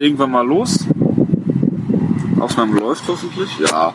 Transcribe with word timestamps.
irgendwann 0.00 0.30
mal 0.30 0.46
los. 0.46 0.86
Aufnahme 2.40 2.80
läuft 2.80 3.04
hoffentlich. 3.06 3.50
Ja. 3.70 3.94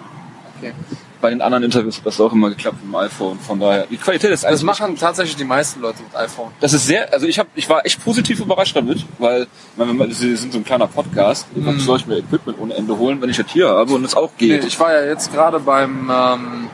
Okay. 0.59 0.71
Bei 1.20 1.31
den 1.31 1.42
anderen 1.42 1.63
Interviews 1.63 1.97
hat 1.97 2.05
das 2.05 2.21
auch 2.21 2.31
immer 2.31 2.50
geklappt 2.50 2.78
mit 2.83 2.93
dem 2.93 2.96
iPhone. 2.96 3.39
Von 3.39 3.59
daher, 3.59 3.88
die 3.88 3.97
Qualität 3.97 4.29
ist 4.29 4.44
Das 4.44 4.52
eigentlich 4.52 4.63
machen 4.63 4.96
tatsächlich 4.97 5.36
die 5.36 5.44
meisten 5.46 5.81
Leute 5.81 6.04
mit 6.04 6.15
iPhone. 6.15 6.52
Das 6.60 6.73
ist 6.73 6.86
sehr, 6.86 7.12
also 7.12 7.26
ich 7.26 7.39
habe, 7.39 7.49
ich 7.55 7.68
war 7.68 7.83
echt 7.86 8.04
positiv 8.04 8.39
überrascht 8.39 8.76
damit, 8.76 9.04
weil 9.18 9.47
ich 9.78 9.94
meine, 9.94 10.13
sie 10.13 10.36
sind 10.36 10.54
so 10.54 10.60
ein 10.60 10.63
kleiner 10.63 10.86
Podcast. 10.86 11.47
Mhm. 11.55 11.65
Warum 11.65 11.79
soll 11.79 11.97
ich 11.97 12.06
mir 12.06 12.17
Equipment 12.19 12.60
ohne 12.60 12.76
Ende 12.76 12.96
holen, 12.99 13.19
wenn 13.22 13.29
ich 13.31 13.37
das 13.37 13.47
hier 13.49 13.69
habe 13.69 13.92
und 13.96 14.06
es 14.06 14.15
auch 14.15 14.29
Nee, 14.40 14.47
geht? 14.49 14.65
ich 14.65 14.79
war 14.79 14.94
ja 14.94 15.06
jetzt 15.08 15.33
gerade 15.33 15.60
beim 15.60 16.12
ähm, 16.13 16.67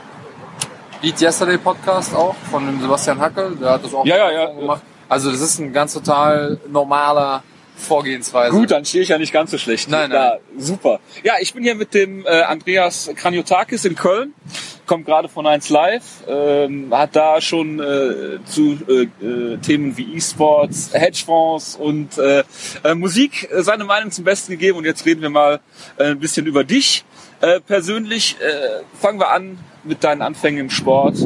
Beat 1.00 1.22
Yesterday 1.22 1.56
Podcast 1.56 2.14
auch 2.14 2.34
von 2.50 2.66
dem 2.66 2.82
Sebastian 2.82 3.18
Hackel. 3.18 3.56
Der 3.56 3.70
hat 3.70 3.84
das 3.84 3.94
auch 3.94 4.04
Ja, 4.04 4.16
ja, 4.18 4.30
ja. 4.30 4.46
gemacht. 4.52 4.82
Also 5.08 5.30
das 5.30 5.40
ist 5.40 5.58
ein 5.60 5.72
ganz 5.72 5.94
total 5.94 6.58
normaler 6.70 7.42
Vorgehensweise. 7.76 8.56
Gut, 8.56 8.70
dann 8.70 8.84
stehe 8.84 9.02
ich 9.02 9.08
ja 9.08 9.18
nicht 9.18 9.32
ganz 9.32 9.50
so 9.50 9.58
schlecht. 9.58 9.88
Nein, 9.88 10.10
nein. 10.10 10.18
Ja, 10.18 10.38
super. 10.58 11.00
Ja, 11.24 11.34
ich 11.40 11.52
bin 11.54 11.64
hier 11.64 11.74
mit 11.74 11.94
dem 11.94 12.24
äh, 12.26 12.42
Andreas 12.42 13.10
Kraniotakis 13.16 13.84
in 13.84 13.94
Köln. 13.94 14.34
Kommt 14.86 15.06
gerade 15.06 15.28
von 15.28 15.46
1 15.46 15.68
Live. 15.70 16.02
Ähm, 16.28 16.88
hat 16.92 17.16
da 17.16 17.40
schon 17.40 17.80
äh, 17.80 18.38
zu 18.44 18.78
äh, 18.88 19.24
äh, 19.24 19.58
Themen 19.58 19.96
wie 19.96 20.16
E-Sports, 20.16 20.90
Hedgefonds 20.92 21.76
und 21.76 22.18
äh, 22.18 22.44
äh, 22.84 22.94
Musik 22.94 23.48
äh, 23.50 23.62
seine 23.62 23.84
Meinung 23.84 24.10
zum 24.10 24.24
Besten 24.24 24.52
gegeben. 24.52 24.78
Und 24.78 24.84
jetzt 24.84 25.04
reden 25.06 25.22
wir 25.22 25.30
mal 25.30 25.60
äh, 25.96 26.04
ein 26.04 26.18
bisschen 26.18 26.46
über 26.46 26.64
dich. 26.64 27.04
Äh, 27.40 27.60
persönlich 27.60 28.36
äh, 28.40 28.82
fangen 29.00 29.18
wir 29.18 29.30
an 29.30 29.58
mit 29.84 30.04
deinen 30.04 30.22
Anfängen 30.22 30.60
im 30.60 30.70
Sport. 30.70 31.16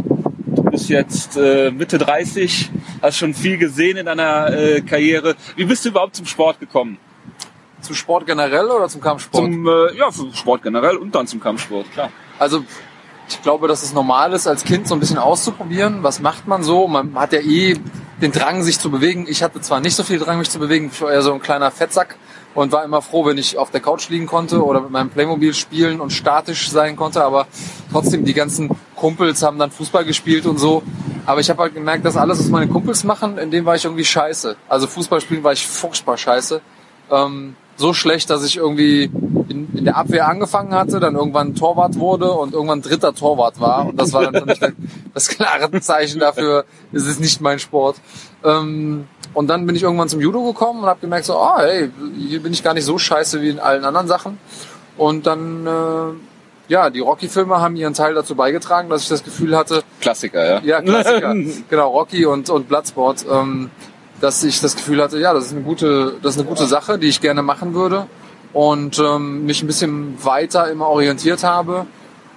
Du 0.76 0.80
bist 0.80 0.90
jetzt 0.90 1.38
äh, 1.38 1.70
Mitte 1.70 1.96
30, 1.96 2.70
hast 3.00 3.16
schon 3.16 3.32
viel 3.32 3.56
gesehen 3.56 3.96
in 3.96 4.04
deiner 4.04 4.52
äh, 4.52 4.82
Karriere. 4.82 5.34
Wie 5.56 5.64
bist 5.64 5.86
du 5.86 5.88
überhaupt 5.88 6.14
zum 6.14 6.26
Sport 6.26 6.60
gekommen? 6.60 6.98
Zum 7.80 7.94
Sport 7.94 8.26
generell 8.26 8.66
oder 8.66 8.86
zum 8.86 9.00
Kampfsport? 9.00 9.42
Zum 9.42 9.66
äh, 9.66 9.96
ja, 9.96 10.10
zum 10.10 10.34
Sport 10.34 10.62
generell 10.62 10.98
und 10.98 11.14
dann 11.14 11.26
zum 11.26 11.40
Kampfsport, 11.40 11.90
klar. 11.92 12.10
Also 12.38 12.62
ich 13.26 13.40
glaube, 13.40 13.68
dass 13.68 13.82
es 13.82 13.94
normal 13.94 14.34
ist, 14.34 14.46
als 14.46 14.64
Kind 14.64 14.86
so 14.86 14.94
ein 14.94 15.00
bisschen 15.00 15.16
auszuprobieren. 15.16 16.02
Was 16.02 16.20
macht 16.20 16.46
man 16.46 16.62
so? 16.62 16.86
Man 16.88 17.14
hat 17.14 17.32
ja 17.32 17.40
eh 17.40 17.78
den 18.20 18.32
Drang, 18.32 18.62
sich 18.62 18.78
zu 18.78 18.90
bewegen. 18.90 19.24
Ich 19.30 19.42
hatte 19.42 19.62
zwar 19.62 19.80
nicht 19.80 19.96
so 19.96 20.02
viel 20.02 20.18
Drang, 20.18 20.38
mich 20.38 20.50
zu 20.50 20.58
bewegen. 20.58 20.90
Ich 20.92 21.00
war 21.00 21.10
eher 21.10 21.22
so 21.22 21.32
ein 21.32 21.40
kleiner 21.40 21.70
Fettsack 21.70 22.16
und 22.56 22.72
war 22.72 22.84
immer 22.84 23.02
froh, 23.02 23.26
wenn 23.26 23.36
ich 23.36 23.58
auf 23.58 23.70
der 23.70 23.80
Couch 23.80 24.08
liegen 24.08 24.26
konnte 24.26 24.64
oder 24.64 24.80
mit 24.80 24.90
meinem 24.90 25.10
Playmobil 25.10 25.52
spielen 25.52 26.00
und 26.00 26.10
statisch 26.10 26.70
sein 26.70 26.96
konnte. 26.96 27.22
Aber 27.22 27.46
trotzdem, 27.92 28.24
die 28.24 28.32
ganzen 28.32 28.70
Kumpels 28.96 29.42
haben 29.42 29.58
dann 29.58 29.70
Fußball 29.70 30.04
gespielt 30.04 30.46
und 30.46 30.58
so. 30.58 30.82
Aber 31.26 31.40
ich 31.40 31.50
habe 31.50 31.62
halt 31.62 31.74
gemerkt, 31.74 32.04
dass 32.06 32.16
alles, 32.16 32.38
was 32.38 32.48
meine 32.48 32.68
Kumpels 32.68 33.04
machen, 33.04 33.36
in 33.36 33.50
dem 33.50 33.66
war 33.66 33.76
ich 33.76 33.84
irgendwie 33.84 34.04
scheiße. 34.04 34.56
Also 34.68 34.86
Fußball 34.86 35.20
spielen 35.20 35.44
war 35.44 35.52
ich 35.52 35.66
furchtbar 35.66 36.16
scheiße. 36.16 36.62
Ähm, 37.10 37.56
so 37.76 37.92
schlecht, 37.92 38.30
dass 38.30 38.42
ich 38.42 38.56
irgendwie 38.56 39.10
in, 39.48 39.68
in 39.74 39.84
der 39.84 39.96
Abwehr 39.96 40.28
angefangen 40.28 40.72
hatte, 40.72 41.00
dann 41.00 41.14
irgendwann 41.14 41.54
Torwart 41.54 41.98
wurde 41.98 42.30
und 42.32 42.54
irgendwann 42.54 42.82
dritter 42.82 43.14
Torwart 43.14 43.60
war. 43.60 43.86
Und 43.86 44.00
das 44.00 44.12
war 44.12 44.30
dann 44.30 44.34
für 44.34 44.46
mich 44.46 44.60
das 45.14 45.28
klare 45.28 45.70
Zeichen 45.80 46.20
dafür, 46.20 46.64
es 46.92 47.06
ist 47.06 47.20
nicht 47.20 47.40
mein 47.40 47.58
Sport. 47.58 47.96
Ähm, 48.44 49.06
und 49.34 49.48
dann 49.48 49.66
bin 49.66 49.76
ich 49.76 49.82
irgendwann 49.82 50.08
zum 50.08 50.20
Judo 50.20 50.44
gekommen 50.44 50.80
und 50.80 50.86
habe 50.86 51.00
gemerkt, 51.00 51.26
so, 51.26 51.36
ah, 51.36 51.58
hey, 51.60 51.90
hier 52.16 52.42
bin 52.42 52.52
ich 52.52 52.62
gar 52.62 52.74
nicht 52.74 52.84
so 52.84 52.98
scheiße 52.98 53.42
wie 53.42 53.50
in 53.50 53.58
allen 53.58 53.84
anderen 53.84 54.08
Sachen. 54.08 54.38
Und 54.96 55.26
dann, 55.26 55.66
äh, 55.66 56.72
ja, 56.72 56.90
die 56.90 57.00
Rocky-Filme 57.00 57.60
haben 57.60 57.76
ihren 57.76 57.94
Teil 57.94 58.14
dazu 58.14 58.34
beigetragen, 58.34 58.88
dass 58.88 59.02
ich 59.02 59.08
das 59.08 59.22
Gefühl 59.22 59.56
hatte, 59.56 59.82
Klassiker, 60.00 60.44
ja. 60.44 60.60
ja, 60.62 60.80
Klassiker. 60.80 61.34
genau, 61.68 61.90
Rocky 61.90 62.24
und, 62.26 62.48
und 62.50 62.68
Bloodsport. 62.68 63.26
Ähm, 63.30 63.70
dass 64.20 64.42
ich 64.44 64.60
das 64.60 64.76
Gefühl 64.76 65.02
hatte, 65.02 65.18
ja, 65.18 65.34
das 65.34 65.46
ist 65.46 65.52
eine 65.52 65.62
gute, 65.62 66.14
das 66.22 66.36
ist 66.36 66.40
eine 66.40 66.48
gute 66.48 66.66
Sache, 66.66 66.98
die 66.98 67.08
ich 67.08 67.20
gerne 67.20 67.42
machen 67.42 67.74
würde. 67.74 68.06
Und 68.56 68.98
ähm, 68.98 69.44
mich 69.44 69.62
ein 69.62 69.66
bisschen 69.66 70.24
weiter 70.24 70.70
immer 70.70 70.86
orientiert 70.86 71.44
habe 71.44 71.84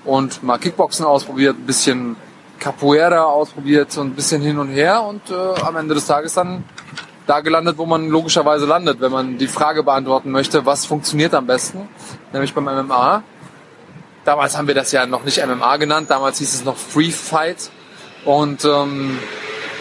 und 0.03 0.43
mal 0.43 0.57
Kickboxen 0.57 1.05
ausprobiert, 1.05 1.55
ein 1.57 1.65
bisschen 1.65 2.17
Capoeira 2.59 3.23
ausprobiert 3.23 3.97
und 3.97 4.07
ein 4.07 4.15
bisschen 4.15 4.41
hin 4.41 4.59
und 4.59 4.67
her 4.67 5.01
und 5.03 5.21
äh, 5.29 5.61
am 5.61 5.77
Ende 5.77 5.95
des 5.95 6.07
Tages 6.07 6.33
dann 6.33 6.65
da 7.25 7.39
gelandet, 7.39 7.77
wo 7.77 7.85
man 7.85 8.09
logischerweise 8.09 8.65
landet, 8.65 8.99
wenn 8.99 9.13
man 9.13 9.37
die 9.37 9.47
Frage 9.47 9.81
beantworten 9.81 10.29
möchte, 10.29 10.65
was 10.65 10.85
funktioniert 10.85 11.33
am 11.33 11.47
besten, 11.47 11.87
nämlich 12.33 12.53
beim 12.53 12.65
MMA. 12.65 13.23
Damals 14.25 14.57
haben 14.57 14.67
wir 14.67 14.75
das 14.75 14.91
ja 14.91 15.05
noch 15.05 15.23
nicht 15.23 15.41
MMA 15.41 15.77
genannt, 15.77 16.09
damals 16.09 16.39
hieß 16.39 16.53
es 16.53 16.65
noch 16.65 16.75
Free 16.75 17.11
Fight 17.11 17.69
und 18.25 18.65
ähm, 18.65 19.17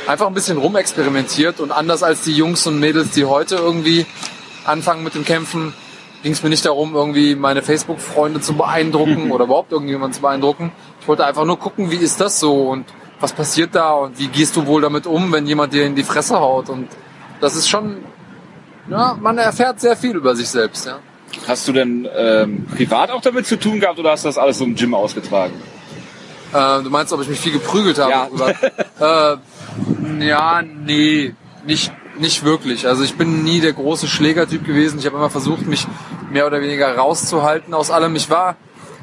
einfach 0.07 0.29
ein 0.29 0.35
bisschen 0.35 0.59
rumexperimentiert 0.59 1.59
und 1.59 1.73
anders 1.73 2.05
als 2.05 2.21
die 2.21 2.33
Jungs 2.33 2.65
und 2.69 2.79
Mädels, 2.79 3.11
die 3.11 3.25
heute 3.25 3.57
irgendwie 3.57 4.07
anfangen 4.65 5.03
mit 5.03 5.17
dem 5.17 5.25
Kämpfen, 5.25 5.75
ging 6.23 6.33
es 6.33 6.43
mir 6.43 6.49
nicht 6.49 6.65
darum, 6.65 6.95
irgendwie 6.95 7.35
meine 7.35 7.63
Facebook-Freunde 7.63 8.41
zu 8.41 8.55
beeindrucken 8.55 9.31
oder 9.31 9.45
überhaupt 9.45 9.73
irgendjemanden 9.73 10.15
zu 10.15 10.21
beeindrucken. 10.21 10.73
Ich 11.01 11.09
wollte 11.09 11.25
einfach 11.25 11.45
nur 11.45 11.59
gucken, 11.59 11.91
wie 11.91 11.97
ist 11.97 12.21
das 12.21 12.41
so 12.41 12.71
und 12.71 12.87
was 13.21 13.33
passiert 13.33 13.75
da 13.75 13.93
und 13.93 14.19
wie 14.19 14.29
gehst 14.29 14.57
du 14.57 14.67
wohl 14.67 14.83
damit 14.83 15.07
um, 15.07 15.33
wenn 15.33 15.47
jemand 15.47 15.73
dir 15.73 15.85
in 15.85 15.95
die 15.95 16.05
Fresse 16.05 16.39
haut 16.39 16.69
und 16.69 16.89
das 17.41 17.57
ist 17.57 17.69
schon, 17.69 17.99
ja, 18.89 19.17
man 19.21 19.39
erfährt 19.39 19.81
sehr 19.81 19.97
viel 19.97 20.17
über 20.17 20.35
sich 20.37 20.49
selbst, 20.49 20.87
ja. 20.87 20.99
Hast 21.47 21.69
du 21.69 21.73
denn 21.73 22.09
ähm, 22.17 22.67
privat 22.75 23.11
auch 23.11 23.21
damit 23.21 23.47
zu 23.47 23.59
tun 23.59 23.81
gehabt 23.81 23.99
oder 23.99 24.13
hast 24.13 24.25
du 24.25 24.29
das 24.29 24.39
alles 24.39 24.59
so 24.59 24.65
im 24.65 24.75
Gym 24.75 24.95
ausgetragen? 24.95 25.55
Äh, 26.53 26.83
du 26.83 26.91
meinst, 26.91 27.13
ob 27.13 27.21
ich 27.21 27.29
mich 27.29 27.39
viel 27.39 27.53
geprügelt 27.53 27.99
habe? 27.99 28.11
Ja. 28.11 28.29
Äh, 29.41 30.27
ja, 30.27 30.61
nee, 30.63 31.35
nicht, 31.65 31.93
nicht 32.21 32.45
wirklich. 32.45 32.87
Also 32.87 33.03
ich 33.03 33.17
bin 33.17 33.45
nie 33.45 33.61
der 33.61 33.73
große 33.73 34.09
Schlägertyp 34.09 34.65
gewesen. 34.65 34.99
Ich 34.99 35.07
habe 35.07 35.17
immer 35.17 35.31
versucht, 35.31 35.67
mich 35.67 35.87
mehr 36.31 36.47
oder 36.47 36.61
weniger 36.61 36.95
rauszuhalten 36.97 37.75
aus 37.75 37.91
allem. 37.91 38.15
Ich 38.17 38.31
war, 38.31 38.57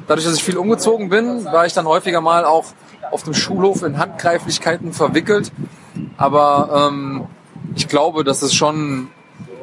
dadurch, 0.07 0.25
dass 0.25 0.35
ich 0.35 0.43
viel 0.43 0.57
umgezogen 0.57 1.09
bin, 1.09 1.45
war 1.45 1.65
ich 1.65 1.73
dann 1.73 1.85
häufiger 1.85 2.21
mal 2.21 2.45
auch 2.45 2.65
auf 3.11 3.23
dem 3.23 3.33
Schulhof 3.33 3.83
in 3.83 3.97
Handgreiflichkeiten 3.97 4.93
verwickelt. 4.93 5.51
Aber 6.17 6.89
ähm, 6.89 7.25
ich 7.75 7.87
glaube, 7.87 8.23
dass 8.23 8.41
es 8.41 8.53
schon 8.53 9.09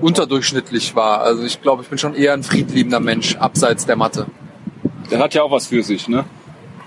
unterdurchschnittlich 0.00 0.94
war. 0.96 1.20
Also 1.20 1.44
ich 1.44 1.62
glaube, 1.62 1.82
ich 1.82 1.88
bin 1.88 1.98
schon 1.98 2.14
eher 2.14 2.34
ein 2.34 2.42
friedliebender 2.42 3.00
Mensch, 3.00 3.36
abseits 3.36 3.86
der 3.86 3.96
Matte. 3.96 4.26
Der 5.10 5.18
hat 5.18 5.34
ja 5.34 5.42
auch 5.42 5.50
was 5.50 5.66
für 5.68 5.82
sich, 5.82 6.08
ne? 6.08 6.24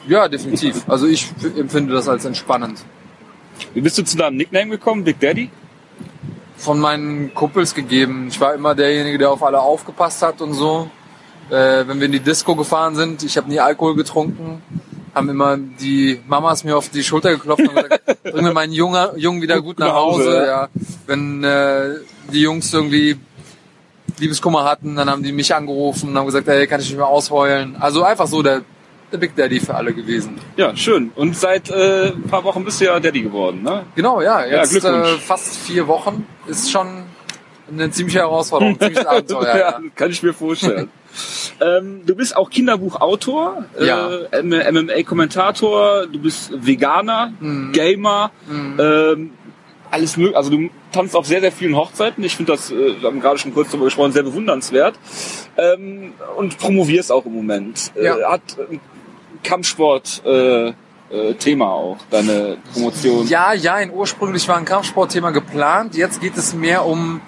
Ja, 0.08 0.28
definitiv. 0.28 0.88
Also 0.88 1.08
ich 1.08 1.28
empfinde 1.58 1.94
das 1.94 2.08
als 2.08 2.26
entspannend. 2.26 2.84
Wie 3.74 3.82
bist 3.82 3.97
du 3.97 4.03
zu 4.03 4.18
deinem 4.18 4.38
Nickname 4.38 4.72
gekommen, 4.72 5.03
Big 5.03 5.20
Daddy? 5.20 5.50
Von 6.57 6.79
meinen 6.79 7.33
Kumpels 7.33 7.75
gegeben. 7.75 8.27
Ich 8.29 8.39
war 8.39 8.53
immer 8.53 8.75
derjenige, 8.75 9.17
der 9.17 9.31
auf 9.31 9.43
alle 9.43 9.59
aufgepasst 9.59 10.21
hat 10.21 10.41
und 10.41 10.53
so. 10.53 10.89
Äh, 11.49 11.88
wenn 11.88 11.99
wir 11.99 12.05
in 12.05 12.11
die 12.11 12.19
Disco 12.19 12.55
gefahren 12.55 12.95
sind, 12.95 13.23
ich 13.23 13.38
habe 13.38 13.49
nie 13.49 13.59
Alkohol 13.59 13.95
getrunken, 13.95 14.63
haben 15.13 15.29
immer 15.29 15.57
die 15.57 16.19
Mamas 16.27 16.63
mir 16.63 16.75
auf 16.75 16.89
die 16.89 17.03
Schulter 17.03 17.31
geklopft 17.31 17.67
und 17.67 17.75
gesagt, 17.75 18.23
bring 18.23 18.43
mir 18.43 18.53
meinen 18.53 18.73
Junge, 18.73 19.13
Jungen 19.16 19.41
wieder 19.41 19.61
gut 19.61 19.79
nach 19.79 19.93
Hause. 19.93 20.45
Ja. 20.47 20.69
Wenn 21.05 21.43
äh, 21.43 21.95
die 22.31 22.41
Jungs 22.41 22.73
irgendwie 22.73 23.17
Liebeskummer 24.17 24.63
hatten, 24.63 24.95
dann 24.95 25.09
haben 25.09 25.23
die 25.23 25.31
mich 25.31 25.53
angerufen 25.53 26.09
und 26.09 26.17
haben 26.17 26.25
gesagt, 26.25 26.47
hey, 26.47 26.67
kann 26.67 26.79
ich 26.79 26.87
nicht 26.87 26.97
mehr 26.97 27.07
ausheulen. 27.07 27.75
Also 27.79 28.03
einfach 28.03 28.27
so 28.27 28.41
der, 28.41 28.61
der 29.11 29.17
Big 29.17 29.35
Daddy 29.35 29.59
für 29.59 29.75
alle 29.75 29.93
gewesen. 29.93 30.39
Ja, 30.57 30.75
schön. 30.75 31.11
Und 31.16 31.35
seit 31.38 31.69
äh, 31.69 32.07
ein 32.11 32.23
paar 32.23 32.43
Wochen 32.43 32.66
bist 32.66 32.81
du 32.81 32.85
ja 32.85 32.99
Daddy 32.99 33.21
geworden, 33.21 33.61
ne? 33.63 33.83
Genau, 33.95 34.21
ja, 34.21 34.45
jetzt 34.45 34.71
Glückwunsch. 34.71 35.07
äh, 35.09 35.17
fast 35.19 35.57
vier 35.57 35.88
Wochen 35.88 36.27
ist 36.47 36.71
schon 36.71 37.03
eine 37.71 37.89
ziemliche 37.91 38.19
Herausforderung, 38.19 38.79
ziemliches 38.79 39.05
Abenteuer. 39.05 39.57
ja. 39.57 39.79
kann 39.95 40.11
ich 40.11 40.21
mir 40.21 40.33
vorstellen. 40.33 40.89
ähm, 41.61 42.01
du 42.05 42.16
bist 42.16 42.35
auch 42.35 42.49
Kinderbuchautor, 42.49 43.66
Ja. 43.79 44.09
äh, 44.31 44.41
MMA-Kommentator, 44.43 46.07
du 46.07 46.19
bist 46.19 46.51
Veganer, 46.66 47.33
Mhm. 47.39 47.72
Gamer, 47.72 48.31
ähm, 48.79 49.31
alles 49.91 50.17
mögliche. 50.17 50.37
Also 50.37 50.49
du 50.51 50.69
tanzt 50.91 51.16
auf 51.16 51.25
sehr, 51.25 51.41
sehr 51.41 51.51
vielen 51.51 51.75
Hochzeiten. 51.75 52.23
Ich 52.23 52.35
finde 52.35 52.51
das, 52.53 52.72
äh, 52.72 52.99
wir 53.01 53.07
haben 53.07 53.22
gerade 53.22 53.37
schon 53.37 53.53
kurz 53.53 53.69
darüber 53.69 53.85
gesprochen, 53.85 54.11
sehr 54.11 54.23
bewundernswert. 54.23 54.95
Ähm, 55.57 56.13
und 56.37 56.58
promovierst 56.58 57.11
auch 57.11 57.25
im 57.25 57.34
Moment. 57.34 57.91
Ja. 57.96 58.17
Äh, 58.17 58.23
hat 58.25 58.41
ein 58.69 58.79
Kampfsport 59.46 60.22
äh, 60.26 60.68
äh, 60.68 60.74
Thema 61.38 61.68
auch, 61.70 61.97
deine 62.09 62.58
Promotion. 62.74 63.28
Ja, 63.28 63.53
ja, 63.53 63.78
in 63.80 63.92
ursprünglich 63.92 64.47
war 64.47 64.58
ein 64.58 64.66
Kampfsportthema 64.66 65.30
geplant. 65.32 65.96
Jetzt 65.96 66.20
geht 66.20 66.36
es 66.36 66.53
mehr 66.53 66.86
um 66.86 67.22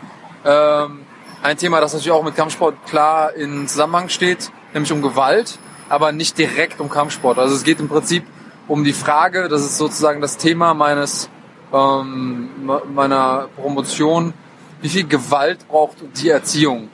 ähm, 0.44 1.02
ein 1.44 1.58
Thema, 1.58 1.80
das 1.80 1.94
natürlich 1.94 2.12
auch 2.12 2.24
mit 2.24 2.36
Kampfsport 2.36 2.76
klar 2.88 3.34
in 3.36 3.68
Zusammenhang 3.68 4.10
steht, 4.10 4.52
nämlich 4.74 4.92
um 4.92 5.02
Gewalt, 5.02 5.60
aber 5.90 6.12
nicht 6.12 6.38
direkt 6.38 6.82
um 6.82 6.90
Kampfsport. 6.90 7.38
Also 7.38 7.56
es 7.56 7.64
geht 7.64 7.80
im 7.80 7.88
Prinzip 7.88 8.24
um 8.68 8.84
die 8.84 8.94
Frage, 8.94 9.48
das 9.48 9.62
ist 9.62 9.78
sozusagen 9.78 10.20
das 10.20 10.38
Thema 10.38 10.74
meines 10.74 11.30
ähm, 11.72 12.50
me- 12.66 12.82
meiner 12.94 13.48
Promotion, 13.56 14.34
wie 14.82 14.90
viel 14.90 15.08
Gewalt 15.08 15.68
braucht 15.68 15.98
die 16.22 16.30
Erziehung? 16.30 16.90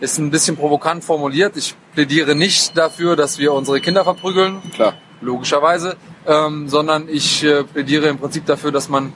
Ist 0.00 0.18
ein 0.18 0.30
bisschen 0.30 0.56
provokant 0.56 1.04
formuliert. 1.04 1.56
Ich 1.56 1.74
plädiere 1.94 2.34
nicht 2.34 2.76
dafür, 2.76 3.16
dass 3.16 3.38
wir 3.38 3.52
unsere 3.52 3.80
Kinder 3.80 4.04
verprügeln 4.04 4.62
Klar. 4.74 4.94
logischerweise, 5.20 5.96
ähm, 6.26 6.68
sondern 6.68 7.08
ich 7.08 7.44
äh, 7.44 7.64
plädiere 7.64 8.08
im 8.08 8.18
Prinzip 8.18 8.46
dafür, 8.46 8.72
dass 8.72 8.88
man 8.88 9.12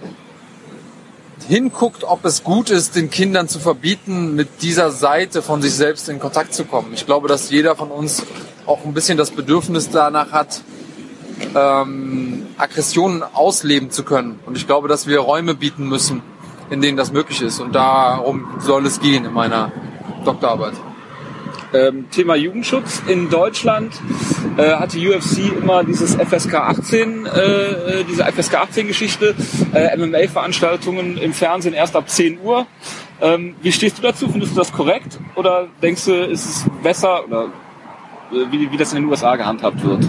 hinguckt, 1.49 2.05
ob 2.05 2.25
es 2.25 2.45
gut 2.45 2.71
ist, 2.71 2.95
den 2.95 3.11
Kindern 3.11 3.49
zu 3.49 3.59
verbieten, 3.59 4.35
mit 4.35 4.63
dieser 4.63 4.91
Seite 4.91 5.41
von 5.41 5.63
sich 5.63 5.73
selbst 5.75 6.09
in 6.09 6.19
Kontakt 6.19 6.53
zu 6.53 6.65
kommen. 6.65 6.93
Ich 6.93 7.07
glaube, 7.07 7.29
dass 7.29 7.51
jeder 7.51 7.75
von 7.75 7.91
uns 7.91 8.25
auch 8.67 8.85
ein 8.85 8.93
bisschen 8.93 9.17
das 9.17 9.31
Bedürfnis 9.31 9.89
danach 9.91 10.33
hat, 10.33 10.61
ähm, 11.55 12.47
Aggressionen 12.59 13.23
ausleben 13.23 13.91
zu 13.91 14.03
können. 14.05 14.41
Und 14.45 14.57
ich 14.57 14.67
glaube, 14.67 14.89
dass 14.89 15.07
wir 15.07 15.21
Räume 15.21 15.55
bieten 15.55 15.89
müssen, 15.89 16.23
in 16.71 16.83
denen 16.83 16.97
das 16.99 17.13
möglich 17.13 17.41
ist. 17.41 17.61
Und 17.61 17.75
darum 17.75 18.47
soll 18.59 18.85
es 18.87 19.01
gehen 19.01 19.25
in 19.25 19.33
meiner 19.33 19.73
Doktorarbeit. 20.25 20.75
Ähm, 21.73 22.11
Thema 22.11 22.35
Jugendschutz 22.35 23.03
in 23.06 23.29
Deutschland 23.29 23.93
äh, 24.56 24.73
hat 24.76 24.94
die 24.94 25.06
UFC 25.06 25.55
immer 25.56 25.85
dieses 25.85 26.15
FSK 26.15 26.55
18, 26.55 27.26
äh, 27.26 27.31
äh, 27.31 28.05
diese 28.05 28.25
FSK 28.25 28.55
18 28.55 28.87
Geschichte, 28.87 29.35
äh, 29.75 29.97
MMA-Veranstaltungen 29.97 31.19
im 31.19 31.35
Fernsehen 31.35 31.75
erst 31.75 31.94
ab 31.94 32.09
10 32.09 32.41
Uhr. 32.41 32.67
Ähm, 33.20 33.55
wie 33.61 33.73
stehst 33.73 33.99
du 33.99 34.03
dazu? 34.03 34.29
Findest 34.31 34.53
du 34.53 34.56
das 34.56 34.73
korrekt? 34.73 35.19
Oder 35.35 35.69
denkst 35.82 36.06
du, 36.06 36.12
ist 36.12 36.47
es 36.47 36.65
besser 36.82 37.25
oder 37.26 37.44
äh, 38.32 38.50
wie, 38.50 38.71
wie 38.71 38.76
das 38.76 38.93
in 38.93 39.03
den 39.03 39.11
USA 39.11 39.37
gehandhabt 39.37 39.85
wird? 39.85 40.09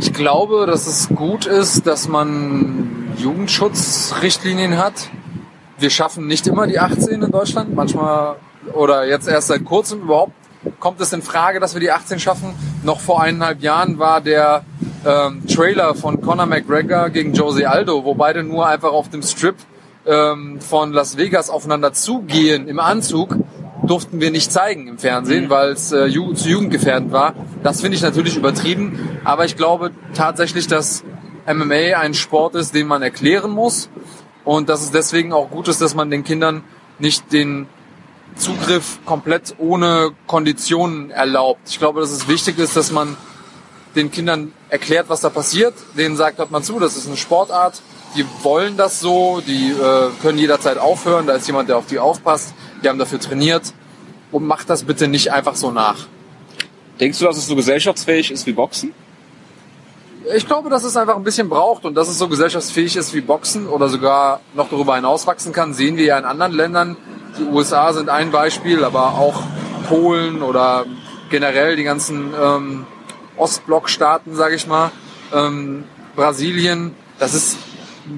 Ich 0.00 0.12
glaube, 0.12 0.66
dass 0.66 0.86
es 0.86 1.08
gut 1.10 1.46
ist, 1.46 1.86
dass 1.86 2.08
man 2.08 3.12
Jugendschutzrichtlinien 3.18 4.78
hat. 4.78 5.10
Wir 5.78 5.90
schaffen 5.90 6.26
nicht 6.26 6.46
immer 6.46 6.66
die 6.66 6.78
18 6.78 7.22
in 7.22 7.30
Deutschland. 7.30 7.74
Manchmal 7.74 8.36
oder 8.72 9.06
jetzt 9.06 9.28
erst 9.28 9.48
seit 9.48 9.64
kurzem 9.64 10.02
überhaupt 10.02 10.32
kommt 10.78 11.00
es 11.00 11.12
in 11.12 11.22
Frage, 11.22 11.60
dass 11.60 11.74
wir 11.74 11.80
die 11.80 11.90
18 11.90 12.18
schaffen. 12.18 12.54
Noch 12.82 13.00
vor 13.00 13.22
eineinhalb 13.22 13.62
Jahren 13.62 13.98
war 13.98 14.20
der 14.20 14.64
ähm, 15.06 15.46
Trailer 15.46 15.94
von 15.94 16.20
Conor 16.20 16.46
McGregor 16.46 17.10
gegen 17.10 17.32
Jose 17.32 17.68
Aldo, 17.68 18.04
wo 18.04 18.14
beide 18.14 18.42
nur 18.42 18.66
einfach 18.66 18.92
auf 18.92 19.08
dem 19.08 19.22
Strip 19.22 19.56
ähm, 20.06 20.60
von 20.60 20.92
Las 20.92 21.16
Vegas 21.16 21.50
aufeinander 21.50 21.92
zugehen 21.92 22.68
im 22.68 22.78
Anzug, 22.78 23.36
durften 23.86 24.20
wir 24.20 24.30
nicht 24.30 24.52
zeigen 24.52 24.88
im 24.88 24.98
Fernsehen, 24.98 25.46
mhm. 25.46 25.50
weil 25.50 25.70
es 25.70 25.92
äh, 25.92 26.04
ju 26.04 26.32
zu 26.34 26.48
jugendgefährdend 26.48 27.12
war. 27.12 27.34
Das 27.62 27.80
finde 27.80 27.96
ich 27.96 28.02
natürlich 28.02 28.36
übertrieben, 28.36 29.20
aber 29.24 29.44
ich 29.44 29.56
glaube 29.56 29.90
tatsächlich, 30.14 30.66
dass 30.66 31.04
MMA 31.46 31.98
ein 31.98 32.14
Sport 32.14 32.54
ist, 32.54 32.74
den 32.74 32.86
man 32.86 33.02
erklären 33.02 33.50
muss 33.50 33.88
und 34.44 34.68
dass 34.68 34.82
es 34.82 34.90
deswegen 34.90 35.32
auch 35.32 35.50
gut 35.50 35.68
ist, 35.68 35.80
dass 35.80 35.94
man 35.94 36.10
den 36.10 36.24
Kindern 36.24 36.62
nicht 36.98 37.32
den 37.32 37.66
Zugriff 38.36 38.98
komplett 39.04 39.54
ohne 39.58 40.12
Konditionen 40.26 41.10
erlaubt. 41.10 41.60
Ich 41.68 41.78
glaube, 41.78 42.00
dass 42.00 42.10
es 42.10 42.28
wichtig 42.28 42.58
ist, 42.58 42.76
dass 42.76 42.90
man 42.90 43.16
den 43.96 44.10
Kindern 44.10 44.52
erklärt, 44.68 45.08
was 45.08 45.20
da 45.20 45.30
passiert. 45.30 45.74
Denen 45.96 46.16
sagt, 46.16 46.38
hört 46.38 46.50
mal 46.50 46.62
zu, 46.62 46.78
das 46.78 46.96
ist 46.96 47.06
eine 47.06 47.16
Sportart. 47.16 47.82
Die 48.16 48.24
wollen 48.42 48.76
das 48.76 49.00
so, 49.00 49.40
die 49.46 49.70
äh, 49.70 50.10
können 50.22 50.38
jederzeit 50.38 50.78
aufhören. 50.78 51.26
Da 51.26 51.34
ist 51.34 51.46
jemand, 51.46 51.68
der 51.68 51.76
auf 51.76 51.86
die 51.86 51.98
aufpasst. 51.98 52.54
Die 52.82 52.88
haben 52.88 52.98
dafür 52.98 53.20
trainiert. 53.20 53.72
Und 54.32 54.46
macht 54.46 54.70
das 54.70 54.84
bitte 54.84 55.08
nicht 55.08 55.32
einfach 55.32 55.56
so 55.56 55.70
nach. 55.70 56.06
Denkst 57.00 57.18
du, 57.18 57.24
dass 57.24 57.36
es 57.36 57.46
so 57.46 57.56
gesellschaftsfähig 57.56 58.30
ist 58.30 58.46
wie 58.46 58.52
Boxen? 58.52 58.92
Ich 60.34 60.46
glaube, 60.46 60.68
dass 60.68 60.84
es 60.84 60.96
einfach 60.96 61.16
ein 61.16 61.24
bisschen 61.24 61.48
braucht 61.48 61.84
und 61.84 61.94
dass 61.94 62.08
es 62.08 62.18
so 62.18 62.28
gesellschaftsfähig 62.28 62.96
ist 62.96 63.14
wie 63.14 63.22
Boxen 63.22 63.66
oder 63.66 63.88
sogar 63.88 64.40
noch 64.54 64.68
darüber 64.68 64.96
hinaus 64.96 65.26
wachsen 65.26 65.52
kann, 65.52 65.72
sehen 65.72 65.96
wir 65.96 66.04
ja 66.04 66.18
in 66.18 66.24
anderen 66.24 66.52
Ländern, 66.52 66.96
die 67.38 67.44
USA 67.44 67.92
sind 67.92 68.08
ein 68.08 68.30
Beispiel, 68.30 68.84
aber 68.84 69.14
auch 69.14 69.42
Polen 69.88 70.42
oder 70.42 70.84
generell 71.30 71.76
die 71.76 71.84
ganzen 71.84 72.34
ähm, 72.38 72.86
Ostblockstaaten, 73.36 74.34
sage 74.34 74.56
ich 74.56 74.66
mal, 74.66 74.90
ähm, 75.32 75.84
Brasilien. 76.16 76.94
Das 77.18 77.34
ist 77.34 77.56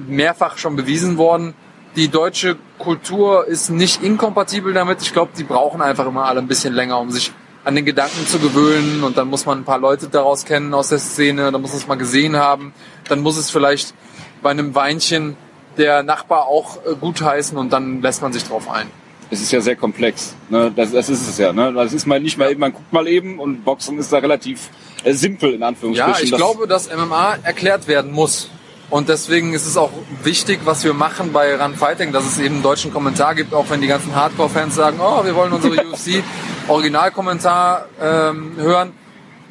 mehrfach 0.07 0.57
schon 0.57 0.75
bewiesen 0.75 1.17
worden. 1.17 1.53
Die 1.95 2.09
deutsche 2.09 2.57
Kultur 2.79 3.47
ist 3.47 3.69
nicht 3.69 4.03
inkompatibel 4.03 4.73
damit. 4.73 5.01
Ich 5.01 5.13
glaube, 5.13 5.31
die 5.37 5.43
brauchen 5.43 5.81
einfach 5.81 6.07
immer 6.07 6.25
alle 6.25 6.39
ein 6.39 6.47
bisschen 6.47 6.73
länger, 6.73 6.99
um 6.99 7.11
sich 7.11 7.31
an 7.63 7.75
den 7.75 7.85
Gedanken 7.85 8.27
zu 8.27 8.39
gewöhnen. 8.39 9.03
Und 9.03 9.17
dann 9.17 9.27
muss 9.27 9.45
man 9.45 9.59
ein 9.59 9.63
paar 9.63 9.79
Leute 9.79 10.07
daraus 10.07 10.45
kennen 10.45 10.73
aus 10.73 10.89
der 10.89 10.99
Szene. 10.99 11.51
Dann 11.51 11.61
muss 11.61 11.71
man 11.71 11.79
es 11.79 11.87
mal 11.87 11.95
gesehen 11.95 12.37
haben. 12.37 12.73
Dann 13.07 13.21
muss 13.21 13.37
es 13.37 13.49
vielleicht 13.49 13.93
bei 14.41 14.51
einem 14.51 14.75
Weinchen 14.75 15.37
der 15.77 16.03
Nachbar 16.03 16.47
auch 16.47 16.77
äh, 16.85 16.95
gutheißen 16.99 17.57
und 17.57 17.73
dann 17.73 18.01
lässt 18.01 18.21
man 18.21 18.31
sich 18.31 18.43
drauf 18.43 18.69
ein 18.69 18.87
es 19.33 19.41
ist 19.41 19.51
ja 19.51 19.61
sehr 19.61 19.75
komplex. 19.75 20.35
Ne? 20.49 20.71
Das, 20.75 20.91
das 20.91 21.09
ist 21.09 21.27
es 21.27 21.37
ja. 21.37 21.51
Ne? 21.51 21.73
Das 21.73 21.91
ist 21.91 22.05
mal 22.05 22.19
nicht 22.19 22.37
mal 22.37 22.51
eben, 22.51 22.59
man 22.59 22.71
guckt 22.71 22.93
mal 22.93 23.07
eben 23.07 23.39
und 23.39 23.65
Boxen 23.65 23.97
ist 23.97 24.13
da 24.13 24.19
relativ 24.19 24.69
äh, 25.03 25.13
simpel 25.13 25.53
in 25.53 25.63
Anführungsstrichen. 25.63 26.13
Ja, 26.15 26.23
ich 26.23 26.31
glaube, 26.31 26.67
dass 26.67 26.89
MMA 26.95 27.37
erklärt 27.43 27.87
werden 27.87 28.11
muss. 28.11 28.49
Und 28.89 29.07
deswegen 29.09 29.53
ist 29.53 29.65
es 29.65 29.77
auch 29.77 29.91
wichtig, 30.23 30.59
was 30.65 30.83
wir 30.83 30.93
machen 30.93 31.31
bei 31.33 31.55
Run 31.55 31.75
Fighting, 31.75 32.11
dass 32.11 32.25
es 32.25 32.37
eben 32.39 32.55
einen 32.55 32.63
deutschen 32.63 32.93
Kommentar 32.93 33.33
gibt, 33.33 33.53
auch 33.53 33.69
wenn 33.69 33.79
die 33.81 33.87
ganzen 33.87 34.15
Hardcore-Fans 34.15 34.75
sagen, 34.75 34.99
oh, 35.01 35.25
wir 35.25 35.35
wollen 35.35 35.51
unsere 35.51 35.75
UFC-Originalkommentar 35.87 37.87
ähm, 37.99 38.53
hören. 38.57 38.93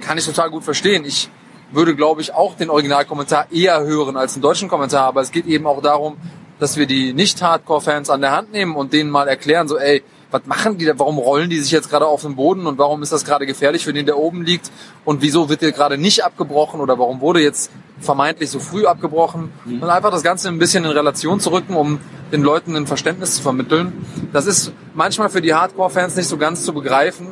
Kann 0.01 0.19
ich 0.19 0.27
total 0.27 0.51
gut 0.51 0.65
verstehen. 0.65 1.05
Ich 1.05 1.29
würde, 1.73 1.97
glaube 1.97 2.21
ich, 2.21 2.35
auch 2.35 2.57
den 2.57 2.71
Originalkommentar 2.71 3.47
eher 3.51 3.83
hören 3.83 4.17
als 4.17 4.35
den 4.35 4.43
deutschen 4.43 4.69
Kommentar. 4.69 5.07
Aber 5.07 5.23
es 5.23 5.33
geht 5.33 5.47
eben 5.47 5.67
auch 5.67 5.83
darum, 5.83 6.19
dass 6.61 6.77
wir 6.77 6.87
die 6.87 7.13
Nicht-Hardcore-Fans 7.13 8.11
an 8.11 8.21
der 8.21 8.31
Hand 8.33 8.53
nehmen 8.53 8.77
und 8.77 8.93
denen 8.93 9.11
mal 9.11 9.27
erklären, 9.27 9.67
so, 9.67 9.79
ey, 9.79 10.05
was 10.33 10.47
machen 10.47 10.79
die 10.79 10.87
da? 10.87 10.99
Warum 10.99 11.19
rollen 11.19 11.51
die 11.51 11.61
sich 11.61 11.71
jetzt 11.71 11.91
gerade 11.91 12.07
auf 12.07 12.23
den 12.23 12.35
Boden 12.35 12.67
und 12.67 12.79
warum 12.79 13.03
ist 13.03 13.13
das 13.13 13.25
gerade 13.25 13.47
gefährlich 13.47 13.85
für 13.85 13.93
den, 13.93 14.07
der 14.07 14.19
oben 14.19 14.43
liegt? 14.43 14.73
Und 15.05 15.23
wieso 15.23 15.49
wird 15.49 15.61
der 15.61 15.73
gerade 15.73 15.99
nicht 15.99 16.25
abgebrochen 16.25 16.81
oder 16.81 16.99
warum 16.99 17.21
wurde 17.21 17.41
jetzt 17.41 17.71
vermeintlich 18.01 18.51
so 18.51 18.59
früh 18.59 18.87
abgebrochen? 18.87 19.53
Mhm. 19.65 19.83
Und 19.83 19.91
einfach 19.91 20.11
das 20.11 20.23
Ganze 20.23 20.49
ein 20.49 20.59
bisschen 20.59 20.85
in 20.85 20.91
Relation 20.91 21.39
zu 21.39 21.53
rücken, 21.53 21.75
um 21.77 22.01
den 22.33 22.43
Leuten 22.43 22.75
ein 22.75 22.87
Verständnis 22.87 23.37
zu 23.37 23.43
vermitteln. 23.43 24.07
Das 24.33 24.47
ist 24.47 24.73
manchmal 24.95 25.29
für 25.29 25.43
die 25.43 25.53
Hardcore-Fans 25.53 26.17
nicht 26.17 26.29
so 26.29 26.39
ganz 26.39 26.65
zu 26.65 26.73
begreifen. 26.73 27.29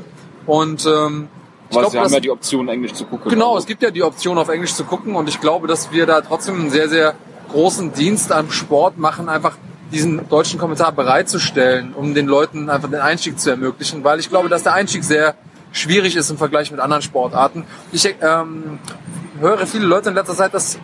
Und 0.46 0.87
ähm, 0.87 1.29
ich 1.70 1.79
glaube, 1.79 1.91
sie 1.91 1.99
haben 1.99 2.12
ja 2.12 2.20
die 2.20 2.31
Option, 2.31 2.69
Englisch 2.69 2.93
zu 2.93 3.06
gucken. 3.06 3.31
Genau, 3.31 3.55
also. 3.55 3.58
es 3.61 3.67
gibt 3.67 3.82
ja 3.82 3.91
die 3.91 4.03
Option, 4.03 4.37
auf 4.37 4.49
Englisch 4.50 4.75
zu 4.75 4.85
gucken. 4.85 5.17
Und 5.17 5.29
ich 5.29 5.41
glaube, 5.41 5.67
dass 5.69 5.91
wir 5.91 6.05
da 6.05 6.20
trotzdem 6.20 6.61
ein 6.61 6.70
sehr, 6.70 6.88
sehr 6.91 7.14
großen 7.50 7.94
Dienst 7.94 8.31
am 8.31 8.50
Sport 8.50 8.99
machen, 8.99 9.29
einfach 9.29 9.56
diesen 9.92 10.28
deutschen 10.28 10.58
Kommentar 10.58 10.92
bereitzustellen, 10.92 11.94
um 11.94 12.14
den 12.14 12.26
Leuten 12.26 12.70
einfach 12.70 12.90
den 12.90 13.00
Einstieg 13.00 13.38
zu 13.38 13.50
ermöglichen, 13.50 14.04
weil 14.04 14.20
ich 14.20 14.28
glaube, 14.28 14.48
dass 14.48 14.62
der 14.62 14.75
Einstieg 14.75 15.04
sehr 15.04 15.34
schwierig 15.72 16.16
ist 16.16 16.31
im 16.31 16.38
Vergleich 16.38 16.70
mit 16.70 16.81
anderen 16.81 17.02
Sportarten. 17.02 17.64
Ich 17.92 18.04
ähm, 18.20 18.78
höre 19.40 19.66
viele 19.66 19.87
Leute 19.87 20.10
in 20.10 20.14
letzter 20.14 20.34
Zeit, 20.34 20.54
dass 20.54 20.78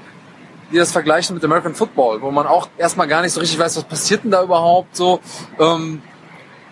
die 0.72 0.78
das 0.78 0.92
vergleichen 0.92 1.34
mit 1.34 1.44
American 1.44 1.74
Football, 1.74 2.22
wo 2.22 2.30
man 2.30 2.46
auch 2.46 2.68
erstmal 2.76 3.06
gar 3.06 3.22
nicht 3.22 3.32
so 3.32 3.40
richtig 3.40 3.58
weiß, 3.58 3.76
was 3.76 3.84
passiert 3.84 4.24
denn 4.24 4.32
da 4.32 4.42
überhaupt 4.42 4.96
so. 4.96 5.20
Ähm, 5.58 6.02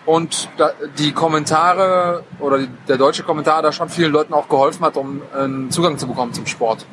und 0.05 0.49
da, 0.57 0.71
die 0.99 1.13
Kommentare 1.13 2.23
oder 2.39 2.59
die, 2.59 2.69
der 2.87 2.97
deutsche 2.97 3.23
Kommentar 3.23 3.61
da 3.61 3.71
schon 3.71 3.89
vielen 3.89 4.11
Leuten 4.11 4.33
auch 4.33 4.47
geholfen 4.47 4.85
hat, 4.85 4.97
um 4.97 5.21
einen 5.33 5.71
Zugang 5.71 5.97
zu 5.97 6.07
bekommen 6.07 6.33
zum 6.33 6.45
Sport 6.45 6.85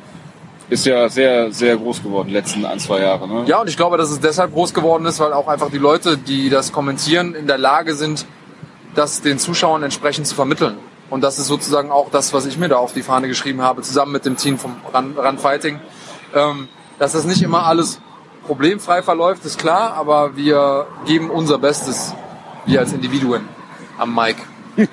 ist 0.73 0.85
ja 0.85 1.07
sehr, 1.07 1.51
sehr 1.51 1.77
groß 1.77 2.01
geworden, 2.01 2.29
die 2.29 2.33
letzten 2.33 2.65
ein, 2.65 2.79
zwei 2.79 3.01
Jahre. 3.01 3.27
Ne? 3.27 3.43
Ja, 3.45 3.61
und 3.61 3.69
ich 3.69 3.77
glaube, 3.77 3.97
dass 3.97 4.09
es 4.09 4.19
deshalb 4.19 4.53
groß 4.53 4.73
geworden 4.73 5.05
ist, 5.05 5.19
weil 5.19 5.31
auch 5.31 5.47
einfach 5.47 5.69
die 5.69 5.77
Leute, 5.77 6.17
die 6.17 6.49
das 6.49 6.71
kommentieren, 6.71 7.35
in 7.35 7.47
der 7.47 7.59
Lage 7.59 7.95
sind, 7.95 8.25
das 8.95 9.21
den 9.21 9.39
Zuschauern 9.39 9.83
entsprechend 9.83 10.27
zu 10.27 10.35
vermitteln. 10.35 10.77
Und 11.09 11.21
das 11.21 11.37
ist 11.37 11.47
sozusagen 11.47 11.91
auch 11.91 12.09
das, 12.09 12.33
was 12.33 12.45
ich 12.47 12.57
mir 12.57 12.69
da 12.69 12.77
auf 12.77 12.93
die 12.93 13.03
Fahne 13.03 13.27
geschrieben 13.27 13.61
habe, 13.61 13.83
zusammen 13.83 14.11
mit 14.11 14.25
dem 14.25 14.35
Team 14.35 14.57
vom 14.57 14.75
Run, 14.93 15.15
Run 15.17 15.37
Fighting. 15.37 15.79
Ähm, 16.33 16.67
dass 16.97 17.11
das 17.11 17.25
nicht 17.25 17.43
immer 17.43 17.65
alles 17.65 17.99
problemfrei 18.47 19.03
verläuft, 19.03 19.45
ist 19.45 19.59
klar, 19.59 19.93
aber 19.93 20.35
wir 20.35 20.87
geben 21.05 21.29
unser 21.29 21.59
Bestes, 21.59 22.13
wir 22.65 22.79
als 22.79 22.93
Individuen 22.93 23.47
am 23.97 24.15
Mic. 24.15 24.37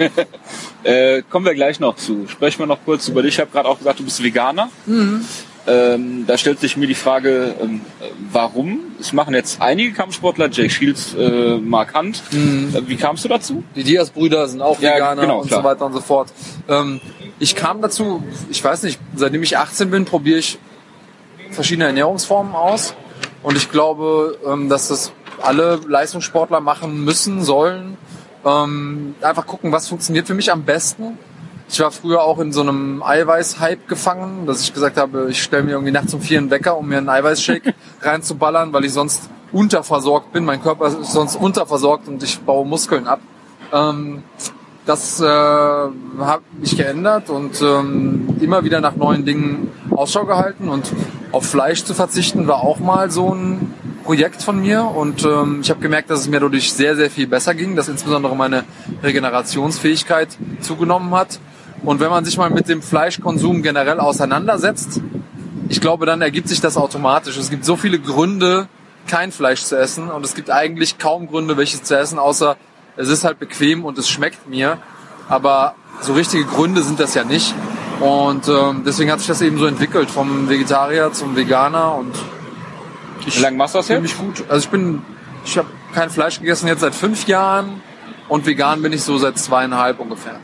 äh, 0.83 1.23
kommen 1.31 1.47
wir 1.47 1.55
gleich 1.55 1.81
noch 1.81 1.97
zu. 1.97 2.27
Sprechen 2.29 2.59
wir 2.59 2.67
noch 2.67 2.85
kurz 2.85 3.09
über 3.09 3.23
dich. 3.23 3.35
Ich 3.35 3.41
habe 3.41 3.51
gerade 3.51 3.69
auch 3.69 3.79
gesagt, 3.79 3.99
du 3.99 4.05
bist 4.05 4.23
Veganer. 4.23 4.69
Mhm. 4.85 5.25
Ähm, 5.71 6.25
da 6.27 6.37
stellt 6.37 6.59
sich 6.59 6.77
mir 6.77 6.89
die 6.89 6.97
Frage, 6.97 7.55
ähm, 7.61 7.83
warum? 8.33 8.81
Es 8.99 9.13
machen 9.13 9.35
jetzt 9.35 9.63
einige 9.63 9.93
Kampfsportler, 9.93 10.49
Jake 10.51 10.71
Shields, 10.71 11.15
äh, 11.15 11.59
Mark 11.59 11.95
Hunt. 11.97 12.23
Mhm. 12.33 12.75
Äh, 12.75 12.89
wie 12.89 12.97
kamst 12.97 13.25
du 13.25 13.29
dazu? 13.29 13.63
Die 13.77 13.85
Diaz-Brüder 13.85 14.49
sind 14.49 14.63
auch 14.63 14.81
ja, 14.81 14.95
Veganer 14.95 15.23
genau, 15.23 15.41
und 15.43 15.47
klar. 15.47 15.61
so 15.61 15.65
weiter 15.65 15.87
und 15.87 15.93
so 15.93 16.01
fort. 16.01 16.33
Ähm, 16.69 17.01
ich 17.39 17.55
kam 17.55 17.81
dazu, 17.83 18.23
ich 18.51 18.63
weiß 18.65 18.83
nicht, 18.83 18.99
seitdem 19.15 19.45
ich 19.45 19.59
18 19.59 19.91
bin, 19.91 20.05
probiere 20.07 20.41
ich 20.41 20.59
verschiedene 21.53 21.87
Ernährungsformen 21.87 22.55
aus. 22.55 22.95
Und 23.43 23.57
ich 23.57 23.71
glaube, 23.71 24.39
ähm, 24.47 24.69
dass 24.69 24.89
das 24.89 25.13
alle 25.41 25.79
Leistungssportler 25.87 26.61
machen 26.61 27.05
müssen, 27.05 27.45
sollen. 27.45 27.97
Ähm, 28.45 29.15
einfach 29.21 29.47
gucken, 29.47 29.71
was 29.71 29.89
funktioniert 29.89 30.27
für 30.27 30.35
mich 30.35 30.51
am 30.51 30.65
besten 30.65 31.19
ich 31.71 31.79
war 31.81 31.93
früher 31.93 32.23
auch 32.23 32.41
in 32.41 32.53
so 32.53 32.63
einem 32.63 33.03
Eiweiß-Hype 33.03 33.87
gefangen, 33.87 34.47
dass 34.47 34.63
ich 34.63 34.75
gesagt 34.75 34.97
habe, 34.97 35.29
ich 35.31 35.41
stelle 35.41 35.63
mir 35.63 35.73
irgendwie 35.73 35.93
nachts 35.93 36.13
um 36.13 36.21
vier 36.21 36.39
einen 36.39 36.51
Wecker, 36.51 36.77
um 36.77 36.89
mir 36.89 36.99
einen 36.99 37.09
Eiweißshake 37.09 37.75
reinzuballern, 38.03 38.73
weil 38.73 38.85
ich 38.85 38.93
sonst 38.93 39.31
unterversorgt 39.53 40.33
bin. 40.33 40.45
Mein 40.45 40.63
Körper 40.63 40.89
ist 40.89 41.13
sonst 41.13 41.37
unterversorgt 41.37 42.09
und 42.09 42.23
ich 42.23 42.41
baue 42.41 42.67
Muskeln 42.67 43.07
ab. 43.07 43.21
Ähm, 43.73 44.25
das 44.85 45.21
äh, 45.21 45.25
habe 45.25 46.43
ich 46.63 46.77
geändert 46.77 47.31
und 47.31 47.63
ähm, 47.63 48.37
immer 48.41 48.65
wieder 48.65 48.81
nach 48.81 48.97
neuen 48.97 49.25
Dingen 49.25 49.71
Ausschau 49.91 50.25
gehalten 50.25 50.69
und 50.69 50.91
auf 51.31 51.47
Fleisch 51.47 51.85
zu 51.85 51.95
verzichten 51.95 52.49
war 52.49 52.65
auch 52.65 52.81
mal 52.81 53.11
so 53.11 53.33
ein 53.33 53.73
Projekt 54.03 54.43
von 54.43 54.61
mir 54.61 54.83
und 54.85 55.25
ähm, 55.25 55.61
ich 55.63 55.71
habe 55.71 55.81
gemerkt, 55.81 56.11
dass 56.11 56.21
es 56.21 56.29
mir 56.29 56.41
dadurch 56.41 56.73
sehr, 56.73 56.97
sehr 56.97 57.11
viel 57.11 57.29
besser 57.29 57.55
ging, 57.55 57.77
dass 57.77 57.89
insbesondere 57.89 58.35
meine 58.35 58.65
Regenerationsfähigkeit 59.05 60.37
zugenommen 60.61 61.15
hat. 61.15 61.39
Und 61.83 62.01
wenn 62.01 62.11
man 62.11 62.25
sich 62.25 62.37
mal 62.37 62.51
mit 62.51 62.69
dem 62.69 62.83
Fleischkonsum 62.83 63.63
generell 63.63 64.01
auseinandersetzt, 64.01 65.01
ich 65.69 65.81
glaube, 65.81 66.05
dann 66.05 66.21
ergibt 66.21 66.49
sich 66.49 66.61
das 66.61 66.77
automatisch. 66.77 67.37
Es 67.37 67.49
gibt 67.51 67.65
so 67.65 67.77
viele 67.77 67.99
Gründe, 67.99 68.69
kein 69.07 69.33
Fleisch 69.33 69.63
zu 69.63 69.79
essen 69.79 70.11
und 70.11 70.25
es 70.25 70.35
gibt 70.35 70.51
eigentlich 70.51 70.99
kaum 70.99 71.27
Gründe, 71.27 71.57
welches 71.57 71.83
zu 71.83 71.97
essen, 71.97 72.19
außer 72.19 72.57
es 72.97 73.09
ist 73.09 73.25
halt 73.25 73.39
bequem 73.39 73.85
und 73.85 73.97
es 73.99 74.09
schmeckt 74.09 74.49
mir. 74.49 74.79
Aber 75.29 75.75
so 76.01 76.13
richtige 76.13 76.45
Gründe 76.45 76.83
sind 76.83 77.01
das 77.01 77.15
ja 77.15 77.25
nicht. 77.25 77.55
Und 78.01 78.49
ähm, 78.49 78.83
deswegen 78.85 79.11
hat 79.11 79.19
sich 79.21 79.29
das 79.29 79.41
eben 79.43 79.59
so 79.59 79.67
entwickelt, 79.67 80.11
vom 80.11 80.49
Vegetarier 80.49 81.13
zum 81.13 81.37
Veganer 81.37 81.95
und 81.95 82.15
ich 83.27 83.39
Wie 83.39 83.43
lange 83.43 83.57
machst 83.57 83.75
du 83.75 83.79
das 83.79 83.89
jetzt? 83.89 84.03
mich 84.03 84.17
gut. 84.19 84.45
Also 84.49 84.65
ich 84.65 84.71
bin, 84.71 85.03
ich 85.45 85.57
habe 85.59 85.69
kein 85.95 86.11
Fleisch 86.11 86.41
gegessen 86.41 86.67
jetzt 86.67 86.81
seit 86.81 86.95
fünf 86.95 87.27
Jahren 87.27 87.83
und 88.29 88.47
vegan 88.47 88.81
bin 88.81 88.93
ich 88.93 89.03
so 89.03 89.19
seit 89.19 89.39
zweieinhalb 89.39 90.01
ungefähr. 90.01 90.41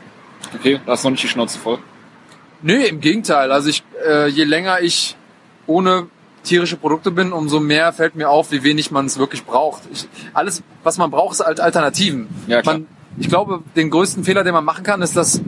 Okay, 0.54 0.80
da 0.84 0.92
hast 0.92 1.04
du 1.04 1.08
noch 1.08 1.12
nicht 1.12 1.24
die 1.24 1.28
Schnauze 1.28 1.58
voll. 1.58 1.78
Nö, 2.62 2.82
im 2.82 3.00
Gegenteil. 3.00 3.52
Also 3.52 3.68
ich, 3.68 3.84
äh, 4.06 4.28
je 4.28 4.44
länger 4.44 4.80
ich 4.80 5.16
ohne 5.66 6.08
tierische 6.42 6.76
Produkte 6.76 7.10
bin, 7.10 7.32
umso 7.32 7.60
mehr 7.60 7.92
fällt 7.92 8.14
mir 8.14 8.30
auf, 8.30 8.52
wie 8.52 8.62
wenig 8.62 8.90
man 8.90 9.06
es 9.06 9.18
wirklich 9.18 9.44
braucht. 9.44 9.82
Ich, 9.92 10.08
alles, 10.32 10.62
was 10.82 10.96
man 10.96 11.10
braucht, 11.10 11.34
ist 11.34 11.44
halt 11.44 11.60
Alternativen. 11.60 12.28
Ja, 12.46 12.62
klar. 12.62 12.78
Man, 12.78 12.86
ich 13.18 13.28
glaube, 13.28 13.62
den 13.74 13.90
größten 13.90 14.24
Fehler, 14.24 14.44
den 14.44 14.54
man 14.54 14.64
machen 14.64 14.84
kann, 14.84 15.02
ist 15.02 15.16
das 15.16 15.40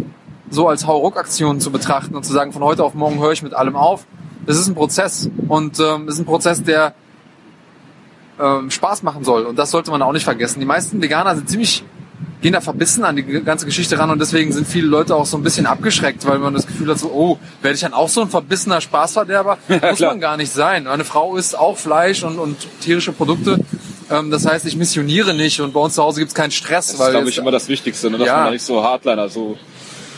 so 0.51 0.69
als 0.69 0.87
Hauruck-Aktion 0.87 1.61
zu 1.61 1.71
betrachten 1.71 2.17
und 2.17 2.25
zu 2.25 2.33
sagen, 2.33 2.53
von 2.53 2.63
heute 2.63 2.83
auf 2.83 2.95
morgen 2.95 3.21
höre 3.21 3.33
ich 3.33 3.43
mit 3.43 3.55
allem 3.55 3.77
auf. 3.77 4.07
Das 4.47 4.59
ist 4.59 4.67
ein 4.67 4.75
Prozess 4.75 5.31
und 5.49 5.79
ähm, 5.79 6.09
ist 6.09 6.19
ein 6.19 6.25
Prozess, 6.25 6.63
der 6.63 6.95
ähm, 8.41 8.71
Spaß 8.71 9.03
machen 9.03 9.25
soll. 9.25 9.45
Und 9.45 9.59
das 9.59 9.71
sollte 9.71 9.91
man 9.91 10.01
auch 10.03 10.13
nicht 10.13 10.25
vergessen. 10.25 10.61
Die 10.61 10.67
meisten 10.67 11.03
Veganer 11.03 11.37
sind 11.37 11.51
ziemlich 11.51 11.85
gehen 12.41 12.53
da 12.53 12.61
verbissen 12.61 13.05
an 13.05 13.17
die 13.17 13.23
ganze 13.23 13.67
Geschichte 13.67 13.99
ran 13.99 14.11
und 14.11 14.21
deswegen 14.21 14.53
sind 14.53 14.67
viele 14.67 14.87
Leute 14.87 15.15
auch 15.17 15.27
so 15.27 15.37
ein 15.37 15.43
bisschen 15.43 15.67
abgeschreckt, 15.67 16.27
weil 16.27 16.39
man 16.39 16.55
das 16.55 16.67
Gefühl 16.67 16.89
hat, 16.91 16.99
so, 16.99 17.09
oh, 17.09 17.39
werde 17.63 17.75
ich 17.75 17.81
dann 17.81 17.95
auch 17.95 18.09
so 18.09 18.21
ein 18.21 18.29
verbissener 18.29 18.81
Spaßverderber? 18.81 19.59
Ja, 19.69 19.91
Muss 19.91 20.01
man 20.01 20.21
gar 20.21 20.37
nicht 20.37 20.53
sein. 20.53 20.85
Meine 20.85 21.05
Frau 21.05 21.37
isst 21.37 21.57
auch 21.57 21.77
Fleisch 21.77 22.23
und, 22.23 22.39
und 22.39 22.57
tierische 22.81 23.13
Produkte. 23.13 23.61
Ähm, 24.11 24.31
das 24.31 24.47
heißt, 24.47 24.67
ich 24.67 24.77
missioniere 24.77 25.35
nicht 25.35 25.61
und 25.61 25.73
bei 25.73 25.81
uns 25.81 25.95
zu 25.95 26.03
Hause 26.03 26.21
gibt 26.21 26.31
es 26.31 26.35
keinen 26.35 26.51
Stress. 26.51 26.89
Das 26.89 27.01
ist, 27.01 27.11
glaube 27.11 27.29
ich, 27.29 27.39
immer 27.39 27.51
das 27.51 27.69
Wichtigste, 27.69 28.11
ne? 28.11 28.19
dass 28.19 28.27
ja, 28.27 28.37
man 28.37 28.45
da 28.47 28.51
nicht 28.53 28.65
so 28.65 28.83
Hardliner 28.83 29.29
so 29.29 29.57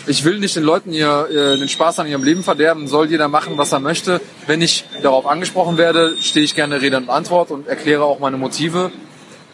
ich 0.06 0.24
will 0.24 0.38
nicht 0.38 0.56
den 0.56 0.64
Leuten 0.64 0.92
ihr, 0.92 1.28
ihr, 1.30 1.56
den 1.56 1.68
Spaß 1.68 1.98
an 2.00 2.06
ihrem 2.06 2.24
Leben 2.24 2.42
verderben, 2.42 2.88
soll 2.88 3.10
jeder 3.10 3.28
machen, 3.28 3.58
was 3.58 3.72
er 3.72 3.80
möchte. 3.80 4.20
Wenn 4.46 4.62
ich 4.62 4.84
darauf 5.02 5.26
angesprochen 5.26 5.76
werde, 5.78 6.16
stehe 6.20 6.44
ich 6.44 6.54
gerne 6.54 6.80
Rede 6.80 6.96
und 6.96 7.10
Antwort 7.10 7.50
und 7.50 7.68
erkläre 7.68 8.04
auch 8.04 8.18
meine 8.18 8.36
Motive. 8.36 8.90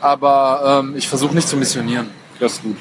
Aber 0.00 0.82
ähm, 0.84 0.94
ich 0.96 1.08
versuche 1.08 1.34
nicht 1.34 1.48
zu 1.48 1.56
missionieren. 1.56 2.10
Das 2.38 2.52
ist 2.52 2.62
gut. 2.62 2.76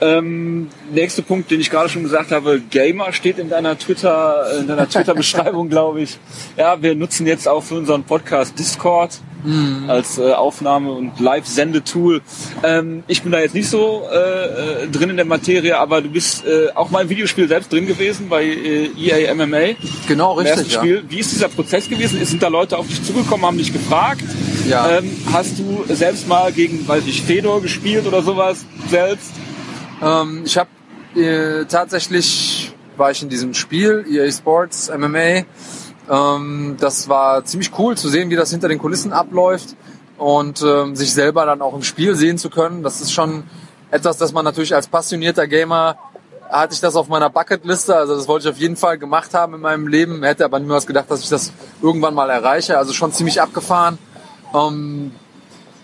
Ähm, 0.00 0.68
nächster 0.92 1.22
Punkt, 1.22 1.50
den 1.50 1.60
ich 1.60 1.70
gerade 1.70 1.88
schon 1.88 2.02
gesagt 2.02 2.32
habe, 2.32 2.60
Gamer 2.70 3.12
steht 3.12 3.38
in 3.38 3.50
deiner 3.50 3.78
Twitter, 3.78 4.58
in 4.58 4.66
deiner 4.66 4.88
Twitter-Beschreibung, 4.88 5.68
glaube 5.70 6.02
ich. 6.02 6.18
Ja, 6.56 6.80
wir 6.80 6.94
nutzen 6.94 7.26
jetzt 7.26 7.46
auch 7.46 7.62
für 7.62 7.76
unseren 7.76 8.04
Podcast 8.04 8.58
Discord 8.58 9.20
mhm. 9.44 9.84
als 9.88 10.18
äh, 10.18 10.32
Aufnahme- 10.32 10.92
und 10.92 11.20
Live-Sendetool. 11.20 12.22
Ähm, 12.62 13.02
ich 13.08 13.22
bin 13.22 13.32
da 13.32 13.40
jetzt 13.40 13.54
nicht 13.54 13.68
so 13.68 14.08
äh, 14.10 14.84
äh, 14.84 14.88
drin 14.88 15.10
in 15.10 15.16
der 15.16 15.26
Materie, 15.26 15.78
aber 15.78 16.00
du 16.00 16.08
bist 16.08 16.46
äh, 16.46 16.68
auch 16.74 16.90
mal 16.90 17.02
im 17.02 17.08
Videospiel 17.08 17.48
selbst 17.48 17.72
drin 17.72 17.86
gewesen 17.86 18.28
bei 18.28 18.44
äh, 18.44 18.90
EA 18.96 19.34
MMA. 19.34 19.74
Genau, 20.08 20.34
richtig. 20.34 20.72
Ja. 20.72 20.82
Wie 20.82 21.18
ist 21.18 21.32
dieser 21.32 21.48
Prozess 21.48 21.88
gewesen? 21.88 22.24
Sind 22.24 22.42
da 22.42 22.48
Leute 22.48 22.78
auf 22.78 22.86
dich 22.86 23.02
zugekommen, 23.04 23.46
haben 23.46 23.58
dich 23.58 23.72
gefragt? 23.72 24.24
Ja. 24.68 24.98
Ähm, 24.98 25.10
hast 25.32 25.58
du 25.58 25.84
selbst 25.88 26.28
mal 26.28 26.52
gegen, 26.52 26.86
weiß 26.86 27.04
ich, 27.06 27.22
Fedor 27.22 27.62
gespielt 27.62 28.06
oder 28.06 28.22
sowas 28.22 28.64
selbst? 28.88 29.30
Ähm, 30.02 30.42
ich 30.44 30.58
habe 30.58 30.70
äh, 31.14 31.64
tatsächlich 31.66 32.74
war 32.96 33.10
ich 33.10 33.22
in 33.22 33.28
diesem 33.28 33.54
Spiel 33.54 34.04
EA 34.08 34.30
Sports 34.30 34.90
MMA. 34.96 35.44
Ähm, 36.10 36.76
das 36.78 37.08
war 37.08 37.44
ziemlich 37.44 37.70
cool 37.78 37.96
zu 37.96 38.08
sehen, 38.08 38.30
wie 38.30 38.36
das 38.36 38.50
hinter 38.50 38.68
den 38.68 38.78
Kulissen 38.78 39.12
abläuft 39.12 39.76
und 40.18 40.62
ähm, 40.62 40.94
sich 40.96 41.12
selber 41.12 41.46
dann 41.46 41.62
auch 41.62 41.74
im 41.74 41.82
Spiel 41.82 42.14
sehen 42.14 42.38
zu 42.38 42.50
können. 42.50 42.82
Das 42.82 43.00
ist 43.00 43.12
schon 43.12 43.44
etwas, 43.90 44.18
das 44.18 44.32
man 44.32 44.44
natürlich 44.44 44.74
als 44.74 44.86
passionierter 44.86 45.46
Gamer 45.46 45.96
hatte 46.50 46.74
ich 46.74 46.80
das 46.80 46.96
auf 46.96 47.08
meiner 47.08 47.30
Bucketliste. 47.30 47.94
Also 47.96 48.16
das 48.16 48.28
wollte 48.28 48.48
ich 48.48 48.54
auf 48.54 48.60
jeden 48.60 48.76
Fall 48.76 48.98
gemacht 48.98 49.34
haben 49.34 49.54
in 49.54 49.60
meinem 49.60 49.86
Leben. 49.86 50.22
Hätte 50.22 50.44
aber 50.44 50.58
niemals 50.58 50.86
gedacht, 50.86 51.10
dass 51.10 51.20
ich 51.20 51.28
das 51.28 51.52
irgendwann 51.80 52.14
mal 52.14 52.28
erreiche. 52.28 52.76
Also 52.76 52.92
schon 52.92 53.12
ziemlich 53.12 53.40
abgefahren. 53.40 53.98
Ähm, 54.54 55.12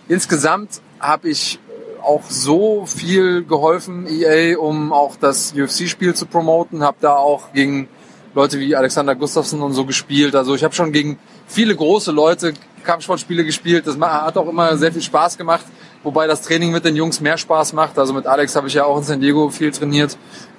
insgesamt 0.08 0.80
habe 0.98 1.28
ich 1.28 1.60
auch 2.06 2.22
so 2.28 2.86
viel 2.86 3.44
geholfen, 3.44 4.06
EA, 4.06 4.58
um 4.58 4.92
auch 4.92 5.16
das 5.16 5.52
UFC-Spiel 5.52 6.14
zu 6.14 6.26
promoten. 6.26 6.82
Habe 6.82 6.98
da 7.00 7.16
auch 7.16 7.52
gegen 7.52 7.88
Leute 8.34 8.60
wie 8.60 8.76
Alexander 8.76 9.14
Gustafsson 9.14 9.62
und 9.62 9.72
so 9.72 9.84
gespielt. 9.84 10.34
Also 10.34 10.54
ich 10.54 10.62
habe 10.62 10.74
schon 10.74 10.92
gegen 10.92 11.18
viele 11.46 11.74
große 11.74 12.12
Leute 12.12 12.52
Kampfsportspiele 12.84 13.44
gespielt. 13.44 13.86
Das 13.86 13.98
hat 13.98 14.36
auch 14.36 14.48
immer 14.48 14.76
sehr 14.76 14.92
viel 14.92 15.02
Spaß 15.02 15.36
gemacht, 15.36 15.64
wobei 16.02 16.26
das 16.26 16.42
Training 16.42 16.70
mit 16.70 16.84
den 16.84 16.96
Jungs 16.96 17.20
mehr 17.20 17.36
Spaß 17.36 17.72
macht. 17.72 17.98
Also 17.98 18.14
mit 18.14 18.26
Alex 18.26 18.54
habe 18.54 18.68
ich 18.68 18.74
ja 18.74 18.84
auch 18.84 18.98
in 18.98 19.02
San 19.02 19.20
Diego 19.20 19.50
viel 19.50 19.72
trainiert. 19.72 20.16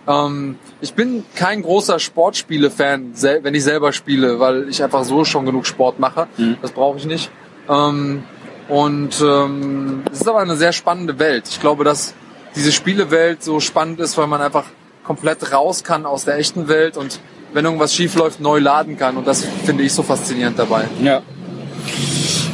Ähm, 0.07 0.57
ich 0.81 0.93
bin 0.93 1.23
kein 1.35 1.61
großer 1.61 1.99
Sportspiele-Fan, 1.99 3.13
wenn 3.41 3.55
ich 3.55 3.63
selber 3.63 3.93
spiele, 3.93 4.39
weil 4.39 4.69
ich 4.69 4.83
einfach 4.83 5.03
so 5.03 5.25
schon 5.25 5.45
genug 5.45 5.65
Sport 5.65 5.99
mache. 5.99 6.27
Mhm. 6.37 6.57
Das 6.61 6.71
brauche 6.71 6.97
ich 6.97 7.05
nicht. 7.05 7.31
Ähm, 7.69 8.23
und 8.69 9.21
ähm, 9.21 10.03
es 10.11 10.21
ist 10.21 10.27
aber 10.27 10.39
eine 10.39 10.57
sehr 10.57 10.73
spannende 10.73 11.19
Welt. 11.19 11.47
Ich 11.49 11.59
glaube, 11.59 11.83
dass 11.83 12.13
diese 12.55 12.71
Spielewelt 12.71 13.43
so 13.43 13.59
spannend 13.59 13.99
ist, 13.99 14.17
weil 14.17 14.27
man 14.27 14.41
einfach 14.41 14.65
komplett 15.03 15.53
raus 15.53 15.83
kann 15.83 16.05
aus 16.05 16.25
der 16.25 16.37
echten 16.37 16.67
Welt 16.67 16.97
und 16.97 17.19
wenn 17.53 17.63
irgendwas 17.63 17.93
schief 17.93 18.15
läuft, 18.15 18.41
neu 18.41 18.59
laden 18.59 18.97
kann. 18.97 19.15
Und 19.15 19.25
das 19.25 19.45
finde 19.65 19.83
ich 19.83 19.93
so 19.93 20.03
faszinierend 20.03 20.59
dabei. 20.59 20.85
Ja. 21.01 21.21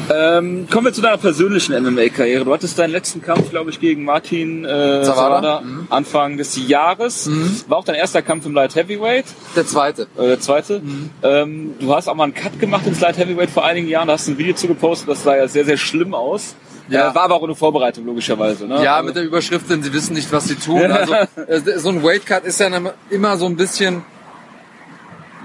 Ähm, 0.10 0.68
kommen 0.70 0.88
wir 0.88 0.94
zu 0.94 1.02
deiner 1.02 1.18
persönlichen 1.18 1.74
MMA-Karriere. 1.82 2.46
Du 2.46 2.54
hattest 2.54 2.78
deinen 2.78 2.92
letzten 2.92 3.22
Kampf, 3.22 3.50
glaube 3.50 3.70
ich, 3.70 3.80
gegen 3.80 4.04
Martin 4.04 4.66
äh, 4.66 5.02
Zawada, 5.04 5.62
mhm. 5.62 5.88
Anfang 5.90 6.38
des 6.38 6.56
Jahres. 6.68 7.28
Mhm. 7.28 7.62
War 7.68 7.78
auch 7.78 7.86
dein 7.86 7.96
erster 7.96 8.22
Kampf 8.22 8.46
im 8.46 8.54
Light 8.54 8.76
Heavyweight. 8.76 9.26
Der 9.56 9.66
zweite. 9.66 10.08
Äh, 10.18 10.28
der 10.28 10.40
zweite. 10.40 10.80
Mhm. 10.80 11.10
Ähm, 11.22 11.74
du 11.80 11.96
hast 11.96 12.08
auch 12.08 12.16
mal 12.16 12.26
einen 12.26 12.34
Cut 12.34 12.60
gemacht 12.60 12.86
ins 12.88 13.00
Light 13.00 13.18
Heavyweight 13.18 13.50
vor 13.50 13.66
einigen 13.66 13.88
Jahren. 13.88 14.08
Da 14.08 14.14
hast 14.14 14.28
du 14.28 14.32
ein 14.32 14.38
Video 14.38 14.54
zugepostet, 14.54 15.10
das 15.10 15.24
sah 15.24 15.36
ja 15.36 15.48
sehr, 15.48 15.66
sehr 15.66 15.78
schlimm 15.78 16.14
aus. 16.14 16.56
Ja. 16.90 17.12
Äh, 17.12 17.16
war 17.16 17.24
aber 17.24 17.36
auch 17.36 17.44
eine 17.44 17.56
Vorbereitung, 17.56 18.06
logischerweise. 18.06 18.68
Ne? 18.68 18.84
Ja, 18.84 18.96
also. 18.96 19.08
mit 19.08 19.16
der 19.16 19.24
Überschrift, 19.24 19.70
denn 19.70 19.84
sie 19.84 19.94
wissen 19.94 20.14
nicht, 20.14 20.32
was 20.32 20.46
sie 20.46 20.56
tun. 20.56 20.92
Also, 20.92 21.14
äh, 21.14 21.80
so 21.80 21.90
ein 21.90 22.04
Weight 22.04 22.26
Cut 22.26 22.44
ist 22.44 22.60
ja 22.60 22.70
immer 23.10 23.38
so 23.38 23.46
ein 23.46 23.56
bisschen, 23.56 24.04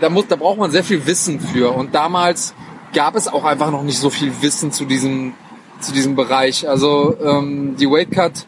da 0.00 0.08
muss, 0.08 0.26
da 0.26 0.36
braucht 0.36 0.58
man 0.58 0.70
sehr 0.70 0.84
viel 0.84 1.06
Wissen 1.06 1.40
für. 1.40 1.74
Und 1.74 1.94
damals 1.94 2.54
gab 2.92 3.16
es 3.16 3.28
auch 3.28 3.45
einfach 3.45 3.71
noch 3.71 3.83
nicht 3.83 3.99
so 3.99 4.11
viel 4.11 4.33
Wissen 4.40 4.73
zu 4.73 4.85
diesem, 4.85 5.35
zu 5.80 5.92
diesem 5.92 6.16
Bereich. 6.16 6.68
Also 6.68 7.16
ähm, 7.23 7.76
die 7.78 7.90
Weight 7.90 8.11
Cut 8.11 8.47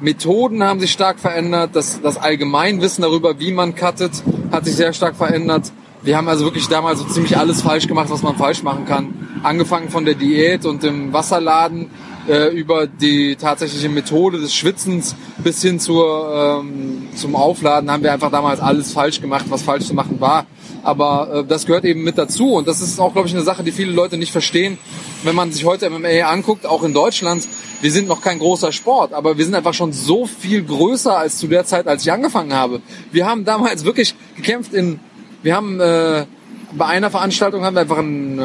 Methoden 0.00 0.62
haben 0.62 0.80
sich 0.80 0.92
stark 0.92 1.18
verändert. 1.18 1.70
Das, 1.74 2.00
das 2.00 2.16
Allgemeinwissen 2.16 3.02
darüber, 3.02 3.40
wie 3.40 3.52
man 3.52 3.74
cuttet, 3.74 4.22
hat 4.52 4.64
sich 4.64 4.76
sehr 4.76 4.92
stark 4.92 5.16
verändert. 5.16 5.72
Wir 6.02 6.16
haben 6.16 6.28
also 6.28 6.44
wirklich 6.44 6.68
damals 6.68 7.00
so 7.00 7.04
ziemlich 7.06 7.36
alles 7.36 7.62
falsch 7.62 7.88
gemacht, 7.88 8.08
was 8.08 8.22
man 8.22 8.36
falsch 8.36 8.62
machen 8.62 8.84
kann. 8.84 9.40
Angefangen 9.42 9.88
von 9.88 10.04
der 10.04 10.14
Diät 10.14 10.64
und 10.64 10.84
dem 10.84 11.12
Wasserladen 11.12 11.90
äh, 12.28 12.48
über 12.48 12.86
die 12.86 13.34
tatsächliche 13.34 13.88
Methode 13.88 14.38
des 14.38 14.54
Schwitzens 14.54 15.16
bis 15.38 15.60
hin 15.62 15.80
zur, 15.80 16.60
ähm, 16.62 17.08
zum 17.14 17.34
Aufladen 17.34 17.90
haben 17.90 18.02
wir 18.02 18.12
einfach 18.12 18.30
damals 18.30 18.60
alles 18.60 18.92
falsch 18.92 19.20
gemacht, 19.20 19.46
was 19.48 19.62
falsch 19.62 19.86
zu 19.86 19.94
machen 19.94 20.20
war. 20.20 20.46
Aber 20.88 21.40
äh, 21.40 21.44
das 21.44 21.66
gehört 21.66 21.84
eben 21.84 22.02
mit 22.02 22.16
dazu 22.16 22.54
und 22.54 22.66
das 22.66 22.80
ist 22.80 22.98
auch, 22.98 23.12
glaube 23.12 23.28
ich, 23.28 23.34
eine 23.34 23.44
Sache, 23.44 23.62
die 23.62 23.72
viele 23.72 23.92
Leute 23.92 24.16
nicht 24.16 24.32
verstehen. 24.32 24.78
Wenn 25.22 25.34
man 25.34 25.52
sich 25.52 25.66
heute 25.66 25.90
MMA 25.90 26.20
anguckt, 26.22 26.64
auch 26.64 26.82
in 26.82 26.94
Deutschland, 26.94 27.46
wir 27.82 27.92
sind 27.92 28.08
noch 28.08 28.22
kein 28.22 28.38
großer 28.38 28.72
Sport, 28.72 29.12
aber 29.12 29.36
wir 29.36 29.44
sind 29.44 29.54
einfach 29.54 29.74
schon 29.74 29.92
so 29.92 30.24
viel 30.24 30.62
größer 30.64 31.14
als 31.14 31.36
zu 31.36 31.46
der 31.46 31.66
Zeit, 31.66 31.86
als 31.86 32.04
ich 32.04 32.10
angefangen 32.10 32.54
habe. 32.54 32.80
Wir 33.12 33.26
haben 33.26 33.44
damals 33.44 33.84
wirklich 33.84 34.14
gekämpft 34.34 34.72
in, 34.72 34.98
wir 35.42 35.54
haben 35.54 35.78
äh, 35.78 36.24
bei 36.72 36.86
einer 36.86 37.10
Veranstaltung 37.10 37.64
haben 37.64 37.76
wir 37.76 37.82
einfach 37.82 37.98
ein, 37.98 38.38
äh, 38.38 38.42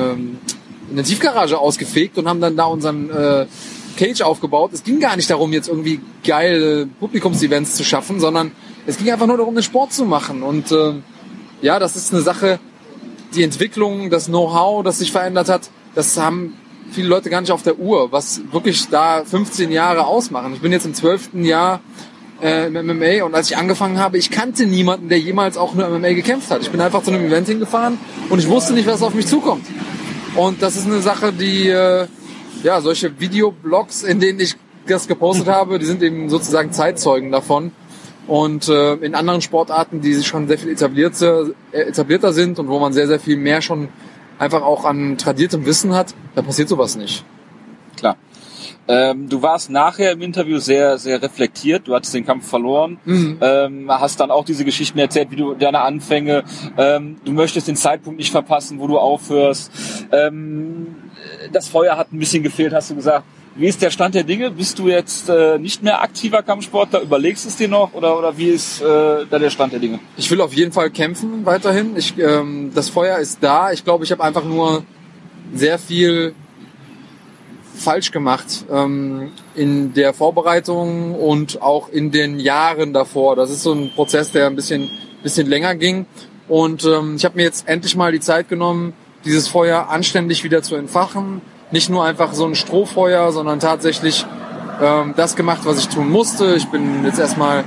eine 0.92 1.04
Tiefgarage 1.04 1.58
ausgefegt 1.58 2.18
und 2.18 2.28
haben 2.28 2.42
dann 2.42 2.58
da 2.58 2.66
unseren 2.66 3.10
äh, 3.10 3.46
Cage 3.96 4.20
aufgebaut. 4.20 4.72
Es 4.74 4.84
ging 4.84 5.00
gar 5.00 5.16
nicht 5.16 5.30
darum, 5.30 5.54
jetzt 5.54 5.70
irgendwie 5.70 6.02
geile 6.26 6.88
Publikumsevents 6.88 7.76
zu 7.76 7.86
schaffen, 7.86 8.20
sondern 8.20 8.52
es 8.86 8.98
ging 8.98 9.10
einfach 9.14 9.28
nur 9.28 9.38
darum, 9.38 9.56
den 9.56 9.64
Sport 9.64 9.94
zu 9.94 10.04
machen 10.04 10.44
und 10.44 10.74
äh, 10.74 10.96
ja, 11.64 11.80
das 11.80 11.96
ist 11.96 12.14
eine 12.14 12.22
Sache, 12.22 12.60
die 13.34 13.42
Entwicklung, 13.42 14.10
das 14.10 14.28
Know-how, 14.28 14.84
das 14.84 15.00
sich 15.00 15.12
verändert 15.12 15.50
hat, 15.50 15.70
das 15.96 16.18
haben 16.18 16.54
viele 16.92 17.08
Leute 17.08 17.30
gar 17.30 17.40
nicht 17.42 17.52
auf 17.52 17.64
der 17.64 17.80
Uhr, 17.80 18.12
was 18.12 18.42
wirklich 18.52 18.90
da 18.90 19.24
15 19.24 19.72
Jahre 19.72 20.06
ausmachen. 20.06 20.54
Ich 20.54 20.62
bin 20.62 20.72
jetzt 20.74 20.86
im 20.86 20.94
12. 20.94 21.36
Jahr 21.36 21.80
äh, 22.42 22.68
im 22.68 22.74
MMA 22.74 23.24
und 23.24 23.34
als 23.34 23.50
ich 23.50 23.58
angefangen 23.58 23.98
habe, 23.98 24.18
ich 24.18 24.30
kannte 24.30 24.66
niemanden, 24.66 25.08
der 25.08 25.20
jemals 25.20 25.58
auch 25.58 25.74
nur 25.74 25.88
MMA 25.88 26.14
gekämpft 26.14 26.52
hat. 26.52 26.62
Ich 26.62 26.70
bin 26.70 26.82
einfach 26.82 27.02
zu 27.02 27.12
einem 27.12 27.26
Event 27.26 27.48
hingefahren 27.48 27.98
und 28.30 28.40
ich 28.40 28.50
wusste 28.50 28.74
nicht, 28.74 28.86
was 28.86 29.02
auf 29.02 29.14
mich 29.14 29.28
zukommt. 29.28 29.66
Und 30.36 30.62
das 30.62 30.76
ist 30.76 30.86
eine 30.86 31.00
Sache, 31.00 31.32
die 31.32 31.70
äh, 31.70 32.08
ja, 32.62 32.82
solche 32.82 33.20
Videoblogs, 33.20 34.04
in 34.04 34.20
denen 34.20 34.42
ich 34.42 34.56
das 34.86 35.08
gepostet 35.08 35.48
habe, 35.48 35.80
die 35.80 35.86
sind 35.86 36.04
eben 36.04 36.30
sozusagen 36.30 36.74
Zeitzeugen 36.74 37.32
davon. 37.32 37.72
Und 38.28 38.70
äh, 38.70 38.94
in 38.96 39.16
anderen 39.16 39.42
Sportarten, 39.42 40.02
die 40.02 40.14
sich 40.14 40.28
schon 40.28 40.48
sehr 40.48 40.58
viel 40.58 40.70
etablierter, 40.70 41.48
äh, 41.72 41.82
etablierter 41.82 42.32
sind 42.32 42.60
und 42.60 42.68
wo 42.70 42.80
man 42.80 42.94
sehr, 42.94 43.08
sehr 43.08 43.20
viel 43.20 43.38
mehr 43.38 43.62
schon 43.62 43.90
einfach 44.40 44.62
auch 44.62 44.86
an 44.86 45.18
tradiertem 45.18 45.66
Wissen 45.66 45.94
hat, 45.94 46.14
da 46.36 46.42
passiert 46.42 46.70
sowas 46.70 46.96
nicht. 46.96 47.26
Klar. 47.98 48.18
Ähm, 48.88 49.30
du 49.30 49.42
warst 49.42 49.70
nachher 49.70 50.12
im 50.12 50.22
Interview 50.22 50.58
sehr, 50.58 50.98
sehr 50.98 51.22
reflektiert. 51.22 51.88
Du 51.88 51.96
hattest 51.96 52.14
den 52.14 52.26
Kampf 52.26 52.48
verloren. 52.48 52.98
Mhm. 53.06 53.38
Ähm, 53.42 53.90
hast 53.90 54.20
dann 54.20 54.30
auch 54.30 54.44
diese 54.44 54.66
Geschichten 54.66 55.00
erzählt, 55.00 55.32
wie 55.32 55.38
du 55.38 55.54
deine 55.54 55.82
Anfänge. 55.82 56.44
Ähm, 56.78 57.18
du 57.24 57.32
möchtest 57.32 57.68
den 57.68 57.78
Zeitpunkt 57.78 58.20
nicht 58.20 58.32
verpassen, 58.32 58.80
wo 58.80 58.88
du 58.88 58.98
aufhörst. 59.00 59.72
Ähm, 60.12 60.96
das 61.52 61.70
Feuer 61.70 61.98
hat 61.98 62.12
ein 62.12 62.20
bisschen 62.20 62.44
gefehlt, 62.44 62.74
hast 62.74 62.90
du 62.92 62.96
gesagt. 62.96 63.26
Wie 63.56 63.68
ist 63.68 63.84
der 63.84 63.92
Stand 63.92 64.16
der 64.16 64.24
Dinge? 64.24 64.50
Bist 64.50 64.80
du 64.80 64.88
jetzt 64.88 65.30
äh, 65.30 65.60
nicht 65.60 65.84
mehr 65.84 66.02
aktiver 66.02 66.42
Kampfsportler? 66.42 67.02
Überlegst 67.02 67.46
es 67.46 67.56
dir 67.56 67.68
noch 67.68 67.94
oder, 67.94 68.18
oder 68.18 68.36
wie 68.36 68.50
ist 68.50 68.82
äh, 68.82 68.86
da 69.30 69.38
der 69.38 69.52
Stand 69.52 69.74
der 69.74 69.80
Dinge? 69.80 70.00
Ich 70.18 70.32
will 70.32 70.42
auf 70.42 70.54
jeden 70.54 70.72
Fall 70.72 70.90
kämpfen 70.90 71.46
weiterhin. 71.46 71.96
Ich, 71.96 72.18
ähm, 72.18 72.72
das 72.74 72.90
Feuer 72.90 73.20
ist 73.20 73.40
da. 73.42 73.72
Ich 73.72 73.84
glaube, 73.84 74.06
ich 74.06 74.12
habe 74.12 74.24
einfach 74.24 74.44
nur 74.44 74.84
sehr 75.54 75.78
viel 75.78 76.34
falsch 77.76 78.12
gemacht 78.12 78.66
ähm, 78.72 79.32
in 79.54 79.94
der 79.94 80.16
Vorbereitung 80.16 81.14
und 81.14 81.62
auch 81.62 81.90
in 81.90 82.10
den 82.10 82.40
Jahren 82.40 82.92
davor. 82.92 83.36
Das 83.36 83.52
ist 83.52 83.62
so 83.62 83.74
ein 83.74 83.92
Prozess, 83.94 84.32
der 84.32 84.48
ein 84.48 84.56
bisschen, 84.56 84.90
bisschen 85.22 85.48
länger 85.48 85.76
ging. 85.76 86.08
Und 86.48 86.86
ähm, 86.86 87.18
ich 87.18 87.26
habe 87.26 87.36
mir 87.36 87.44
jetzt 87.44 87.68
endlich 87.68 87.96
mal 87.96 88.12
die 88.12 88.20
Zeit 88.20 88.50
genommen, 88.50 88.94
dieses 89.26 89.48
Feuer 89.48 89.90
anständig 89.90 90.44
wieder 90.44 90.64
zu 90.64 90.76
entfachen 90.76 91.42
nicht 91.74 91.90
nur 91.90 92.06
einfach 92.06 92.34
so 92.34 92.46
ein 92.46 92.54
Strohfeuer, 92.54 93.32
sondern 93.32 93.60
tatsächlich 93.60 94.28
ähm, 94.80 95.16
das 95.18 95.36
gemacht, 95.36 95.62
was 95.64 95.80
ich 95.80 95.90
tun 95.90 96.08
musste. 96.08 96.54
Ich 96.54 96.68
bin 96.68 97.04
jetzt 97.04 97.20
erstmal 97.20 97.64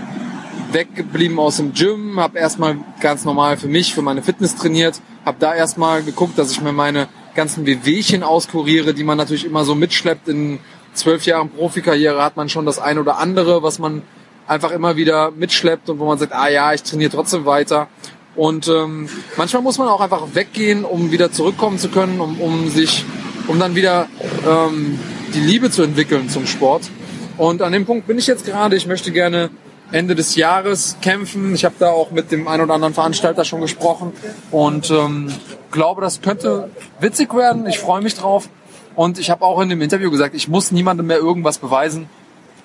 weggeblieben 0.71 1.41
aus 1.41 1.57
dem 1.57 1.75
Gym, 1.75 2.21
habe 2.21 2.39
erstmal 2.39 2.79
ganz 3.01 3.25
normal 3.25 3.57
für 3.57 3.67
mich, 3.67 3.95
für 3.95 4.03
meine 4.03 4.23
Fitness 4.23 4.55
trainiert, 4.55 5.01
habe 5.25 5.39
da 5.41 5.55
erstmal 5.55 6.05
geguckt, 6.05 6.39
dass 6.39 6.53
ich 6.53 6.61
mir 6.61 6.73
meine 6.73 7.09
ganzen 7.35 7.67
Wehwehchen 7.67 8.23
auskuriere, 8.23 8.95
die 8.95 9.03
man 9.03 9.19
natürlich 9.19 9.45
immer 9.45 9.65
so 9.65 9.75
mitschleppt. 9.75 10.29
In 10.29 10.61
zwölf 10.95 11.27
Jahren 11.27 11.51
Profikarriere 11.51 12.23
hat 12.23 12.37
man 12.37 12.49
schon 12.49 12.65
das 12.65 12.79
ein 12.79 12.99
oder 12.99 13.19
andere, 13.19 13.65
was 13.65 13.81
man 13.81 14.03
einfach 14.47 14.71
immer 14.71 14.95
wieder 14.95 15.33
mitschleppt 15.33 15.91
und 15.91 15.99
wo 15.99 16.07
man 16.07 16.19
sagt, 16.19 16.33
ah 16.33 16.49
ja, 16.49 16.73
ich 16.73 16.85
trainiere 16.85 17.11
trotzdem 17.11 17.45
weiter. 17.45 17.89
Und 18.37 18.69
ähm, 18.69 19.09
manchmal 19.37 19.63
muss 19.63 19.79
man 19.79 19.89
auch 19.89 20.01
einfach 20.01 20.23
weggehen, 20.35 20.85
um 20.85 21.11
wieder 21.11 21.33
zurückkommen 21.33 21.79
zu 21.79 21.89
können, 21.89 22.21
um, 22.21 22.41
um 22.41 22.69
sich 22.69 23.05
um 23.49 23.59
dann 23.59 23.75
wieder 23.75 24.09
ähm, 24.47 24.99
die 25.35 25.41
Liebe 25.41 25.71
zu 25.71 25.83
entwickeln 25.83 26.29
zum 26.29 26.47
Sport. 26.47 26.91
Und 27.37 27.63
an 27.63 27.73
dem 27.73 27.85
Punkt 27.85 28.07
bin 28.07 28.19
ich 28.19 28.27
jetzt 28.27 28.47
gerade. 28.47 28.77
Ich 28.77 28.87
möchte 28.87 29.13
gerne 29.13 29.51
Ende 29.93 30.15
des 30.15 30.35
Jahres 30.37 30.97
kämpfen. 31.01 31.55
Ich 31.55 31.65
habe 31.65 31.75
da 31.79 31.91
auch 31.91 32.11
mit 32.11 32.33
dem 32.33 32.49
einen 32.49 32.63
oder 32.65 32.75
anderen 32.75 32.95
Veranstalter 32.95 33.45
schon 33.45 33.61
gesprochen 33.61 34.13
und 34.51 34.91
ähm, 34.91 35.33
glaube, 35.71 36.01
das 36.01 36.23
könnte 36.23 36.71
witzig 37.01 37.35
werden. 37.35 37.67
Ich 37.67 37.79
freue 37.79 38.03
mich 38.03 38.15
drauf. 38.15 38.49
Und 38.95 39.19
ich 39.19 39.29
habe 39.31 39.45
auch 39.45 39.61
in 39.61 39.69
dem 39.69 39.83
Interview 39.83 40.11
gesagt, 40.11 40.35
ich 40.35 40.49
muss 40.49 40.73
niemandem 40.73 41.07
mehr 41.07 41.19
irgendwas 41.19 41.59
beweisen. 41.59 42.09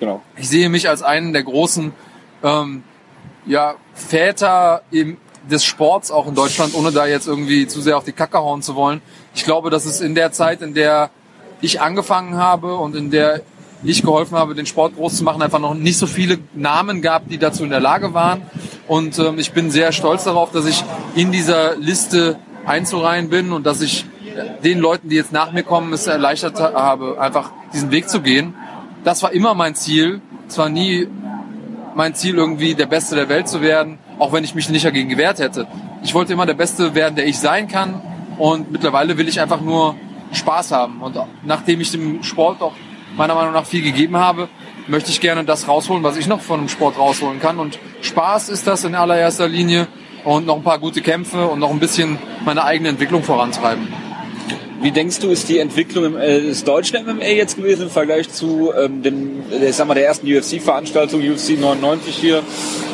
Genau. 0.00 0.22
Ich 0.36 0.48
sehe 0.48 0.70
mich 0.70 0.88
als 0.88 1.02
einen 1.02 1.34
der 1.34 1.42
großen 1.42 1.92
ähm, 2.42 2.82
ja, 3.44 3.74
Väter 3.92 4.82
im, 4.90 5.18
des 5.50 5.62
Sports 5.62 6.10
auch 6.10 6.26
in 6.26 6.34
Deutschland, 6.34 6.74
ohne 6.74 6.90
da 6.90 7.06
jetzt 7.06 7.28
irgendwie 7.28 7.66
zu 7.66 7.82
sehr 7.82 7.98
auf 7.98 8.04
die 8.04 8.12
Kacke 8.12 8.38
hauen 8.38 8.62
zu 8.62 8.74
wollen 8.74 9.02
ich 9.34 9.44
glaube, 9.44 9.70
dass 9.70 9.84
es 9.86 10.00
in 10.00 10.14
der 10.14 10.32
Zeit, 10.32 10.62
in 10.62 10.74
der 10.74 11.10
ich 11.60 11.80
angefangen 11.80 12.36
habe 12.36 12.76
und 12.76 12.94
in 12.94 13.10
der 13.10 13.42
ich 13.84 14.02
geholfen 14.02 14.36
habe, 14.36 14.54
den 14.54 14.66
Sport 14.66 14.94
groß 14.96 15.16
zu 15.16 15.24
machen, 15.24 15.42
einfach 15.42 15.58
noch 15.58 15.74
nicht 15.74 15.98
so 15.98 16.06
viele 16.06 16.38
Namen 16.54 17.02
gab, 17.02 17.28
die 17.28 17.38
dazu 17.38 17.64
in 17.64 17.70
der 17.70 17.80
Lage 17.80 18.14
waren. 18.14 18.42
Und 18.86 19.18
ähm, 19.18 19.38
ich 19.38 19.52
bin 19.52 19.70
sehr 19.70 19.92
stolz 19.92 20.24
darauf, 20.24 20.52
dass 20.52 20.66
ich 20.66 20.84
in 21.14 21.32
dieser 21.32 21.76
Liste 21.76 22.38
einzureihen 22.64 23.28
bin 23.28 23.52
und 23.52 23.66
dass 23.66 23.80
ich 23.80 24.06
den 24.62 24.78
Leuten, 24.78 25.08
die 25.08 25.16
jetzt 25.16 25.32
nach 25.32 25.52
mir 25.52 25.62
kommen, 25.62 25.92
es 25.92 26.06
erleichtert 26.06 26.60
habe, 26.60 27.20
einfach 27.20 27.50
diesen 27.72 27.90
Weg 27.90 28.08
zu 28.08 28.20
gehen. 28.20 28.54
Das 29.04 29.22
war 29.22 29.32
immer 29.32 29.54
mein 29.54 29.74
Ziel. 29.74 30.20
Es 30.48 30.58
war 30.58 30.68
nie 30.68 31.08
mein 31.94 32.14
Ziel, 32.14 32.36
irgendwie 32.36 32.74
der 32.74 32.86
Beste 32.86 33.16
der 33.16 33.28
Welt 33.28 33.48
zu 33.48 33.60
werden, 33.60 33.98
auch 34.18 34.32
wenn 34.32 34.44
ich 34.44 34.54
mich 34.54 34.68
nicht 34.70 34.84
dagegen 34.84 35.08
gewehrt 35.08 35.40
hätte. 35.40 35.66
Ich 36.02 36.14
wollte 36.14 36.32
immer 36.32 36.46
der 36.46 36.54
Beste 36.54 36.94
werden, 36.94 37.16
der 37.16 37.26
ich 37.26 37.38
sein 37.38 37.68
kann 37.68 38.00
und 38.38 38.70
mittlerweile 38.70 39.16
will 39.18 39.28
ich 39.28 39.40
einfach 39.40 39.60
nur 39.60 39.94
Spaß 40.32 40.72
haben. 40.72 41.00
Und 41.00 41.16
nachdem 41.44 41.80
ich 41.80 41.90
dem 41.90 42.22
Sport 42.22 42.62
auch 42.62 42.72
meiner 43.16 43.34
Meinung 43.34 43.52
nach 43.52 43.66
viel 43.66 43.82
gegeben 43.82 44.16
habe, 44.16 44.48
möchte 44.88 45.10
ich 45.10 45.20
gerne 45.20 45.44
das 45.44 45.68
rausholen, 45.68 46.02
was 46.02 46.16
ich 46.16 46.26
noch 46.26 46.40
von 46.40 46.60
dem 46.60 46.68
Sport 46.68 46.98
rausholen 46.98 47.40
kann. 47.40 47.58
Und 47.58 47.78
Spaß 48.00 48.48
ist 48.48 48.66
das 48.66 48.84
in 48.84 48.94
allererster 48.94 49.48
Linie 49.48 49.86
und 50.24 50.46
noch 50.46 50.56
ein 50.56 50.62
paar 50.62 50.78
gute 50.78 51.00
Kämpfe 51.00 51.46
und 51.46 51.58
noch 51.58 51.70
ein 51.70 51.78
bisschen 51.78 52.18
meine 52.44 52.64
eigene 52.64 52.88
Entwicklung 52.90 53.22
vorantreiben. 53.22 53.88
Wie 54.80 54.90
denkst 54.90 55.20
du, 55.20 55.28
ist 55.30 55.48
die 55.48 55.58
Entwicklung 55.58 56.04
im, 56.04 56.16
äh, 56.16 56.40
des 56.40 56.64
deutschen 56.64 57.04
MMA 57.06 57.26
jetzt 57.26 57.56
gewesen 57.56 57.82
im 57.82 57.90
Vergleich 57.90 58.28
zu 58.30 58.72
ähm, 58.76 59.02
dem, 59.02 59.42
äh, 59.52 59.68
ich 59.68 59.76
sag 59.76 59.86
mal, 59.86 59.94
der 59.94 60.06
ersten 60.06 60.26
UFC-Veranstaltung, 60.26 61.20
UFC 61.20 61.50
99 61.50 62.16
hier, 62.16 62.38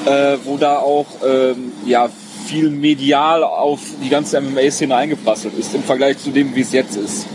äh, 0.04 0.36
wo 0.44 0.58
da 0.58 0.80
auch 0.80 1.06
ähm, 1.26 1.72
ja 1.86 2.10
viel 2.48 2.70
medial 2.70 3.44
auf 3.44 3.80
die 4.02 4.08
ganze 4.08 4.40
MMA-Szene 4.40 4.96
eingeprasselt 4.96 5.52
ist 5.58 5.74
im 5.74 5.82
Vergleich 5.82 6.18
zu 6.18 6.30
dem, 6.30 6.54
wie 6.54 6.62
es 6.62 6.72
jetzt 6.72 6.96
ist? 6.96 7.26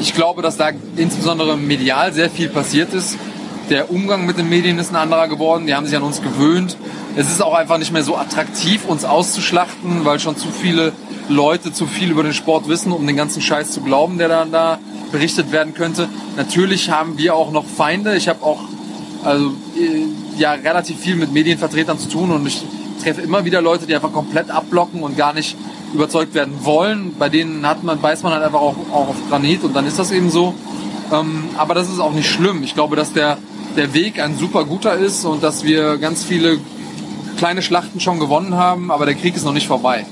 Ich 0.00 0.12
glaube, 0.12 0.42
dass 0.42 0.58
da 0.58 0.70
insbesondere 0.96 1.56
medial 1.56 2.12
sehr 2.12 2.28
viel 2.28 2.48
passiert 2.50 2.92
ist. 2.92 3.16
Der 3.70 3.90
Umgang 3.90 4.26
mit 4.26 4.36
den 4.36 4.50
Medien 4.50 4.78
ist 4.78 4.90
ein 4.90 4.96
anderer 4.96 5.28
geworden. 5.28 5.66
Die 5.66 5.74
haben 5.74 5.86
sich 5.86 5.96
an 5.96 6.02
uns 6.02 6.20
gewöhnt. 6.20 6.76
Es 7.16 7.30
ist 7.30 7.42
auch 7.42 7.54
einfach 7.54 7.78
nicht 7.78 7.92
mehr 7.92 8.02
so 8.02 8.16
attraktiv, 8.16 8.84
uns 8.86 9.06
auszuschlachten, 9.06 10.04
weil 10.04 10.20
schon 10.20 10.36
zu 10.36 10.48
viele 10.48 10.92
Leute 11.30 11.72
zu 11.72 11.86
viel 11.86 12.10
über 12.10 12.22
den 12.22 12.34
Sport 12.34 12.68
wissen, 12.68 12.92
um 12.92 13.06
den 13.06 13.16
ganzen 13.16 13.40
Scheiß 13.40 13.70
zu 13.70 13.80
glauben, 13.80 14.18
der 14.18 14.28
dann 14.28 14.52
da 14.52 14.78
berichtet 15.10 15.52
werden 15.52 15.72
könnte. 15.72 16.08
Natürlich 16.36 16.90
haben 16.90 17.16
wir 17.16 17.34
auch 17.34 17.50
noch 17.50 17.64
Feinde. 17.64 18.16
Ich 18.16 18.28
habe 18.28 18.42
auch 18.42 18.60
also 19.24 19.46
äh, 19.78 20.38
ja 20.38 20.52
relativ 20.52 20.98
viel 20.98 21.16
mit 21.16 21.32
Medienvertretern 21.32 21.98
zu 21.98 22.10
tun 22.10 22.30
und 22.30 22.46
ich 22.46 22.62
treffe 23.04 23.20
immer 23.20 23.44
wieder 23.44 23.60
Leute, 23.60 23.86
die 23.86 23.94
einfach 23.94 24.12
komplett 24.12 24.50
abblocken 24.50 25.02
und 25.02 25.16
gar 25.16 25.32
nicht 25.32 25.56
überzeugt 25.92 26.34
werden 26.34 26.54
wollen. 26.64 27.14
Bei 27.18 27.28
denen 27.28 27.66
hat 27.66 27.84
man, 27.84 28.00
beißt 28.00 28.24
man 28.24 28.32
halt 28.32 28.42
einfach 28.42 28.60
auch, 28.60 28.76
auch 28.90 29.08
auf 29.08 29.16
Granit 29.28 29.62
und 29.62 29.74
dann 29.74 29.86
ist 29.86 29.98
das 29.98 30.10
eben 30.10 30.30
so. 30.30 30.54
Ähm, 31.12 31.44
aber 31.56 31.74
das 31.74 31.88
ist 31.88 32.00
auch 32.00 32.12
nicht 32.12 32.28
schlimm. 32.28 32.62
Ich 32.62 32.74
glaube, 32.74 32.96
dass 32.96 33.12
der, 33.12 33.36
der 33.76 33.94
Weg 33.94 34.20
ein 34.20 34.36
super 34.36 34.64
guter 34.64 34.94
ist 34.94 35.24
und 35.24 35.42
dass 35.42 35.64
wir 35.64 35.98
ganz 35.98 36.24
viele 36.24 36.58
kleine 37.36 37.62
Schlachten 37.62 38.00
schon 38.00 38.18
gewonnen 38.18 38.54
haben, 38.54 38.90
aber 38.90 39.06
der 39.06 39.14
Krieg 39.14 39.36
ist 39.36 39.44
noch 39.44 39.52
nicht 39.52 39.66
vorbei. 39.66 40.06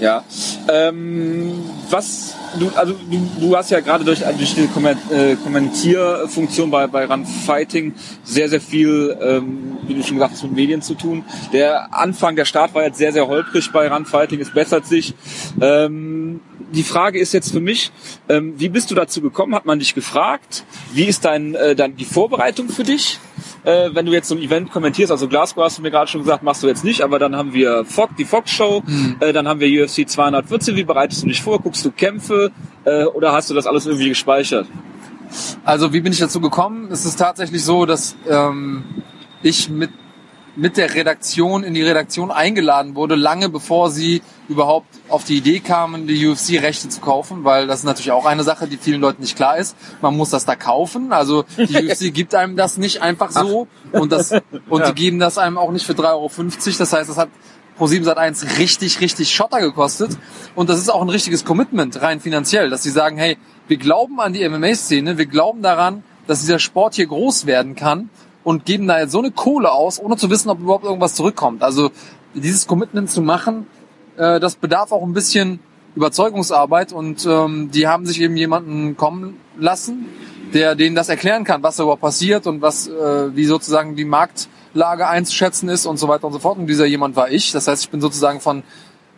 Ja. 0.00 0.24
Ähm, 0.68 1.52
was 1.90 2.34
du, 2.58 2.70
also 2.74 2.94
du, 3.10 3.30
du 3.40 3.56
hast 3.56 3.70
ja 3.70 3.80
gerade 3.80 4.04
durch, 4.04 4.20
durch 4.20 4.54
die 4.54 4.62
äh, 4.62 5.36
Kommentierfunktion 5.36 6.70
bei, 6.70 6.86
bei 6.86 7.04
Run 7.06 7.24
Fighting 7.24 7.94
sehr, 8.24 8.48
sehr 8.48 8.60
viel, 8.60 9.16
ähm, 9.20 9.78
wie 9.86 9.94
du 9.94 10.02
schon 10.02 10.16
gesagt 10.16 10.32
hast, 10.32 10.42
mit 10.42 10.52
Medien 10.52 10.82
zu 10.82 10.94
tun. 10.94 11.24
Der 11.52 11.94
Anfang, 11.94 12.36
der 12.36 12.44
Start 12.44 12.74
war 12.74 12.84
jetzt 12.84 12.98
sehr, 12.98 13.12
sehr 13.12 13.26
holprig 13.26 13.70
bei 13.72 13.88
Run 13.88 14.06
Fighting, 14.06 14.40
es 14.40 14.52
bessert 14.52 14.86
sich. 14.86 15.14
Ähm, 15.60 16.40
die 16.72 16.82
Frage 16.82 17.18
ist 17.18 17.32
jetzt 17.32 17.52
für 17.52 17.60
mich, 17.60 17.90
ähm, 18.28 18.54
wie 18.56 18.68
bist 18.68 18.90
du 18.90 18.94
dazu 18.94 19.20
gekommen? 19.20 19.54
Hat 19.54 19.66
man 19.66 19.78
dich 19.78 19.94
gefragt? 19.94 20.64
Wie 20.92 21.04
ist 21.04 21.24
dein, 21.24 21.54
äh, 21.54 21.74
dann 21.74 21.96
die 21.96 22.04
Vorbereitung 22.04 22.68
für 22.68 22.84
dich? 22.84 23.18
Äh, 23.64 23.90
wenn 23.92 24.06
du 24.06 24.12
jetzt 24.12 24.28
so 24.28 24.34
ein 24.34 24.42
Event 24.42 24.70
kommentierst, 24.70 25.10
also 25.10 25.28
Glasgow 25.28 25.64
hast 25.64 25.78
du 25.78 25.82
mir 25.82 25.90
gerade 25.90 26.10
schon 26.10 26.22
gesagt, 26.22 26.42
machst 26.42 26.62
du 26.62 26.68
jetzt 26.68 26.84
nicht, 26.84 27.02
aber 27.02 27.18
dann 27.18 27.36
haben 27.36 27.52
wir 27.52 27.84
Fox, 27.84 28.14
die 28.18 28.24
Fox 28.24 28.50
Show, 28.50 28.82
mhm. 28.86 29.16
äh, 29.20 29.32
dann 29.32 29.48
haben 29.48 29.60
wir 29.60 29.84
UFC 29.84 30.08
214. 30.08 30.76
Wie 30.76 30.84
bereitest 30.84 31.22
du 31.22 31.26
dich 31.26 31.42
vor? 31.42 31.60
Guckst 31.60 31.84
du 31.84 31.90
Kämpfe 31.90 32.39
äh, 32.84 33.04
oder 33.04 33.32
hast 33.32 33.50
du 33.50 33.54
das 33.54 33.66
alles 33.66 33.86
irgendwie 33.86 34.08
gespeichert? 34.08 34.66
Also 35.64 35.92
wie 35.92 36.00
bin 36.00 36.12
ich 36.12 36.18
dazu 36.18 36.40
gekommen? 36.40 36.88
Es 36.90 37.04
ist 37.04 37.16
tatsächlich 37.16 37.64
so, 37.64 37.86
dass 37.86 38.16
ähm, 38.28 38.84
ich 39.42 39.68
mit 39.68 39.90
mit 40.56 40.76
der 40.76 40.94
Redaktion 40.94 41.62
in 41.62 41.74
die 41.74 41.82
Redaktion 41.82 42.30
eingeladen 42.30 42.94
wurde, 42.94 43.14
lange 43.14 43.48
bevor 43.48 43.90
sie 43.90 44.20
überhaupt 44.48 44.88
auf 45.08 45.24
die 45.24 45.36
Idee 45.36 45.60
kamen, 45.60 46.06
die 46.06 46.26
UFC-Rechte 46.26 46.88
zu 46.88 47.00
kaufen, 47.00 47.44
weil 47.44 47.66
das 47.66 47.80
ist 47.80 47.84
natürlich 47.84 48.12
auch 48.12 48.26
eine 48.26 48.42
Sache, 48.42 48.66
die 48.66 48.76
vielen 48.76 49.00
Leuten 49.00 49.22
nicht 49.22 49.36
klar 49.36 49.56
ist. 49.56 49.76
Man 50.02 50.16
muss 50.16 50.30
das 50.30 50.44
da 50.44 50.56
kaufen. 50.56 51.12
Also 51.12 51.44
die 51.56 51.76
UFC 51.88 52.12
gibt 52.12 52.34
einem 52.34 52.56
das 52.56 52.76
nicht 52.78 53.00
einfach 53.00 53.30
so 53.30 53.68
und 53.92 54.12
das 54.12 54.32
und 54.68 54.80
ja. 54.80 54.90
die 54.90 54.94
geben 54.94 55.18
das 55.18 55.38
einem 55.38 55.56
auch 55.56 55.70
nicht 55.70 55.86
für 55.86 55.92
3,50 55.92 56.02
Euro. 56.04 56.30
Das 56.78 56.92
heißt, 56.92 57.08
das 57.08 57.16
hat 57.16 57.28
Pro7 57.80 58.04
Sat1 58.04 58.58
richtig, 58.58 59.00
richtig 59.00 59.34
Schotter 59.34 59.60
gekostet. 59.60 60.18
Und 60.54 60.68
das 60.68 60.78
ist 60.78 60.90
auch 60.90 61.00
ein 61.00 61.08
richtiges 61.08 61.46
Commitment, 61.46 62.02
rein 62.02 62.20
finanziell, 62.20 62.68
dass 62.68 62.82
sie 62.82 62.90
sagen, 62.90 63.16
hey, 63.16 63.38
wir 63.68 63.78
glauben 63.78 64.20
an 64.20 64.34
die 64.34 64.46
MMA-Szene, 64.46 65.16
wir 65.16 65.24
glauben 65.24 65.62
daran, 65.62 66.02
dass 66.26 66.40
dieser 66.40 66.58
Sport 66.58 66.94
hier 66.94 67.06
groß 67.06 67.46
werden 67.46 67.74
kann 67.76 68.10
und 68.44 68.66
geben 68.66 68.86
da 68.86 69.00
jetzt 69.00 69.12
so 69.12 69.20
eine 69.20 69.30
Kohle 69.30 69.72
aus, 69.72 69.98
ohne 69.98 70.18
zu 70.18 70.28
wissen, 70.28 70.50
ob 70.50 70.60
überhaupt 70.60 70.84
irgendwas 70.84 71.14
zurückkommt. 71.14 71.62
Also 71.62 71.90
dieses 72.34 72.66
Commitment 72.66 73.10
zu 73.10 73.22
machen, 73.22 73.66
äh, 74.18 74.38
das 74.40 74.56
bedarf 74.56 74.92
auch 74.92 75.02
ein 75.02 75.14
bisschen 75.14 75.60
Überzeugungsarbeit 75.96 76.92
und 76.92 77.26
ähm, 77.26 77.70
die 77.72 77.88
haben 77.88 78.04
sich 78.04 78.20
eben 78.20 78.36
jemanden 78.36 78.96
kommen 78.98 79.38
lassen, 79.58 80.06
der 80.52 80.74
denen 80.74 80.94
das 80.94 81.08
erklären 81.08 81.44
kann, 81.44 81.62
was 81.62 81.76
da 81.76 81.84
überhaupt 81.84 82.02
passiert 82.02 82.46
und 82.46 82.60
was, 82.60 82.88
äh, 82.88 83.34
wie 83.34 83.46
sozusagen 83.46 83.96
die 83.96 84.04
Marktlage 84.70 85.08
einzuschätzen 85.08 85.68
ist 85.68 85.86
und 85.86 85.98
so 85.98 86.08
weiter 86.08 86.26
und 86.26 86.32
so 86.32 86.38
fort. 86.38 86.58
Und 86.58 86.66
dieser 86.66 86.86
jemand 86.86 87.16
war 87.16 87.30
ich. 87.30 87.52
Das 87.52 87.66
heißt, 87.66 87.82
ich 87.82 87.90
bin 87.90 88.00
sozusagen 88.00 88.40
von 88.40 88.62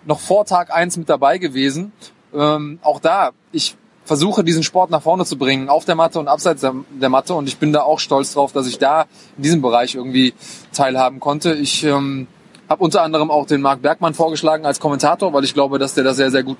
noch 0.04 0.18
vor 0.18 0.44
Tag 0.44 0.72
eins 0.72 0.96
mit 0.96 1.08
dabei 1.08 1.38
gewesen. 1.38 1.92
Ähm, 2.34 2.78
auch 2.82 3.00
da, 3.00 3.30
ich 3.52 3.76
versuche 4.04 4.42
diesen 4.42 4.62
Sport 4.62 4.90
nach 4.90 5.02
vorne 5.02 5.24
zu 5.24 5.36
bringen, 5.36 5.68
auf 5.68 5.84
der 5.84 5.94
Matte 5.94 6.18
und 6.18 6.26
abseits 6.26 6.62
der, 6.62 6.74
der 6.90 7.08
Matte. 7.08 7.34
Und 7.34 7.48
ich 7.48 7.58
bin 7.58 7.72
da 7.72 7.82
auch 7.82 8.00
stolz 8.00 8.32
drauf, 8.32 8.52
dass 8.52 8.66
ich 8.66 8.78
da 8.78 9.02
in 9.36 9.42
diesem 9.42 9.62
Bereich 9.62 9.94
irgendwie 9.94 10.34
teilhaben 10.72 11.20
konnte. 11.20 11.54
Ich 11.54 11.84
ähm, 11.84 12.26
habe 12.68 12.82
unter 12.82 13.02
anderem 13.02 13.30
auch 13.30 13.46
den 13.46 13.60
Marc 13.60 13.82
Bergmann 13.82 14.14
vorgeschlagen 14.14 14.66
als 14.66 14.80
Kommentator, 14.80 15.32
weil 15.32 15.44
ich 15.44 15.54
glaube, 15.54 15.78
dass 15.78 15.94
der 15.94 16.04
das 16.04 16.16
sehr, 16.16 16.30
sehr 16.30 16.42
gut 16.42 16.58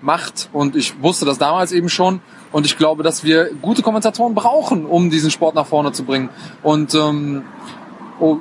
macht. 0.00 0.48
Und 0.52 0.74
ich 0.74 1.00
wusste 1.02 1.26
das 1.26 1.38
damals 1.38 1.72
eben 1.72 1.90
schon. 1.90 2.22
Und 2.50 2.66
ich 2.66 2.76
glaube, 2.76 3.02
dass 3.02 3.22
wir 3.22 3.50
gute 3.62 3.82
Kommentatoren 3.82 4.34
brauchen, 4.34 4.86
um 4.86 5.10
diesen 5.10 5.30
Sport 5.30 5.54
nach 5.54 5.66
vorne 5.66 5.92
zu 5.92 6.04
bringen. 6.04 6.30
Und 6.62 6.94
ähm, 6.94 7.44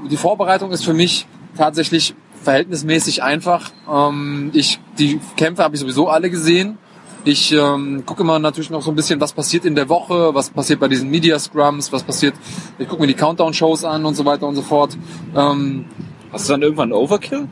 die 0.10 0.18
Vorbereitung 0.18 0.72
ist 0.72 0.84
für 0.84 0.94
mich 0.94 1.26
tatsächlich 1.58 2.16
verhältnismäßig 2.44 3.24
einfach. 3.24 3.72
Ähm, 3.92 4.52
ich, 4.54 4.80
die 4.98 5.20
Kämpfe 5.36 5.64
habe 5.64 5.76
ich 5.76 5.82
sowieso 5.82 6.08
alle 6.10 6.30
gesehen. 6.30 6.78
Ich 7.26 7.52
ähm, 7.52 8.04
gucke 8.06 8.24
immer 8.24 8.40
natürlich 8.40 8.70
noch 8.70 8.82
so 8.82 8.92
ein 8.92 8.96
bisschen, 8.96 9.20
was 9.20 9.34
passiert 9.34 9.66
in 9.66 9.76
der 9.76 9.90
Woche, 9.90 10.34
was 10.34 10.50
passiert 10.50 10.80
bei 10.80 10.88
diesen 10.88 11.10
Media 11.10 11.38
Scrums, 11.38 11.92
was 11.92 12.04
passiert. 12.04 12.34
Ich 12.78 12.88
gucke 12.88 13.02
mir 13.02 13.08
die 13.08 13.14
Countdown-Shows 13.14 13.84
an 13.84 14.06
und 14.06 14.16
so 14.16 14.24
weiter 14.24 14.48
und 14.48 14.56
so 14.56 14.62
fort. 14.62 14.98
Ähm, 15.36 15.86
Hast 16.32 16.48
du 16.48 16.54
dann 16.54 16.62
irgendwann 16.62 16.94
Overkill? 16.94 17.48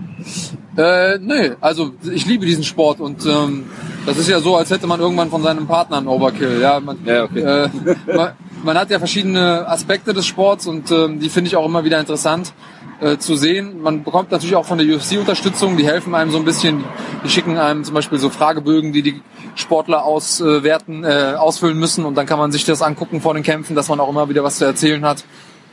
Äh, 0.78 1.18
nee, 1.18 1.52
also 1.60 1.94
ich 2.14 2.28
liebe 2.28 2.46
diesen 2.46 2.64
Sport 2.64 3.00
und 3.00 3.26
ähm, 3.26 3.66
das 4.06 4.20
ist 4.20 4.30
ja 4.30 4.40
so, 4.40 4.56
als 4.56 4.70
hätte 4.70 4.86
man 4.86 5.00
irgendwann 5.00 5.32
von 5.32 5.42
seinem 5.42 5.66
Partner 5.66 5.98
einen 5.98 6.08
Overkill. 6.08 6.62
Ja, 6.62 6.80
man, 6.80 7.00
Ja, 7.04 7.24
okay. 7.24 7.40
äh, 7.40 7.70
man, 8.16 8.34
man 8.68 8.78
hat 8.78 8.90
ja 8.90 9.00
verschiedene 9.00 9.66
Aspekte 9.66 10.14
des 10.14 10.26
Sports 10.26 10.68
und 10.68 10.92
ähm, 10.92 11.22
die 11.22 11.30
finde 11.30 11.48
ich 11.48 11.56
auch 11.56 11.66
immer 11.66 11.86
wieder 11.86 12.02
interessant 12.02 12.52
äh, 13.00 13.18
zu 13.18 13.38
sehen. 13.38 13.82
Man 13.82 14.04
bekommt 14.04 14.30
natürlich 14.30 14.58
auch 14.58 14.66
von 14.66 14.78
der 14.78 14.86
UFC 14.94 15.14
Unterstützung, 15.18 15.78
die 15.78 15.86
helfen 15.86 16.14
einem 16.14 16.32
so 16.32 16.38
ein 16.38 16.44
bisschen, 16.44 16.84
die 17.24 17.30
schicken 17.30 17.58
einem 17.58 17.86
zum 17.86 17.94
Beispiel 17.94 18.20
so 18.20 18.30
Fragebögen, 18.30 18.92
die 18.92 19.04
die 19.04 19.22
Sportler 19.56 20.04
auswerten, 20.04 21.06
äh, 21.06 21.36
ausfüllen 21.38 21.80
müssen 21.80 22.04
und 22.04 22.16
dann 22.16 22.26
kann 22.26 22.38
man 22.38 22.52
sich 22.52 22.66
das 22.66 22.82
angucken 22.82 23.22
vor 23.22 23.34
den 23.34 23.44
Kämpfen, 23.44 23.74
dass 23.74 23.88
man 23.88 24.02
auch 24.02 24.10
immer 24.10 24.28
wieder 24.28 24.44
was 24.44 24.58
zu 24.58 24.66
erzählen 24.66 25.06
hat. 25.06 25.24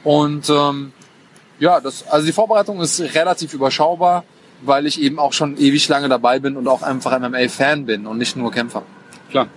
Und 0.05 0.49
ähm, 0.49 0.93
ja, 1.59 1.81
das, 1.81 2.07
also 2.09 2.25
die 2.25 2.33
Vorbereitung 2.33 2.81
ist 2.81 3.01
relativ 3.01 3.55
überschaubar, 3.55 4.23
weil 4.63 4.87
ich 4.87 5.03
eben 5.03 5.19
auch 5.19 5.33
schon 5.33 5.57
ewig 5.59 5.89
lange 5.89 6.09
dabei 6.09 6.39
bin 6.39 6.57
und 6.57 6.69
auch 6.69 6.83
einfach 6.83 7.19
MMA-Fan 7.19 7.87
bin 7.87 8.07
und 8.07 8.19
nicht 8.19 8.37
nur 8.37 8.53
Kämpfer. 8.53 8.85
Klar. 9.31 9.49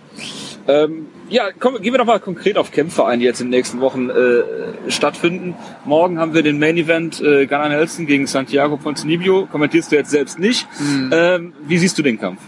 Ähm, 0.67 1.05
ja, 1.29 1.49
komm, 1.57 1.81
gehen 1.81 1.93
wir 1.93 1.97
doch 1.97 2.05
mal 2.05 2.19
konkret 2.19 2.57
auf 2.57 2.71
Kämpfe 2.71 3.05
ein, 3.05 3.19
die 3.19 3.25
jetzt 3.25 3.41
in 3.41 3.47
den 3.47 3.51
nächsten 3.51 3.81
Wochen 3.81 4.09
äh, 4.09 4.43
stattfinden. 4.89 5.55
Morgen 5.85 6.19
haben 6.19 6.33
wir 6.33 6.43
den 6.43 6.59
Main 6.59 6.77
Event 6.77 7.21
äh, 7.21 7.45
Gunnar 7.45 7.69
Nelson 7.69 8.05
gegen 8.05 8.27
Santiago 8.27 8.77
Ponzinibbio. 8.77 9.47
Kommentierst 9.47 9.91
du 9.91 9.95
jetzt 9.95 10.11
selbst 10.11 10.39
nicht. 10.39 10.67
Ähm, 11.11 11.53
wie 11.65 11.77
siehst 11.77 11.97
du 11.97 12.03
den 12.03 12.19
Kampf? 12.19 12.41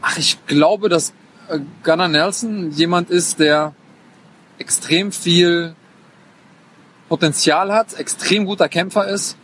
Ach, 0.00 0.16
ich 0.18 0.38
glaube, 0.46 0.88
dass 0.88 1.10
äh, 1.48 1.58
Gunnar 1.82 2.08
Nelson 2.08 2.70
jemand 2.70 3.10
ist, 3.10 3.40
der 3.40 3.74
extrem 4.58 5.12
viel 5.12 5.74
Potenzial 7.08 7.72
hat, 7.72 7.98
extrem 7.98 8.46
guter 8.46 8.68
Kämpfer 8.68 9.06
ist 9.08 9.36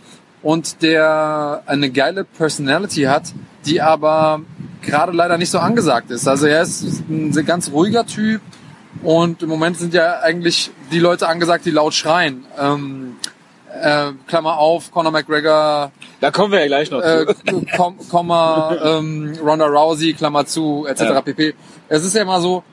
und 0.43 0.83
der 0.83 1.63
eine 1.67 1.91
geile 1.91 2.25
Personality 2.25 3.03
hat, 3.03 3.33
die 3.69 3.81
aber 3.81 4.41
gerade 4.83 5.13
leider 5.13 5.39
nicht 5.39 5.51
so 5.51 5.59
angesagt 5.59 6.11
ist. 6.11 6.27
Also 6.27 6.47
er 6.47 6.63
ist 6.63 7.09
ein 7.09 7.33
ganz 7.45 7.71
ruhiger 7.71 8.07
Typ 8.07 8.41
und 9.03 9.43
im 9.43 9.49
Moment 9.49 9.79
sind 9.79 9.95
ja 9.95 10.21
eigentlich 10.21 10.71
die 10.91 10.99
Leute 10.99 11.29
angesagt, 11.29 11.65
die 11.67 11.71
laut 11.71 11.95
schreien. 11.95 12.45
Ähm, 12.59 13.17
äh, 13.81 14.13
Klammer 14.27 14.59
auf, 14.59 14.91
Conor 14.91 15.13
McGregor, 15.13 15.93
Da 16.21 16.31
kommen 16.31 16.53
wir 16.53 16.61
ja 16.61 16.67
gleich 16.67 16.91
noch 16.91 17.01
äh. 17.01 17.27
Kom 17.77 17.97
Komma, 18.09 18.75
ähm, 18.83 19.39
Ronda 19.45 19.67
Rousey, 19.67 20.15
Klammer 20.15 20.47
zu, 20.47 20.87
etc. 20.89 21.01
Ja. 21.03 21.21
pp. 21.21 21.55
Es 21.89 22.05
ist 22.05 22.15
ja 22.15 22.23
immer 22.23 22.41
so, 22.41 22.65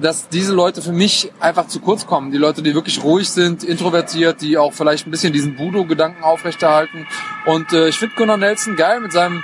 dass 0.00 0.28
diese 0.28 0.52
Leute 0.52 0.82
für 0.82 0.92
mich 0.92 1.30
einfach 1.40 1.68
zu 1.68 1.80
kurz 1.80 2.06
kommen. 2.06 2.32
Die 2.32 2.38
Leute, 2.38 2.62
die 2.62 2.74
wirklich 2.74 3.02
ruhig 3.02 3.30
sind, 3.30 3.62
introvertiert, 3.62 4.42
die 4.42 4.58
auch 4.58 4.72
vielleicht 4.72 5.06
ein 5.06 5.10
bisschen 5.10 5.32
diesen 5.32 5.56
Budo-Gedanken 5.56 6.22
aufrechterhalten. 6.22 7.06
Und 7.46 7.72
äh, 7.72 7.88
ich 7.88 7.98
finde 7.98 8.16
Gunnar 8.16 8.36
Nelson 8.36 8.76
geil 8.76 9.00
mit 9.00 9.12
seinem 9.12 9.42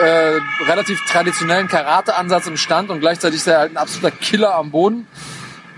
äh, 0.00 0.40
relativ 0.66 1.00
traditionellen 1.06 1.68
Karate-Ansatz 1.68 2.46
im 2.46 2.56
Stand 2.56 2.90
und 2.90 3.00
gleichzeitig 3.00 3.36
ist 3.36 3.46
er 3.46 3.58
halt 3.58 3.72
ein 3.72 3.76
absoluter 3.76 4.10
Killer 4.10 4.54
am 4.54 4.70
Boden. 4.70 5.06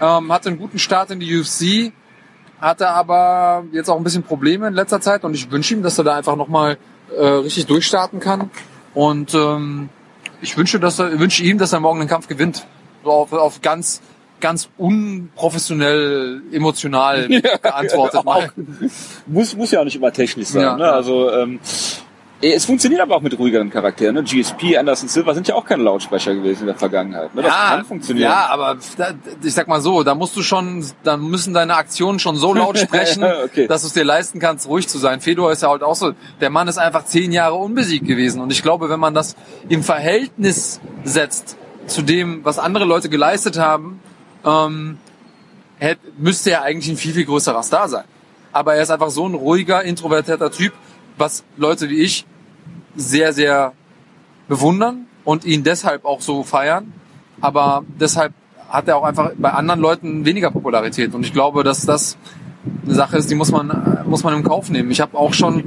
Ähm, 0.00 0.32
hatte 0.32 0.48
einen 0.48 0.58
guten 0.58 0.78
Start 0.78 1.10
in 1.10 1.20
die 1.20 1.38
UFC, 1.38 1.92
hatte 2.60 2.88
aber 2.88 3.64
jetzt 3.72 3.88
auch 3.88 3.96
ein 3.96 4.04
bisschen 4.04 4.22
Probleme 4.22 4.68
in 4.68 4.74
letzter 4.74 5.00
Zeit 5.00 5.24
und 5.24 5.34
ich 5.34 5.50
wünsche 5.50 5.74
ihm, 5.74 5.82
dass 5.82 5.98
er 5.98 6.04
da 6.04 6.16
einfach 6.16 6.36
nochmal 6.36 6.78
äh, 7.16 7.26
richtig 7.26 7.66
durchstarten 7.66 8.20
kann. 8.20 8.50
Und 8.94 9.34
ähm, 9.34 9.88
ich 10.40 10.56
wünsche, 10.56 10.80
dass 10.80 10.98
er, 10.98 11.18
wünsche 11.18 11.42
ihm, 11.42 11.58
dass 11.58 11.72
er 11.72 11.80
morgen 11.80 12.00
den 12.00 12.08
Kampf 12.08 12.28
gewinnt. 12.28 12.66
So 13.04 13.10
auf, 13.10 13.32
auf 13.32 13.60
ganz, 13.62 14.00
ganz 14.40 14.68
unprofessionell, 14.76 16.42
emotional 16.52 17.28
geantwortet. 17.62 18.24
mal. 18.24 18.50
muss, 19.26 19.56
muss 19.56 19.70
ja 19.70 19.80
auch 19.80 19.84
nicht 19.84 19.96
immer 19.96 20.12
technisch 20.12 20.48
sein. 20.48 20.62
Ja, 20.62 20.76
ne? 20.76 20.84
ja. 20.84 20.92
Also 20.92 21.30
ähm, 21.30 21.60
es 22.42 22.66
funktioniert 22.66 23.00
aber 23.00 23.16
auch 23.16 23.22
mit 23.22 23.38
ruhigeren 23.38 23.70
Charakteren. 23.70 24.14
Ne? 24.14 24.22
GSP, 24.22 24.76
Anderson 24.76 25.08
Silva 25.08 25.32
sind 25.32 25.48
ja 25.48 25.54
auch 25.54 25.64
keine 25.64 25.82
Lautsprecher 25.82 26.34
gewesen 26.34 26.62
in 26.62 26.66
der 26.66 26.74
Vergangenheit. 26.74 27.34
Ne? 27.34 27.42
Das 27.42 27.52
kann 27.52 27.84
funktionieren. 27.84 28.30
Ja, 28.30 28.48
aber 28.50 28.76
da, 28.98 29.12
ich 29.42 29.54
sag 29.54 29.68
mal 29.68 29.80
so, 29.80 30.02
da 30.02 30.14
musst 30.14 30.36
du 30.36 30.42
schon, 30.42 30.84
da 31.02 31.16
müssen 31.16 31.54
deine 31.54 31.76
Aktionen 31.76 32.18
schon 32.18 32.36
so 32.36 32.52
laut 32.52 32.78
sprechen, 32.78 33.24
Okay. 33.44 33.66
dass 33.66 33.82
du 33.82 33.86
es 33.88 33.94
dir 33.94 34.04
leisten 34.04 34.38
kannst, 34.38 34.68
ruhig 34.68 34.86
zu 34.86 34.98
sein. 34.98 35.20
Fedor 35.20 35.50
ist 35.50 35.62
ja 35.62 35.70
halt 35.70 35.82
auch 35.82 35.94
so, 35.94 36.12
der 36.40 36.50
Mann 36.50 36.68
ist 36.68 36.78
einfach 36.78 37.04
zehn 37.06 37.32
Jahre 37.32 37.54
unbesiegt 37.54 38.06
gewesen. 38.06 38.40
Und 38.42 38.52
ich 38.52 38.62
glaube, 38.62 38.90
wenn 38.90 39.00
man 39.00 39.14
das 39.14 39.34
im 39.68 39.82
Verhältnis 39.82 40.80
setzt 41.04 41.56
zu 41.86 42.02
dem, 42.02 42.44
was 42.44 42.58
andere 42.58 42.84
Leute 42.84 43.08
geleistet 43.08 43.58
haben, 43.58 44.00
ähm, 44.44 44.98
hätte, 45.78 46.00
müsste 46.18 46.50
er 46.50 46.62
eigentlich 46.62 46.92
ein 46.92 46.96
viel, 46.98 47.14
viel 47.14 47.24
größerer 47.24 47.62
Star 47.62 47.88
sein. 47.88 48.04
Aber 48.52 48.74
er 48.74 48.82
ist 48.82 48.90
einfach 48.90 49.10
so 49.10 49.26
ein 49.26 49.34
ruhiger, 49.34 49.82
introvertierter 49.82 50.50
Typ, 50.50 50.72
was 51.18 51.44
Leute 51.56 51.88
wie 51.88 52.00
ich 52.00 52.26
sehr, 52.94 53.32
sehr 53.32 53.72
bewundern 54.48 55.06
und 55.24 55.44
ihn 55.44 55.62
deshalb 55.64 56.04
auch 56.04 56.20
so 56.20 56.42
feiern. 56.42 56.92
Aber 57.40 57.84
deshalb 58.00 58.32
hat 58.68 58.88
er 58.88 58.96
auch 58.96 59.04
einfach 59.04 59.32
bei 59.36 59.50
anderen 59.50 59.80
Leuten 59.80 60.24
weniger 60.24 60.50
Popularität. 60.50 61.14
Und 61.14 61.24
ich 61.24 61.32
glaube, 61.32 61.62
dass 61.62 61.84
das 61.84 62.16
eine 62.84 62.94
Sache 62.94 63.18
ist, 63.18 63.30
die 63.30 63.34
muss 63.34 63.52
man, 63.52 64.04
muss 64.06 64.24
man 64.24 64.34
im 64.34 64.42
Kauf 64.42 64.70
nehmen. 64.70 64.90
Ich 64.90 65.00
habe 65.00 65.16
auch 65.16 65.34
schon 65.34 65.64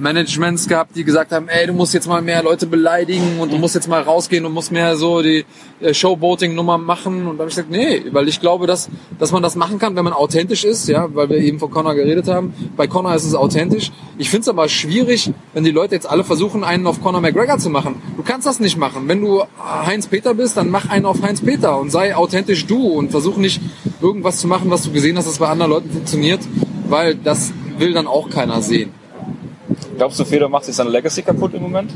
Managements 0.00 0.66
gehabt, 0.66 0.96
die 0.96 1.04
gesagt 1.04 1.32
haben, 1.32 1.48
ey, 1.48 1.66
du 1.66 1.72
musst 1.72 1.94
jetzt 1.94 2.08
mal 2.08 2.22
mehr 2.22 2.42
Leute 2.42 2.66
beleidigen 2.66 3.38
und 3.38 3.52
du 3.52 3.58
musst 3.58 3.74
jetzt 3.74 3.88
mal 3.88 4.02
rausgehen 4.02 4.44
und 4.46 4.52
musst 4.52 4.72
mehr 4.72 4.96
so 4.96 5.22
die 5.22 5.44
äh, 5.80 5.94
Showboating-Nummer 5.94 6.78
machen. 6.78 7.26
Und 7.26 7.36
da 7.36 7.42
habe 7.42 7.50
ich 7.50 7.56
gesagt, 7.56 7.70
nee, 7.70 8.04
weil 8.10 8.28
ich 8.28 8.40
glaube, 8.40 8.66
dass, 8.66 8.88
dass 9.18 9.32
man 9.32 9.42
das 9.42 9.56
machen 9.56 9.78
kann, 9.78 9.96
wenn 9.96 10.04
man 10.04 10.12
authentisch 10.12 10.64
ist, 10.64 10.88
ja, 10.88 11.08
weil 11.14 11.28
wir 11.28 11.38
eben 11.38 11.58
von 11.58 11.70
Connor 11.70 11.94
geredet 11.94 12.28
haben. 12.28 12.54
Bei 12.76 12.86
Connor 12.86 13.14
ist 13.14 13.24
es 13.24 13.34
authentisch. 13.34 13.92
Ich 14.18 14.30
finde 14.30 14.42
es 14.42 14.48
aber 14.48 14.68
schwierig, 14.68 15.32
wenn 15.52 15.64
die 15.64 15.70
Leute 15.70 15.94
jetzt 15.94 16.08
alle 16.08 16.24
versuchen, 16.24 16.64
einen 16.64 16.86
auf 16.86 17.02
Conor 17.02 17.20
McGregor 17.20 17.58
zu 17.58 17.70
machen. 17.70 18.02
Du 18.16 18.22
kannst 18.22 18.46
das 18.46 18.60
nicht 18.60 18.76
machen. 18.76 19.06
Wenn 19.06 19.20
du 19.20 19.44
Heinz-Peter 19.58 20.34
bist, 20.34 20.56
dann 20.56 20.70
mach 20.70 20.88
einen 20.88 21.06
auf 21.06 21.22
Heinz-Peter 21.22 21.78
und 21.78 21.90
sei 21.90 22.16
authentisch 22.16 22.66
du 22.66 22.88
und 22.88 23.10
versuch 23.10 23.36
nicht 23.36 23.60
irgendwas 24.00 24.38
zu 24.38 24.46
machen, 24.46 24.70
was 24.70 24.82
du 24.82 24.92
gesehen 24.92 25.16
hast, 25.16 25.26
das 25.26 25.38
bei 25.38 25.48
anderen 25.48 25.70
Leuten 25.70 25.90
funktioniert, 25.90 26.40
weil 26.88 27.14
das 27.14 27.52
will 27.78 27.92
dann 27.92 28.06
auch 28.06 28.30
keiner 28.30 28.62
sehen. 28.62 28.99
Glaubst 30.00 30.18
du, 30.18 30.24
Fedor 30.24 30.48
macht 30.48 30.64
sich 30.64 30.74
seine 30.74 30.88
Legacy 30.88 31.20
kaputt 31.20 31.52
im 31.52 31.60
Moment? 31.60 31.92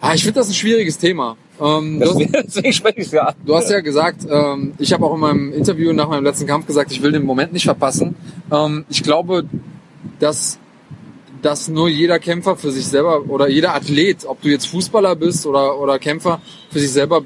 Ah, 0.00 0.14
ich 0.14 0.22
finde 0.22 0.40
das 0.40 0.48
ein 0.48 0.54
schwieriges 0.54 0.96
Thema. 0.96 1.36
Ähm, 1.60 2.00
du, 2.00 2.06
hast, 2.06 2.34
Deswegen 2.46 2.72
spreche 2.72 3.00
ich 3.00 3.08
es 3.08 3.12
ja 3.12 3.24
an. 3.24 3.34
du 3.44 3.54
hast 3.54 3.68
ja 3.68 3.80
gesagt, 3.80 4.26
ähm, 4.26 4.72
ich 4.78 4.94
habe 4.94 5.04
auch 5.04 5.12
in 5.12 5.20
meinem 5.20 5.52
Interview 5.52 5.92
nach 5.92 6.08
meinem 6.08 6.24
letzten 6.24 6.46
Kampf 6.46 6.66
gesagt, 6.66 6.92
ich 6.92 7.02
will 7.02 7.12
den 7.12 7.26
Moment 7.26 7.52
nicht 7.52 7.64
verpassen. 7.64 8.16
Ähm, 8.50 8.86
ich 8.88 9.02
glaube, 9.02 9.44
dass, 10.18 10.58
dass 11.42 11.68
nur 11.68 11.90
jeder 11.90 12.18
Kämpfer 12.18 12.56
für 12.56 12.70
sich 12.70 12.86
selber 12.86 13.28
oder 13.28 13.50
jeder 13.50 13.74
Athlet, 13.74 14.24
ob 14.24 14.40
du 14.40 14.48
jetzt 14.48 14.66
Fußballer 14.68 15.14
bist 15.14 15.44
oder, 15.44 15.78
oder 15.78 15.98
Kämpfer, 15.98 16.40
für 16.70 16.78
sich 16.78 16.90
selber 16.90 17.22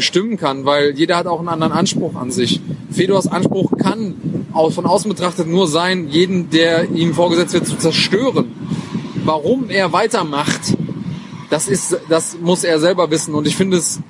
bestimmen 0.00 0.38
kann, 0.38 0.64
weil 0.64 0.96
jeder 0.96 1.18
hat 1.18 1.26
auch 1.26 1.40
einen 1.40 1.50
anderen 1.50 1.72
Anspruch 1.72 2.14
an 2.14 2.30
sich. 2.30 2.62
Fedors 2.90 3.26
Anspruch 3.26 3.70
kann 3.76 4.14
auch 4.54 4.72
von 4.72 4.86
außen 4.86 5.10
betrachtet 5.10 5.46
nur 5.46 5.66
sein, 5.68 6.08
jeden, 6.08 6.48
der 6.48 6.90
ihm 6.90 7.12
vorgesetzt 7.12 7.52
wird, 7.52 7.66
zu 7.66 7.76
zerstören. 7.76 8.50
Warum 9.26 9.68
er 9.68 9.92
weitermacht, 9.92 10.74
das 11.50 11.68
ist, 11.68 11.98
das 12.08 12.38
muss 12.40 12.64
er 12.64 12.80
selber 12.80 13.10
wissen. 13.10 13.34
Und 13.34 13.46
ich 13.46 13.56
finde 13.56 13.76
es 13.76 14.00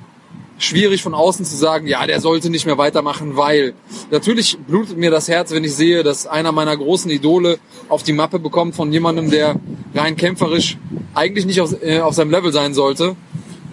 schwierig 0.59 1.03
von 1.03 1.13
außen 1.13 1.43
zu 1.43 1.57
sagen, 1.57 1.87
ja, 1.87 2.07
der 2.07 2.21
sollte 2.21 2.49
nicht 2.49 2.65
mehr 2.65 2.77
weitermachen, 2.77 3.35
weil 3.35 3.73
natürlich 4.11 4.57
blutet 4.65 4.97
mir 4.97 5.11
das 5.11 5.27
Herz, 5.27 5.51
wenn 5.51 5.65
ich 5.65 5.75
sehe, 5.75 6.03
dass 6.03 6.25
einer 6.25 6.53
meiner 6.53 6.77
großen 6.77 7.11
Idole 7.11 7.59
auf 7.89 8.03
die 8.03 8.13
Mappe 8.13 8.39
bekommt 8.39 8.75
von 8.75 8.93
jemandem, 8.93 9.29
der 9.29 9.57
rein 9.93 10.15
kämpferisch 10.15 10.77
eigentlich 11.13 11.45
nicht 11.45 11.59
auf, 11.59 11.75
äh, 11.83 11.99
auf 11.99 12.13
seinem 12.13 12.31
Level 12.31 12.53
sein 12.53 12.73
sollte. 12.73 13.17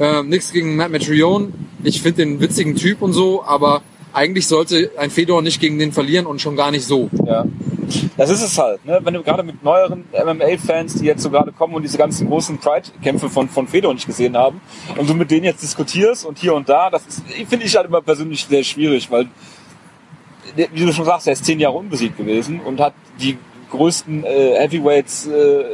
Äh, 0.01 0.25
Nichts 0.25 0.53
gegen 0.53 0.75
Matt 0.75 0.91
Matrion. 0.91 1.68
Ich 1.83 2.03
finde 2.03 2.25
den 2.25 2.41
witzigen 2.41 2.75
Typ 2.77 3.03
und 3.03 3.13
so, 3.13 3.45
aber 3.45 3.83
eigentlich 4.13 4.47
sollte 4.47 4.91
ein 4.99 5.11
Fedor 5.11 5.43
nicht 5.43 5.61
gegen 5.61 5.79
den 5.79 5.93
verlieren 5.93 6.27
und 6.27 6.41
schon 6.41 6.57
gar 6.57 6.71
nicht 6.71 6.85
so. 6.85 7.11
Ja. 7.25 7.45
Das 8.17 8.31
ist 8.31 8.43
es 8.43 8.59
halt, 8.59 8.85
ne? 8.85 9.01
wenn 9.03 9.15
du 9.15 9.23
gerade 9.23 9.43
mit 9.43 9.63
neueren 9.63 10.05
MMA-Fans, 10.13 10.97
die 10.97 11.07
jetzt 11.07 11.23
so 11.23 11.31
gerade 11.31 11.53
kommen 11.53 11.75
und 11.75 11.83
diese 11.83 11.97
ganzen 11.97 12.29
großen 12.29 12.59
Pride-Kämpfe 12.59 13.31
von, 13.31 13.49
von 13.49 13.67
Fedor 13.67 13.95
nicht 13.95 14.07
gesehen 14.07 14.37
haben, 14.37 14.61
und 14.97 15.09
du 15.09 15.15
mit 15.15 15.31
denen 15.31 15.45
jetzt 15.45 15.63
diskutierst 15.63 16.27
und 16.27 16.39
hier 16.39 16.55
und 16.55 16.69
da, 16.69 16.91
das 16.91 17.03
finde 17.49 17.65
ich 17.65 17.77
halt 17.77 17.87
immer 17.87 18.03
persönlich 18.03 18.45
sehr 18.45 18.63
schwierig, 18.63 19.11
weil, 19.11 19.29
wie 20.55 20.85
du 20.85 20.93
schon 20.93 21.05
sagst, 21.05 21.27
er 21.27 21.33
ist 21.33 21.45
zehn 21.45 21.61
Jahre 21.61 21.79
unbesiegt 21.79 22.17
gewesen 22.19 22.61
und 22.61 22.81
hat 22.81 22.93
die 23.21 23.39
größten 23.71 24.25
äh, 24.25 24.55
Heavyweights 24.59 25.27
äh, 25.27 25.65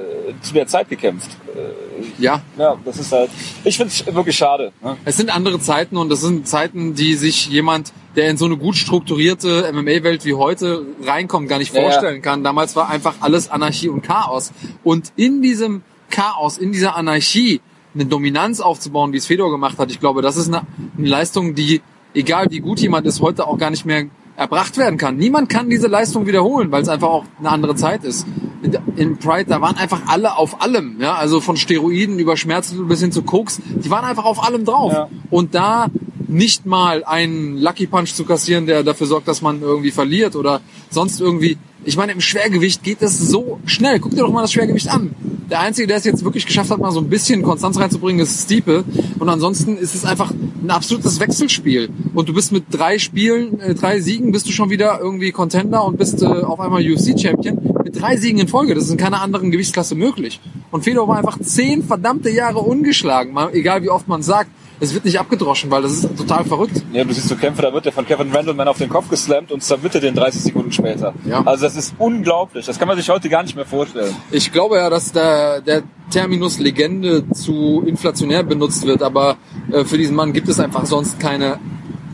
zu 0.40 0.54
der 0.54 0.66
Zeit 0.66 0.88
gekämpft. 0.88 1.30
Äh, 1.54 2.22
Ja, 2.22 2.42
ja, 2.58 2.76
das 2.84 2.98
ist 2.98 3.12
halt, 3.12 3.30
ich 3.64 3.76
finde 3.76 3.92
es 3.92 4.06
wirklich 4.14 4.36
schade. 4.36 4.72
Ne? 4.82 4.96
Es 5.04 5.16
sind 5.16 5.34
andere 5.34 5.58
Zeiten 5.60 5.96
und 5.96 6.08
das 6.10 6.20
sind 6.20 6.46
Zeiten, 6.46 6.94
die 6.94 7.14
sich 7.14 7.48
jemand, 7.48 7.92
der 8.16 8.30
in 8.30 8.36
so 8.36 8.44
eine 8.44 8.56
gut 8.56 8.76
strukturierte 8.76 9.70
MMA-Welt 9.72 10.24
wie 10.24 10.34
heute 10.34 10.86
reinkommt, 11.04 11.48
gar 11.48 11.58
nicht 11.58 11.74
Ja, 11.74 11.80
ja. 11.82 11.90
vorstellen 11.90 12.22
kann. 12.22 12.44
Damals 12.44 12.76
war 12.76 12.88
einfach 12.88 13.16
alles 13.20 13.50
Anarchie 13.50 13.88
und 13.88 14.02
Chaos. 14.02 14.52
Und 14.84 15.12
in 15.16 15.42
diesem 15.42 15.82
Chaos, 16.10 16.58
in 16.58 16.72
dieser 16.72 16.94
Anarchie, 16.96 17.60
eine 17.94 18.06
Dominanz 18.06 18.60
aufzubauen, 18.60 19.12
wie 19.12 19.16
es 19.18 19.26
Fedor 19.26 19.50
gemacht 19.50 19.78
hat, 19.78 19.90
ich 19.90 20.00
glaube, 20.00 20.20
das 20.22 20.36
ist 20.36 20.48
eine, 20.48 20.62
eine 20.98 21.08
Leistung, 21.08 21.54
die, 21.54 21.80
egal 22.12 22.46
wie 22.50 22.60
gut 22.60 22.80
jemand 22.80 23.06
ist, 23.06 23.20
heute 23.20 23.46
auch 23.46 23.58
gar 23.58 23.70
nicht 23.70 23.84
mehr 23.86 24.06
erbracht 24.36 24.76
werden 24.76 24.98
kann. 24.98 25.16
Niemand 25.16 25.48
kann 25.48 25.70
diese 25.70 25.86
Leistung 25.86 26.26
wiederholen, 26.26 26.70
weil 26.72 26.82
es 26.82 26.88
einfach 26.88 27.08
auch 27.08 27.24
eine 27.38 27.50
andere 27.50 27.76
Zeit 27.76 28.04
ist. 28.04 28.26
In, 28.62 28.76
in 28.96 29.18
Pride, 29.18 29.44
da 29.48 29.60
waren 29.60 29.76
einfach 29.76 30.02
alle 30.06 30.36
auf 30.36 30.62
allem, 30.62 30.96
ja, 31.00 31.14
also 31.14 31.40
von 31.40 31.56
Steroiden 31.56 32.18
über 32.18 32.36
Schmerzmittel 32.36 32.86
bis 32.86 33.00
hin 33.00 33.12
zu 33.12 33.22
Koks, 33.22 33.60
die 33.64 33.90
waren 33.90 34.04
einfach 34.04 34.24
auf 34.24 34.42
allem 34.42 34.64
drauf. 34.64 34.92
Ja. 34.92 35.08
Und 35.30 35.54
da 35.54 35.88
nicht 36.26 36.66
mal 36.66 37.04
einen 37.04 37.58
Lucky 37.58 37.86
Punch 37.86 38.14
zu 38.14 38.24
kassieren, 38.24 38.66
der 38.66 38.82
dafür 38.82 39.06
sorgt, 39.06 39.28
dass 39.28 39.42
man 39.42 39.60
irgendwie 39.60 39.90
verliert 39.90 40.34
oder 40.36 40.60
sonst 40.90 41.20
irgendwie. 41.20 41.58
Ich 41.86 41.96
meine, 41.96 42.12
im 42.12 42.20
Schwergewicht 42.20 42.82
geht 42.82 43.02
das 43.02 43.18
so 43.18 43.58
schnell. 43.66 44.00
Guck 44.00 44.12
dir 44.12 44.18
doch 44.22 44.32
mal 44.32 44.42
das 44.42 44.52
Schwergewicht 44.52 44.88
an. 44.88 45.14
Der 45.50 45.60
Einzige, 45.60 45.86
der 45.86 45.98
es 45.98 46.04
jetzt 46.04 46.24
wirklich 46.24 46.46
geschafft 46.46 46.70
hat, 46.70 46.78
mal 46.78 46.90
so 46.90 47.00
ein 47.00 47.10
bisschen 47.10 47.42
Konstanz 47.42 47.78
reinzubringen, 47.78 48.22
ist 48.22 48.44
Stiepe. 48.44 48.84
Und 49.18 49.28
ansonsten 49.28 49.76
ist 49.76 49.94
es 49.94 50.04
einfach 50.04 50.30
ein 50.30 50.70
absolutes 50.70 51.20
Wechselspiel. 51.20 51.90
Und 52.14 52.28
du 52.28 52.32
bist 52.32 52.52
mit 52.52 52.64
drei 52.70 52.98
Spielen, 52.98 53.60
äh, 53.60 53.74
drei 53.74 54.00
Siegen, 54.00 54.32
bist 54.32 54.48
du 54.48 54.52
schon 54.52 54.70
wieder 54.70 54.98
irgendwie 55.00 55.30
Contender 55.32 55.84
und 55.84 55.98
bist 55.98 56.22
äh, 56.22 56.26
auf 56.26 56.60
einmal 56.60 56.82
UFC-Champion. 56.82 57.58
Mit 57.84 58.00
drei 58.00 58.16
Siegen 58.16 58.40
in 58.40 58.48
Folge. 58.48 58.74
Das 58.74 58.84
ist 58.84 58.90
in 58.90 58.96
keiner 58.96 59.20
anderen 59.20 59.50
Gewichtsklasse 59.50 59.94
möglich. 59.94 60.40
Und 60.70 60.84
Fedor 60.84 61.06
war 61.06 61.18
einfach 61.18 61.38
zehn 61.38 61.82
verdammte 61.82 62.30
Jahre 62.30 62.60
ungeschlagen. 62.60 63.34
Mal, 63.34 63.54
egal 63.54 63.82
wie 63.82 63.90
oft 63.90 64.08
man 64.08 64.22
sagt. 64.22 64.50
Es 64.84 64.92
wird 64.92 65.06
nicht 65.06 65.18
abgedroschen, 65.18 65.70
weil 65.70 65.80
das 65.82 65.92
ist 65.92 66.16
total 66.16 66.44
verrückt. 66.44 66.82
Ja, 66.92 67.04
du 67.04 67.14
siehst 67.14 67.28
so 67.28 67.36
Kämpfe, 67.36 67.62
da 67.62 67.72
wird 67.72 67.86
der 67.86 67.92
von 67.92 68.06
Kevin 68.06 68.30
Randleman 68.30 68.68
auf 68.68 68.76
den 68.76 68.90
Kopf 68.90 69.08
geslammt 69.08 69.50
und 69.50 69.62
zerwittert 69.62 70.02
den 70.02 70.14
30 70.14 70.42
Sekunden 70.42 70.72
später. 70.72 71.14
Ja. 71.24 71.42
Also 71.46 71.64
das 71.64 71.74
ist 71.74 71.94
unglaublich. 71.98 72.66
Das 72.66 72.78
kann 72.78 72.86
man 72.88 72.96
sich 72.98 73.08
heute 73.08 73.28
gar 73.30 73.42
nicht 73.42 73.56
mehr 73.56 73.64
vorstellen. 73.64 74.14
Ich 74.30 74.52
glaube 74.52 74.76
ja, 74.76 74.90
dass 74.90 75.10
der, 75.12 75.62
der 75.62 75.82
Terminus 76.10 76.58
Legende 76.58 77.28
zu 77.30 77.82
inflationär 77.86 78.42
benutzt 78.42 78.86
wird, 78.86 79.02
aber 79.02 79.36
äh, 79.72 79.84
für 79.84 79.96
diesen 79.96 80.14
Mann 80.16 80.32
gibt 80.34 80.48
es 80.48 80.60
einfach 80.60 80.84
sonst 80.84 81.18
keine 81.18 81.58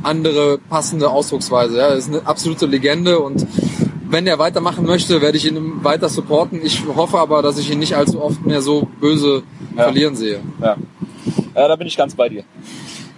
andere 0.04 0.58
passende 0.58 1.10
Ausdrucksweise. 1.10 1.76
Ja, 1.76 1.88
das 1.90 2.06
ist 2.06 2.14
eine 2.14 2.24
absolute 2.26 2.66
Legende 2.66 3.18
und 3.18 3.46
wenn 4.08 4.26
er 4.26 4.38
weitermachen 4.38 4.86
möchte, 4.86 5.20
werde 5.20 5.36
ich 5.38 5.46
ihn 5.46 5.84
weiter 5.84 6.08
supporten. 6.08 6.60
Ich 6.64 6.84
hoffe 6.86 7.18
aber, 7.18 7.42
dass 7.42 7.58
ich 7.58 7.70
ihn 7.70 7.78
nicht 7.80 7.94
allzu 7.96 8.22
oft 8.22 8.44
mehr 8.46 8.62
so 8.62 8.88
böse 9.00 9.42
Ja. 9.76 9.84
verlieren 9.84 10.16
sehe. 10.16 10.40
Ja. 10.60 10.76
Ja, 11.60 11.68
da 11.68 11.76
bin 11.76 11.86
ich 11.86 11.96
ganz 11.96 12.14
bei 12.14 12.28
dir. 12.28 12.44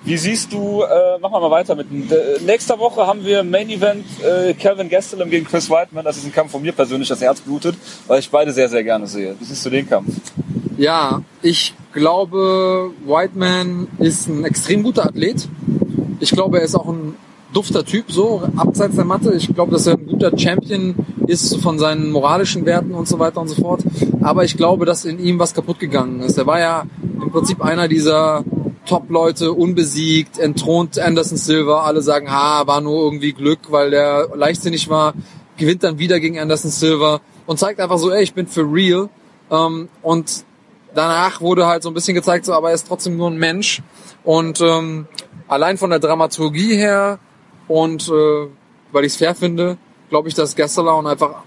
Wie 0.05 0.16
siehst 0.16 0.52
du, 0.52 0.83
äh, 0.83 1.20
machen 1.20 1.33
wir 1.33 1.40
mal 1.40 1.50
weiter 1.52 1.76
mit 1.76 1.87
äh, 1.92 2.40
nächster 2.44 2.76
Woche 2.76 3.07
haben 3.07 3.24
wir 3.24 3.44
Main 3.44 3.70
Event 3.70 4.05
äh, 4.20 4.52
Calvin 4.55 4.88
Gastelum 4.88 5.31
gegen 5.31 5.46
Chris 5.46 5.70
Whiteman. 5.70 6.05
Das 6.05 6.16
ist 6.16 6.24
ein 6.24 6.33
Kampf 6.33 6.50
von 6.50 6.61
mir 6.61 6.72
persönlich, 6.72 7.09
das 7.09 7.20
Herz 7.20 7.40
blutet, 7.40 7.76
weil 8.09 8.18
ich 8.18 8.28
beide 8.28 8.52
sehr, 8.52 8.68
sehr 8.68 8.83
gerne 8.83 9.07
sehe. 9.07 9.37
Wie 9.38 9.44
siehst 9.44 9.64
du 9.64 9.70
den 9.70 9.88
Kampf? 9.88 10.12
Ja, 10.76 11.22
ich 11.40 11.72
glaube, 11.92 12.90
Whiteman 13.07 13.87
ist 13.98 14.26
ein 14.26 14.44
extrem 14.44 14.83
guter 14.83 15.07
Athlet. 15.07 15.48
Ich 16.18 16.33
glaube, 16.33 16.59
er 16.59 16.64
ist 16.64 16.74
auch 16.74 16.88
ein 16.88 17.14
dufter 17.52 17.85
Typ, 17.85 18.11
so 18.11 18.42
abseits 18.57 18.96
der 18.96 19.05
Matte. 19.05 19.33
Ich 19.35 19.55
glaube, 19.55 19.70
dass 19.70 19.87
er 19.87 19.94
ein 19.94 20.07
guter 20.07 20.37
Champion 20.37 20.96
ist 21.28 21.62
von 21.62 21.78
seinen 21.78 22.11
moralischen 22.11 22.66
Werten 22.66 22.92
und 22.92 23.07
so 23.07 23.20
weiter 23.20 23.40
und 23.40 23.46
so 23.46 23.62
fort. 23.62 23.85
Aber 24.20 24.42
ich 24.42 24.57
glaube, 24.57 24.85
dass 24.85 25.05
in 25.05 25.20
ihm 25.20 25.38
was 25.38 25.55
kaputt 25.55 25.78
gegangen 25.78 26.20
ist. 26.20 26.38
Er 26.38 26.46
war 26.46 26.59
ja 26.59 26.85
im 27.22 27.30
Prinzip 27.30 27.62
einer 27.62 27.88
dieser 27.88 28.44
Top-Leute, 28.87 29.52
unbesiegt, 29.52 30.38
entthront 30.38 30.98
Anderson 30.98 31.38
Silva. 31.38 31.82
Alle 31.85 32.02
sagen, 32.02 32.30
ha, 32.30 32.66
war 32.66 32.80
nur 32.80 33.04
irgendwie 33.04 33.32
Glück, 33.32 33.70
weil 33.70 33.90
der 33.90 34.28
leichtsinnig 34.35 34.88
war. 34.88 35.14
Gewinnt 35.56 35.85
dann 35.85 35.98
wieder 35.98 36.18
gegen 36.18 36.38
Anderson 36.38 36.70
Silva 36.70 37.20
und 37.46 37.58
zeigt 37.58 37.80
einfach 37.80 37.98
so, 37.98 38.11
ey, 38.11 38.22
ich 38.22 38.35
bin 38.35 38.46
for 38.46 38.64
real. 38.72 39.08
Ähm, 39.50 39.88
und 40.02 40.44
danach 40.94 41.40
wurde 41.40 41.66
halt 41.66 41.82
so 41.82 41.90
ein 41.90 41.94
bisschen 41.94 42.14
gezeigt, 42.14 42.44
so, 42.44 42.52
aber 42.54 42.70
er 42.70 42.74
ist 42.74 42.88
trotzdem 42.88 43.16
nur 43.16 43.30
ein 43.30 43.38
Mensch. 43.38 43.82
Und 44.24 44.61
ähm, 44.61 45.06
allein 45.48 45.78
von 45.78 45.90
der 45.90 45.98
Dramaturgie 45.98 46.76
her 46.76 47.18
und 47.68 48.08
äh, 48.08 48.48
weil 48.90 49.04
ich 49.04 49.12
es 49.12 49.16
fair 49.16 49.35
finde, 49.35 49.78
glaube 50.11 50.28
ich, 50.28 50.35
dass 50.35 50.56
Gastelum 50.56 51.06
einfach 51.06 51.42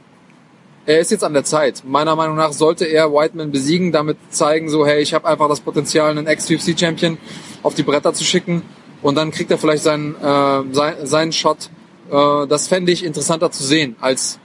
er 0.86 1.00
ist 1.00 1.12
jetzt 1.12 1.24
an 1.24 1.34
der 1.34 1.44
Zeit. 1.44 1.84
Meiner 1.86 2.16
Meinung 2.16 2.36
nach 2.36 2.54
sollte 2.54 2.86
er 2.86 3.12
Whiteman 3.12 3.52
besiegen, 3.52 3.92
damit 3.92 4.18
zeigen 4.30 4.70
so, 4.70 4.86
hey, 4.86 5.02
ich 5.02 5.14
habe 5.14 5.28
einfach 5.28 5.50
das 5.50 5.60
Potenzial, 5.60 6.12
einen 6.12 6.28
Ex-UFC-Champion 6.28 7.18
auf 7.64 7.74
die 7.74 7.84
Bretter 7.84 8.14
zu 8.14 8.24
schicken 8.24 8.62
und 9.02 9.16
dann 9.16 9.32
kriegt 9.32 9.52
er 9.52 9.58
vielleicht 9.58 9.84
seinen, 9.84 10.16
äh, 10.16 10.74
sein, 10.74 10.96
seinen 11.04 11.32
Shot. 11.32 11.70
Äh, 12.12 12.48
das 12.48 12.68
fände 12.68 12.92
ich 12.92 13.04
interessanter 13.04 13.52
zu 13.52 13.64
sehen 13.64 13.96
als 14.00 14.40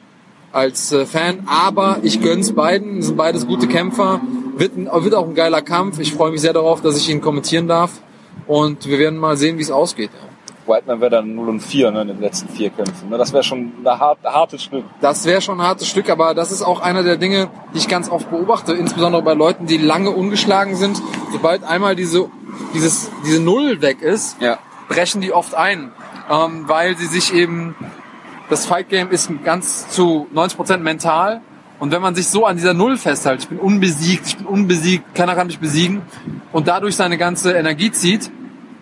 als 0.52 0.90
äh, 0.90 1.06
Fan, 1.06 1.44
aber 1.46 1.98
ich 2.02 2.20
gönn's 2.20 2.52
beiden, 2.52 3.02
sind 3.02 3.16
beides 3.16 3.46
gute 3.46 3.68
Kämpfer, 3.68 4.20
wird, 4.56 4.72
wird 4.76 5.14
auch 5.14 5.28
ein 5.28 5.36
geiler 5.36 5.62
Kampf. 5.62 6.00
Ich 6.00 6.12
freue 6.12 6.32
mich 6.32 6.40
sehr 6.40 6.52
darauf, 6.52 6.82
dass 6.82 6.96
ich 6.96 7.08
ihn 7.08 7.20
kommentieren 7.20 7.68
darf 7.68 8.00
und 8.46 8.88
wir 8.88 8.98
werden 8.98 9.18
mal 9.18 9.36
sehen, 9.36 9.58
wie 9.58 9.62
es 9.62 9.70
ausgeht. 9.70 10.10
Whiteman 10.70 11.00
wäre 11.00 11.10
dann 11.10 11.34
0 11.34 11.48
und 11.48 11.60
4 11.60 11.90
ne, 11.90 12.02
in 12.02 12.08
den 12.08 12.20
letzten 12.20 12.48
vier 12.48 12.70
Kämpfen. 12.70 13.10
Ne? 13.10 13.18
Das 13.18 13.32
wäre 13.32 13.42
schon 13.42 13.72
ein 13.84 13.86
hart, 13.86 14.18
hartes 14.24 14.62
Stück. 14.62 14.84
Das 15.00 15.26
wäre 15.26 15.40
schon 15.42 15.60
ein 15.60 15.66
hartes 15.66 15.88
Stück, 15.88 16.08
aber 16.08 16.32
das 16.34 16.52
ist 16.52 16.62
auch 16.62 16.80
einer 16.80 17.02
der 17.02 17.16
Dinge, 17.16 17.48
die 17.74 17.78
ich 17.78 17.88
ganz 17.88 18.08
oft 18.10 18.30
beobachte, 18.30 18.72
insbesondere 18.72 19.22
bei 19.22 19.34
Leuten, 19.34 19.66
die 19.66 19.76
lange 19.76 20.10
ungeschlagen 20.10 20.76
sind. 20.76 21.02
Sobald 21.32 21.64
einmal 21.64 21.96
diese, 21.96 22.30
dieses, 22.74 23.10
diese 23.26 23.42
Null 23.42 23.82
weg 23.82 24.00
ist, 24.00 24.40
Ja. 24.40 24.58
brechen 24.88 25.20
die 25.20 25.32
oft 25.32 25.54
ein, 25.54 25.92
ähm, 26.30 26.64
weil 26.66 26.96
sie 26.96 27.06
sich 27.06 27.34
eben, 27.34 27.74
das 28.48 28.66
Fight 28.66 28.88
Game 28.88 29.10
ist 29.10 29.30
ganz 29.44 29.88
zu 29.90 30.26
90% 30.34 30.78
mental 30.78 31.40
und 31.78 31.92
wenn 31.92 32.02
man 32.02 32.14
sich 32.14 32.28
so 32.28 32.44
an 32.46 32.56
dieser 32.56 32.74
Null 32.74 32.96
festhält, 32.98 33.40
ich 33.42 33.48
bin 33.48 33.58
unbesiegt, 33.58 34.26
ich 34.26 34.36
bin 34.36 34.46
unbesiegt, 34.46 35.14
keiner 35.14 35.34
kann 35.34 35.46
mich 35.46 35.58
besiegen 35.60 36.02
und 36.52 36.68
dadurch 36.68 36.94
seine 36.96 37.16
ganze 37.16 37.52
Energie 37.52 37.90
zieht 37.90 38.30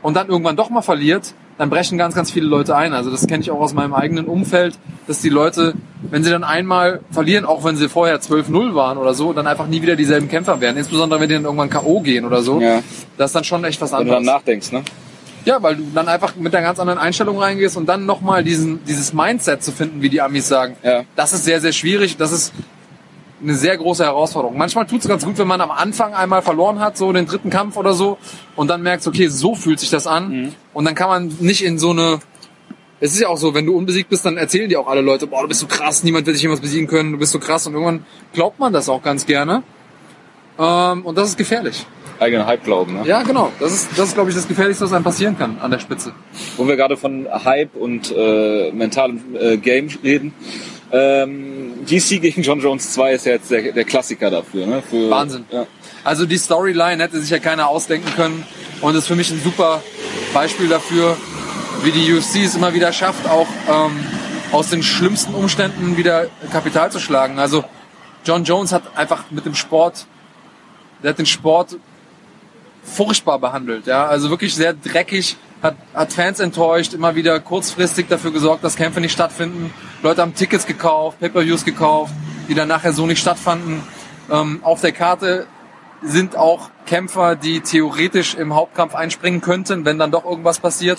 und 0.03 0.15
dann 0.17 0.29
irgendwann 0.29 0.57
doch 0.57 0.71
mal 0.71 0.83
verliert, 0.83 1.35
dann 1.59 1.71
brechen 1.71 1.99
ganz, 1.99 2.15
ganz 2.15 2.31
viele 2.31 2.47
Leute 2.47 2.77
ein. 2.77 2.95
Also 2.95 3.11
das 3.11 3.27
kenne 3.27 3.43
ich 3.43 3.51
auch 3.51 3.61
aus 3.61 3.75
meinem 3.75 3.93
eigenen 3.93 4.27
Umfeld, 4.27 4.79
dass 5.07 5.21
die 5.21 5.29
Leute, 5.29 5.75
wenn 6.11 6.23
sie 6.23 6.31
dann 6.31 6.45
einmal 6.45 7.01
verlieren, 7.11 7.45
auch 7.45 7.65
wenn 7.65 7.77
sie 7.77 7.89
vorher 7.89 8.21
12-0 8.21 8.75
waren 8.75 8.97
oder 8.97 9.13
so, 9.13 9.33
dann 9.33 9.47
einfach 9.47 9.67
nie 9.67 9.83
wieder 9.83 9.97
dieselben 9.97 10.29
Kämpfer 10.29 10.61
werden. 10.61 10.77
Insbesondere 10.77 11.21
wenn 11.21 11.29
die 11.29 11.35
dann 11.35 11.45
irgendwann 11.45 11.69
K.O. 11.69 12.01
gehen 12.01 12.25
oder 12.25 12.43
so. 12.43 12.61
Ja. 12.61 12.81
Das 13.17 13.31
ist 13.31 13.35
dann 13.35 13.45
schon 13.45 13.65
echt 13.65 13.81
was 13.81 13.91
Wenn 13.91 13.99
du 13.99 14.03
anderes. 14.03 14.25
dann 14.27 14.35
nachdenkst, 14.37 14.73
ne? 14.73 14.83
Ja, 15.45 15.63
weil 15.63 15.77
du 15.77 15.85
dann 15.95 16.09
einfach 16.09 16.37
mit 16.37 16.55
einer 16.55 16.67
ganz 16.67 16.79
anderen 16.79 16.99
Einstellung 16.99 17.39
reingehst 17.39 17.77
und 17.77 17.87
dann 17.87 18.07
nochmal 18.07 18.45
diesen, 18.45 18.85
dieses 18.85 19.13
Mindset 19.13 19.63
zu 19.63 19.73
finden, 19.73 20.03
wie 20.03 20.11
die 20.11 20.21
Amis 20.21 20.47
sagen. 20.47 20.77
Ja. 20.83 21.05
Das 21.17 21.33
ist 21.33 21.45
sehr, 21.45 21.61
sehr 21.61 21.73
schwierig. 21.73 22.17
Das 22.19 22.33
ist 22.33 22.53
eine 23.43 23.55
sehr 23.55 23.77
große 23.77 24.05
Herausforderung. 24.05 24.57
Manchmal 24.59 24.87
tut 24.87 25.01
es 25.01 25.09
ganz 25.09 25.25
gut, 25.25 25.39
wenn 25.39 25.47
man 25.47 25.61
am 25.61 25.71
Anfang 25.71 26.15
einmal 26.15 26.43
verloren 26.43 26.81
hat, 26.81 26.97
so 26.97 27.13
den 27.13 27.27
dritten 27.27 27.51
Kampf 27.51 27.77
oder 27.77 27.93
so, 27.93 28.19
und 28.57 28.69
dann 28.69 28.83
merkt, 28.83 29.07
okay, 29.07 29.29
so 29.29 29.55
fühlt 29.55 29.81
sich 29.81 29.91
das 29.91 30.07
an. 30.07 30.55
Und 30.75 30.85
dann 30.85 30.95
kann 30.95 31.09
man 31.09 31.37
nicht 31.41 31.65
in 31.65 31.79
so 31.79 31.91
eine. 31.91 32.21
Es 33.01 33.13
ist 33.13 33.21
ja 33.21 33.29
auch 33.29 33.37
so, 33.37 33.55
wenn 33.55 33.65
du 33.65 33.77
unbesiegt 33.77 34.11
bist, 34.11 34.25
dann 34.25 34.37
erzählen 34.37 34.69
dir 34.69 34.81
auch 34.81 34.89
alle 34.89 35.03
Leute, 35.03 35.29
boah, 35.29 35.43
du 35.43 35.49
bist 35.49 35.61
so 35.61 35.69
krass, 35.69 36.03
niemand 36.03 36.27
wird 36.27 36.35
dich 36.35 36.43
jemals 36.43 36.61
besiegen 36.61 36.89
können, 36.89 37.13
du 37.13 37.19
bist 37.19 37.31
so 37.31 37.39
krass. 37.39 37.65
Und 37.69 37.75
irgendwann 37.75 38.05
glaubt 38.33 38.59
man 38.59 38.73
das 38.73 38.89
auch 38.89 39.03
ganz 39.03 39.25
gerne. 39.25 39.63
Ähm, 40.59 41.07
und 41.07 41.17
das 41.17 41.29
ist 41.29 41.39
gefährlich. 41.39 41.87
Eigenen 42.19 42.47
Hype 42.47 42.65
glauben, 42.65 42.95
ne? 42.95 43.03
Ja, 43.07 43.23
genau. 43.23 43.53
Das 43.61 43.73
ist, 43.73 43.91
das 43.97 44.09
ist 44.09 44.15
glaube 44.15 44.31
ich, 44.31 44.37
das 44.37 44.49
Gefährlichste, 44.49 44.85
was 44.85 44.93
einem 44.93 45.05
passieren 45.05 45.39
kann 45.39 45.59
an 45.61 45.71
der 45.71 45.79
Spitze. 45.79 46.13
Wo 46.57 46.67
wir 46.67 46.75
gerade 46.75 46.97
von 46.97 47.29
Hype 47.45 47.77
und 47.77 48.13
äh, 48.17 48.73
mentalem 48.73 49.21
äh, 49.39 49.57
Game 49.57 49.89
reden. 50.03 50.35
Ähm, 50.91 51.85
DC 51.85 52.21
gegen 52.21 52.43
John 52.43 52.61
Jones 52.61 52.93
2 52.93 53.13
ist 53.13 53.27
ja 53.27 53.33
jetzt 53.33 53.51
der, 53.51 53.73
der 53.73 53.85
Klassiker 53.85 54.31
dafür. 54.31 54.67
Ne? 54.67 54.83
Für, 54.83 55.11
Wahnsinn. 55.11 55.45
Ja. 55.51 55.67
Also 56.05 56.25
die 56.27 56.39
Storyline 56.39 57.03
hätte 57.03 57.21
sich 57.21 57.31
ja 57.31 57.39
keiner 57.39 57.69
ausdenken 57.69 58.11
können 58.15 58.47
und 58.81 58.95
ist 58.95 59.07
für 59.07 59.17
mich 59.17 59.31
ein 59.31 59.41
super 59.43 59.83
Beispiel 60.33 60.69
dafür, 60.69 61.17
wie 61.83 61.91
die 61.91 62.13
UFC 62.13 62.45
es 62.45 62.55
immer 62.55 62.73
wieder 62.73 62.93
schafft, 62.93 63.29
auch 63.29 63.49
ähm, 63.69 64.05
aus 64.53 64.71
den 64.71 64.83
schlimmsten 64.83 65.35
Umständen 65.35 65.97
wieder 65.97 66.29
Kapital 66.51 66.91
zu 66.91 67.01
schlagen. 67.01 67.39
Also 67.39 67.65
John 68.25 68.45
Jones 68.45 68.73
hat 68.73 68.97
einfach 68.97 69.31
mit 69.31 69.45
dem 69.45 69.55
Sport 69.55 70.07
der 71.03 71.11
hat 71.11 71.19
den 71.19 71.27
Sport 71.27 71.77
furchtbar 72.83 73.39
behandelt, 73.39 73.87
ja, 73.87 74.07
also 74.07 74.31
wirklich 74.31 74.55
sehr 74.55 74.73
dreckig, 74.73 75.37
hat, 75.63 75.77
hat 75.95 76.13
Fans 76.13 76.41
enttäuscht, 76.41 76.95
immer 76.95 77.15
wieder 77.15 77.41
kurzfristig 77.41 78.09
dafür 78.09 78.33
gesorgt, 78.33 78.65
dass 78.65 78.77
Kämpfe 78.77 79.01
nicht 79.01 79.13
stattfinden. 79.13 79.73
Leute 80.03 80.23
haben 80.23 80.35
Tickets 80.35 80.67
gekauft, 80.67 81.21
Pay-per-Views 81.21 81.65
gekauft, 81.65 82.13
die 82.49 82.55
dann 82.55 82.69
nachher 82.69 82.93
so 82.93 83.07
nicht 83.07 83.21
stattfanden. 83.21 83.83
Ähm, 84.31 84.61
auf 84.63 84.81
der 84.81 84.93
Karte 84.93 85.47
sind 86.03 86.37
auch 86.37 86.71
Kämpfer, 86.87 87.35
die 87.35 87.61
theoretisch 87.61 88.35
im 88.35 88.55
Hauptkampf 88.55 88.95
einspringen 88.95 89.41
könnten, 89.41 89.85
wenn 89.85 89.99
dann 89.99 90.11
doch 90.11 90.25
irgendwas 90.25 90.61
passiert. 90.61 90.99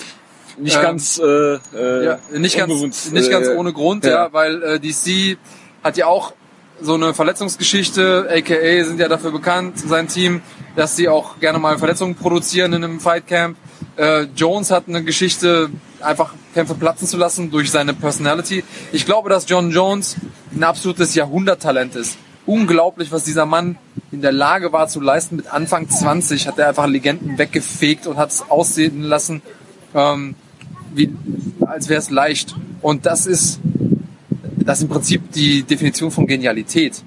Nicht 0.58 0.76
Ähm, 0.76 0.82
ganz, 0.82 1.20
äh, 1.20 1.24
äh, 1.24 2.06
Ja, 2.06 2.20
nicht 2.32 2.58
ganz, 2.58 3.12
nicht 3.12 3.32
ganz 3.32 3.48
äh, 3.48 3.56
ohne 3.56 3.72
Grund, 3.72 4.04
ja. 4.04 4.26
ja, 4.26 4.34
weil 4.34 4.62
äh, 4.62 4.80
DC 4.80 5.38
hat 5.84 5.96
ja 5.96 6.08
auch 6.08 6.34
so 6.82 6.94
eine 6.96 7.14
Verletzungsgeschichte, 7.14 8.30
aka 8.30 8.84
sind 8.84 9.00
ja 9.00 9.08
dafür 9.08 9.32
bekannt, 9.32 9.80
sein 9.80 10.08
Team, 10.08 10.42
dass 10.76 10.96
sie 10.96 11.08
auch 11.08 11.40
gerne 11.40 11.60
mal 11.60 11.78
Verletzungen 11.78 12.16
produzieren 12.16 12.74
in 12.74 12.84
einem 12.84 13.00
Fightcamp. 13.00 13.58
Äh, 13.96 14.24
Jones 14.36 14.72
hat 14.72 14.88
eine 14.88 15.04
Geschichte, 15.04 15.70
einfach 16.02 16.34
Kämpfe 16.54 16.76
platzen 16.76 17.08
zu 17.08 17.18
lassen 17.18 17.52
durch 17.52 17.72
seine 17.72 17.94
Personality. 17.94 18.64
Ich 18.92 19.06
glaube, 19.06 19.30
dass 19.30 19.48
John 19.48 19.72
Jones 19.72 20.16
ein 20.54 20.64
absolutes 20.64 21.16
Jahrhunderttalent 21.16 21.96
ist. 21.96 22.18
Unglaublich, 22.46 23.12
was 23.12 23.24
dieser 23.24 23.46
Mann 23.46 23.78
in 24.12 24.22
der 24.22 24.32
Lage 24.32 24.72
war 24.72 24.88
zu 24.88 25.00
leisten. 25.00 25.36
Mit 25.36 25.54
Anfang 25.54 25.90
20 25.90 26.48
hat 26.48 26.58
er 26.58 26.70
einfach 26.70 26.88
Legenden 26.88 27.38
weggefegt 27.38 28.08
und 28.08 28.18
hat 28.18 28.32
es 28.32 28.50
aussehen 28.50 29.04
lassen, 29.04 29.42
ähm, 29.94 30.36
wie, 30.94 31.14
als 31.62 31.90
wäre 31.90 32.00
es 32.00 32.10
leicht. 32.10 32.56
Und 32.82 33.06
das 33.06 33.28
ist, 33.28 33.60
das 34.58 34.80
ist 34.80 34.84
im 34.84 34.90
Prinzip 34.90 35.32
die 35.32 35.64
Definition 35.64 36.10
von 36.12 36.26
Genialität. 36.26 37.04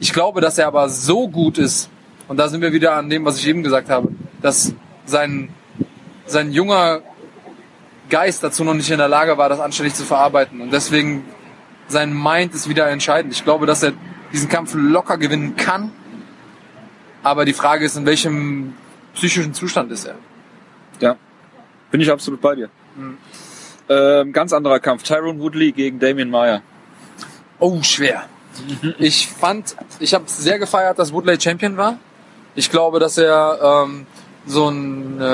Ich 0.00 0.12
glaube, 0.12 0.40
dass 0.40 0.58
er 0.58 0.66
aber 0.66 0.88
so 0.88 1.28
gut 1.28 1.58
ist, 1.58 1.88
und 2.28 2.36
da 2.36 2.48
sind 2.48 2.60
wir 2.60 2.72
wieder 2.72 2.94
an 2.94 3.10
dem, 3.10 3.24
was 3.24 3.38
ich 3.38 3.46
eben 3.46 3.62
gesagt 3.62 3.90
habe, 3.90 4.08
dass 4.40 4.74
sein, 5.04 5.50
sein 6.26 6.52
junger 6.52 7.02
Geist 8.10 8.42
dazu 8.42 8.64
noch 8.64 8.74
nicht 8.74 8.90
in 8.90 8.98
der 8.98 9.08
Lage 9.08 9.38
war, 9.38 9.48
das 9.48 9.60
anständig 9.60 9.94
zu 9.94 10.04
verarbeiten. 10.04 10.60
Und 10.60 10.72
deswegen 10.72 11.24
sein 11.88 12.14
Mind 12.14 12.54
ist 12.54 12.68
wieder 12.68 12.88
entscheidend. 12.88 13.32
Ich 13.32 13.44
glaube, 13.44 13.66
dass 13.66 13.82
er 13.82 13.92
diesen 14.32 14.48
Kampf 14.48 14.74
locker 14.74 15.18
gewinnen 15.18 15.56
kann. 15.56 15.92
Aber 17.22 17.44
die 17.44 17.54
Frage 17.54 17.84
ist, 17.84 17.96
in 17.96 18.06
welchem 18.06 18.74
psychischen 19.14 19.54
Zustand 19.54 19.90
ist 19.92 20.04
er? 20.04 20.16
Ja, 21.00 21.16
bin 21.90 22.00
ich 22.00 22.10
absolut 22.10 22.40
bei 22.40 22.54
dir. 22.54 22.68
Ähm, 23.88 24.32
ganz 24.32 24.52
anderer 24.52 24.80
Kampf. 24.80 25.02
Tyrone 25.02 25.40
Woodley 25.40 25.72
gegen 25.72 25.98
Damien 25.98 26.30
Meyer. 26.30 26.62
Oh, 27.58 27.82
schwer. 27.82 28.24
Ich 28.98 29.26
fand, 29.26 29.74
ich 29.98 30.14
habe 30.14 30.24
sehr 30.28 30.60
gefeiert, 30.60 30.98
dass 30.98 31.12
Woodley 31.12 31.40
Champion 31.40 31.76
war. 31.76 31.98
Ich 32.54 32.70
glaube, 32.70 33.00
dass 33.00 33.18
er 33.18 33.84
ähm, 33.86 34.06
so 34.46 34.68
ein, 34.68 35.20
äh, 35.20 35.24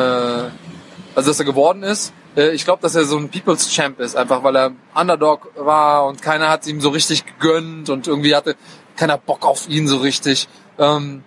also 1.14 1.30
dass 1.30 1.38
er 1.38 1.44
geworden 1.44 1.82
ist. 1.82 2.12
Äh, 2.36 2.50
ich 2.50 2.64
glaube, 2.64 2.82
dass 2.82 2.94
er 2.94 3.04
so 3.04 3.16
ein 3.16 3.28
People's 3.28 3.70
Champ 3.70 4.00
ist, 4.00 4.16
einfach 4.16 4.42
weil 4.42 4.56
er 4.56 4.72
Underdog 4.94 5.50
war 5.56 6.06
und 6.06 6.22
keiner 6.22 6.48
hat 6.48 6.66
ihm 6.66 6.80
so 6.80 6.90
richtig 6.90 7.24
gegönnt 7.26 7.90
und 7.90 8.06
irgendwie 8.06 8.34
hatte 8.34 8.56
keiner 8.96 9.18
Bock 9.18 9.44
auf 9.44 9.68
ihn 9.68 9.86
so 9.88 9.98
richtig. 9.98 10.48
Ähm, 10.78 11.24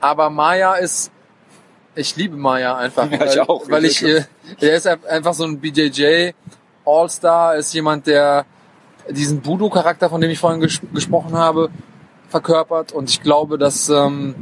aber 0.00 0.30
Maya 0.30 0.74
ist, 0.74 1.10
ich 1.94 2.16
liebe 2.16 2.36
Maya 2.36 2.76
einfach, 2.76 3.10
Ja, 3.10 3.24
ich 3.24 3.36
weil, 3.36 3.40
auch. 3.40 3.70
weil 3.70 3.84
ich, 3.84 4.02
äh, 4.02 4.24
er 4.60 4.74
ist 4.74 4.86
einfach 4.86 5.34
so 5.34 5.44
ein 5.44 5.60
BJJ 5.60 6.32
All-Star, 6.86 7.56
ist 7.56 7.72
jemand, 7.74 8.06
der 8.06 8.46
diesen 9.08 9.40
Budo-Charakter, 9.40 10.08
von 10.08 10.20
dem 10.20 10.30
ich 10.30 10.38
vorhin 10.38 10.60
ges 10.60 10.80
gesprochen 10.92 11.36
habe, 11.36 11.70
verkörpert. 12.30 12.92
Und 12.92 13.10
ich 13.10 13.22
glaube, 13.22 13.58
dass 13.58 13.88
ähm, 13.90 14.34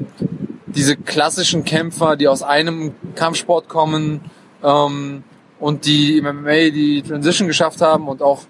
diese 0.67 0.97
klassischen 0.97 1.65
Kämpfer, 1.65 2.17
die 2.17 2.29
aus 2.29 2.43
einem 2.43 2.95
Kampfsport 3.17 3.69
kommen 3.69 4.21
ähm, 4.63 5.25
und 5.59 5.87
die 5.87 6.19
im 6.19 6.25
MMA 6.25 6.71
die 6.71 7.03
Transition 7.03 7.49
geschafft 7.49 7.81
haben 7.81 8.07
und 8.07 8.23
auch 8.23 8.43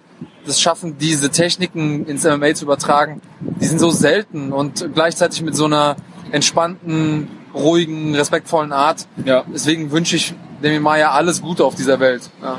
das 0.44 0.60
schaffen, 0.60 0.98
diese 0.98 1.30
Techniken 1.30 2.06
ins 2.06 2.24
MMA 2.24 2.54
zu 2.54 2.64
übertragen, 2.64 3.20
die 3.40 3.66
sind 3.66 3.78
so 3.78 3.90
selten 3.90 4.52
und 4.52 4.90
gleichzeitig 4.94 5.42
mit 5.42 5.54
so 5.54 5.66
einer 5.66 5.96
entspannten, 6.32 7.28
ruhigen, 7.54 8.14
respektvollen 8.14 8.72
Art. 8.72 9.06
Ja. 9.24 9.44
Deswegen 9.52 9.90
wünsche 9.90 10.16
ich 10.16 10.34
Demi 10.62 10.80
Maya 10.80 11.12
alles 11.12 11.40
Gute 11.40 11.64
auf 11.64 11.74
dieser 11.74 12.00
Welt. 12.00 12.30
Ja. 12.42 12.58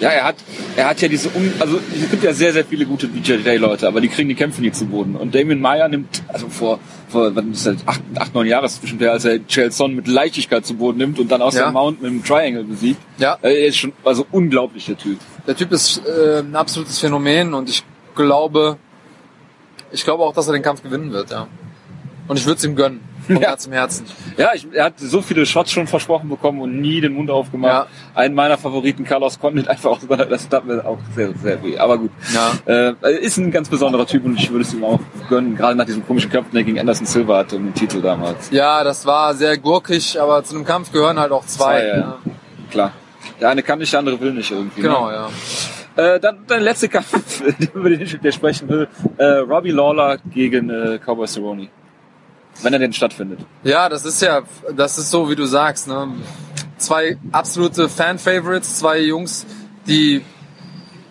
Ja, 0.00 0.10
er 0.10 0.24
hat, 0.24 0.36
er 0.76 0.88
hat 0.90 1.00
ja 1.00 1.08
diese, 1.08 1.28
un 1.30 1.52
also 1.58 1.78
es 1.94 2.10
gibt 2.10 2.22
ja 2.22 2.32
sehr, 2.32 2.52
sehr 2.52 2.64
viele 2.64 2.86
gute 2.86 3.08
BJJ-Leute, 3.08 3.88
aber 3.88 4.00
die 4.00 4.08
kriegen 4.08 4.28
die 4.28 4.34
Kämpfe 4.36 4.60
nie 4.62 4.70
zu 4.70 4.86
Boden. 4.86 5.16
Und 5.16 5.34
Damien 5.34 5.60
Meyer 5.60 5.88
nimmt, 5.88 6.22
also 6.28 6.48
vor, 6.48 6.78
vor 7.08 7.34
was 7.34 7.44
ist 7.46 7.66
das, 7.66 7.76
acht, 7.86 8.00
acht, 8.16 8.34
neun 8.34 8.46
Jahre 8.46 8.68
bestimmt 8.80 9.00
her, 9.00 9.12
als 9.12 9.24
er 9.24 9.44
Chelson 9.46 9.94
mit 9.94 10.06
Leichtigkeit 10.06 10.64
zu 10.64 10.74
Boden 10.74 10.98
nimmt 10.98 11.18
und 11.18 11.30
dann 11.32 11.42
aus 11.42 11.54
Ja. 11.56 11.68
dem 11.70 11.72
Mount 11.74 12.00
mit 12.00 12.10
dem 12.12 12.22
Triangle 12.24 12.64
besiegt. 12.64 13.00
Ja. 13.18 13.38
Äh, 13.42 13.62
Er 13.62 13.66
ist 13.66 13.76
schon, 13.78 13.92
also 14.04 14.24
unglaublich, 14.30 14.86
der 14.86 14.96
Typ. 14.98 15.18
Der 15.46 15.56
Typ 15.56 15.72
ist 15.72 16.00
äh, 16.06 16.40
ein 16.40 16.54
absolutes 16.54 16.98
Phänomen 17.00 17.54
und 17.54 17.68
ich 17.68 17.82
glaube, 18.14 18.76
ich 19.90 20.04
glaube 20.04 20.22
auch, 20.22 20.32
dass 20.34 20.46
er 20.46 20.52
den 20.52 20.62
Kampf 20.62 20.82
gewinnen 20.82 21.12
wird, 21.12 21.30
ja. 21.30 21.48
Und 22.28 22.38
ich 22.38 22.46
würde 22.46 22.58
es 22.58 22.64
ihm 22.64 22.76
gönnen. 22.76 23.00
Von 23.28 23.36
Ja. 23.42 23.50
ganzem 23.50 23.72
Herzen. 23.72 24.06
Ja, 24.36 24.50
ich, 24.54 24.66
er 24.72 24.86
hat 24.86 24.94
so 24.98 25.22
viele 25.22 25.46
Shots 25.46 25.70
schon 25.70 25.86
versprochen 25.86 26.28
bekommen 26.28 26.60
und 26.60 26.80
nie 26.80 27.00
den 27.00 27.12
Mund 27.12 27.30
aufgemacht. 27.30 27.88
Einen 28.14 28.34
meiner 28.34 28.58
Favoriten, 28.58 29.04
Carlos 29.04 29.38
Condit, 29.38 29.68
einfach 29.68 29.90
auch, 29.90 29.98
das 30.30 30.48
tat 30.48 30.64
mir 30.64 30.84
auch 30.84 30.98
sehr, 31.14 31.30
sehr 31.40 31.62
weh. 31.62 31.78
Aber 31.78 31.98
gut. 31.98 32.10
Ja. 32.34 32.52
Äh, 32.66 32.94
ist 33.20 33.36
ein 33.36 33.50
ganz 33.50 33.68
besonderer 33.68 34.06
Typ 34.06 34.24
und 34.24 34.36
ich 34.38 34.50
würde 34.50 34.62
es 34.62 34.74
ihm 34.74 34.82
auch 34.82 34.98
gönnen, 35.28 35.56
gerade 35.56 35.76
nach 35.76 35.84
diesem 35.86 36.04
komischen 36.06 36.30
Kampf, 36.30 36.50
den 36.50 36.56
er 36.58 36.64
gegen 36.64 36.80
Anderson 36.80 37.06
Silva 37.06 37.38
hatte 37.38 37.56
um 37.56 37.64
den 37.64 37.74
Titel 37.74 38.00
damals. 38.00 38.50
Ja, 38.50 38.82
das 38.82 39.06
war 39.06 39.34
sehr 39.34 39.56
gurkig, 39.58 40.20
aber 40.20 40.42
zu 40.42 40.56
einem 40.56 40.64
Kampf 40.64 40.90
gehören 40.90 41.18
halt 41.20 41.30
auch 41.32 41.46
zwei. 41.46 41.80
Zwei, 41.80 41.86
ja. 41.98 42.18
Klar. 42.70 42.92
Der 43.40 43.50
eine 43.50 43.62
kann 43.62 43.78
nicht, 43.78 43.92
der 43.92 44.00
andere 44.00 44.20
will 44.20 44.32
nicht 44.32 44.50
irgendwie. 44.50 44.80
Genau, 44.82 45.08
Ne? 45.08 45.14
ja. 45.14 45.28
Äh, 46.14 46.20
dann 46.20 46.46
der 46.48 46.60
letzte 46.60 46.88
Kampf, 46.88 47.42
über 47.74 47.90
den 47.90 48.00
ich 48.00 48.34
sprechen 48.34 48.68
will. 48.68 48.88
Äh, 49.16 49.24
Robbie 49.24 49.72
Lawler 49.72 50.18
gegen 50.32 50.70
äh, 50.70 50.98
Cowboy 51.04 51.26
Cerrone. 51.26 51.68
Wenn 52.62 52.72
er 52.72 52.78
denn 52.78 52.92
stattfindet. 52.92 53.40
Ja, 53.62 53.88
das 53.88 54.04
ist 54.04 54.20
ja, 54.22 54.42
das 54.74 54.98
ist 54.98 55.10
so, 55.10 55.30
wie 55.30 55.36
du 55.36 55.46
sagst, 55.46 55.86
ne? 55.86 56.08
Zwei 56.76 57.16
absolute 57.32 57.88
Fan-Favorites, 57.88 58.78
zwei 58.78 59.00
Jungs, 59.00 59.46
die 59.86 60.22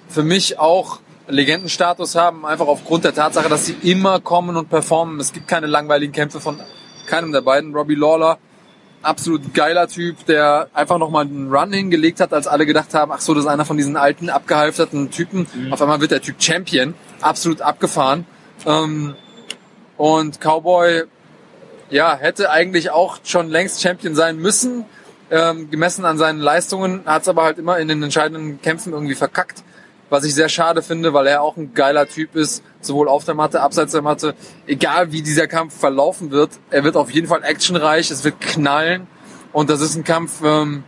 für 0.08 0.24
mich 0.24 0.60
auch 0.60 1.00
Legendenstatus 1.28 2.16
haben, 2.16 2.46
einfach 2.46 2.68
aufgrund 2.68 3.04
der 3.04 3.14
Tatsache, 3.14 3.50
dass 3.50 3.66
sie 3.66 3.76
immer 3.82 4.20
kommen 4.20 4.56
und 4.56 4.70
performen. 4.70 5.20
Es 5.20 5.34
gibt 5.34 5.48
keine 5.48 5.68
langweiligen 5.68 6.14
Kämpfe 6.14 6.40
von 6.40 6.60
keinem 7.06 7.32
der 7.32 7.42
beiden. 7.42 7.76
Robbie 7.76 7.96
Lawler, 7.96 8.38
absolut 9.02 9.54
geiler 9.54 9.88
Typ, 9.88 10.26
der 10.26 10.70
einfach 10.74 10.98
nochmal 10.98 11.26
einen 11.26 11.54
Run 11.54 11.74
hingelegt 11.74 12.20
hat, 12.20 12.34
als 12.34 12.48
alle 12.48 12.66
gedacht 12.66 12.94
haben, 12.94 13.12
ach 13.12 13.22
so, 13.22 13.34
das 13.34 13.44
ist 13.44 13.50
einer 13.50 13.66
von 13.66 13.78
diesen 13.78 13.98
alten, 13.98 14.30
abgehalfterten 14.30 15.12
Typen. 15.12 15.48
Auf 15.72 15.82
einmal 15.82 16.02
wird 16.02 16.12
der 16.12 16.22
Typ 16.22 16.42
Champion, 16.42 16.94
absolut 17.22 17.62
abgefahren. 17.62 18.26
Ähm, 18.66 19.16
und 19.98 20.40
Cowboy, 20.40 21.04
ja, 21.90 22.18
hätte 22.18 22.50
eigentlich 22.50 22.92
auch 22.92 23.20
schon 23.24 23.50
längst 23.50 23.82
Champion 23.82 24.16
sein 24.16 24.38
müssen, 24.38 24.86
ähm, 25.30 25.70
gemessen 25.70 26.06
an 26.06 26.18
seinen 26.18 26.40
Leistungen, 26.40 27.02
hat 27.06 27.24
es 27.24 27.28
aber 27.28 27.44
halt 27.44 27.58
immer 27.58 27.78
in 27.80 27.88
den 27.88 28.02
entscheidenden 28.04 28.62
Kämpfen 28.62 28.94
irgendwie 28.94 29.16
verkackt, 29.16 29.64
was 30.10 30.24
ich 30.24 30.34
sehr 30.34 30.50
schade 30.50 30.82
finde, 30.82 31.14
weil 31.14 31.28
er 31.28 31.42
auch 31.42 31.58
ein 31.58 31.74
geiler 31.74 32.08
Typ 32.08 32.36
ist, 32.36 32.64
sowohl 32.82 33.08
auf 33.10 33.26
der 33.26 33.36
Matte, 33.36 33.62
abseits 33.62 33.92
der 33.92 34.02
Matte. 34.02 34.36
Egal 34.66 35.12
wie 35.12 35.22
dieser 35.22 35.48
Kampf 35.48 35.78
verlaufen 35.78 36.32
wird, 36.32 36.52
er 36.70 36.84
wird 36.84 36.96
auf 36.96 37.12
jeden 37.12 37.28
Fall 37.28 37.44
actionreich, 37.44 38.12
es 38.12 38.24
wird 38.24 38.40
knallen 38.40 39.08
und 39.52 39.70
das 39.70 39.82
ist 39.82 39.96
ein 39.96 40.04
Kampf, 40.04 40.42
ähm, 40.44 40.84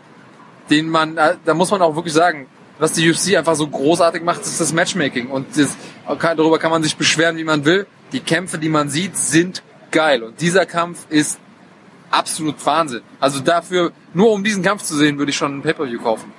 den 0.70 0.88
man, 0.90 1.18
äh, 1.18 1.36
da 1.46 1.54
muss 1.54 1.72
man 1.72 1.82
auch 1.82 1.96
wirklich 1.96 2.14
sagen, 2.14 2.48
was 2.78 2.94
die 2.94 3.10
UFC 3.10 3.36
einfach 3.36 3.56
so 3.56 3.68
großartig 3.68 4.24
macht, 4.24 4.42
ist 4.42 4.62
das 4.62 4.72
Matchmaking 4.72 5.30
und 5.30 5.48
das, 5.58 5.76
darüber 6.22 6.60
kann 6.60 6.72
man 6.72 6.82
sich 6.82 6.96
beschweren, 6.96 7.36
wie 7.36 7.44
man 7.44 7.66
will. 7.66 7.88
Die 8.14 8.22
Kämpfe, 8.22 8.58
die 8.58 8.70
man 8.70 8.90
sieht, 8.90 9.18
sind 9.18 9.64
geil 9.92 10.24
und 10.24 10.40
dieser 10.42 10.66
Kampf 10.66 11.06
ist 11.10 11.40
absolut 12.12 12.64
Wahnsinn. 12.66 13.02
Also 13.20 13.40
dafür, 13.40 13.92
nur 14.14 14.32
um 14.32 14.44
diesen 14.44 14.64
Kampf 14.64 14.84
zu 14.84 14.96
sehen, 14.96 15.18
würde 15.18 15.32
ich 15.32 15.38
schon 15.38 15.60
ein 15.60 15.62
Pay-Per-View 15.62 16.02
kaufen. 16.02 16.34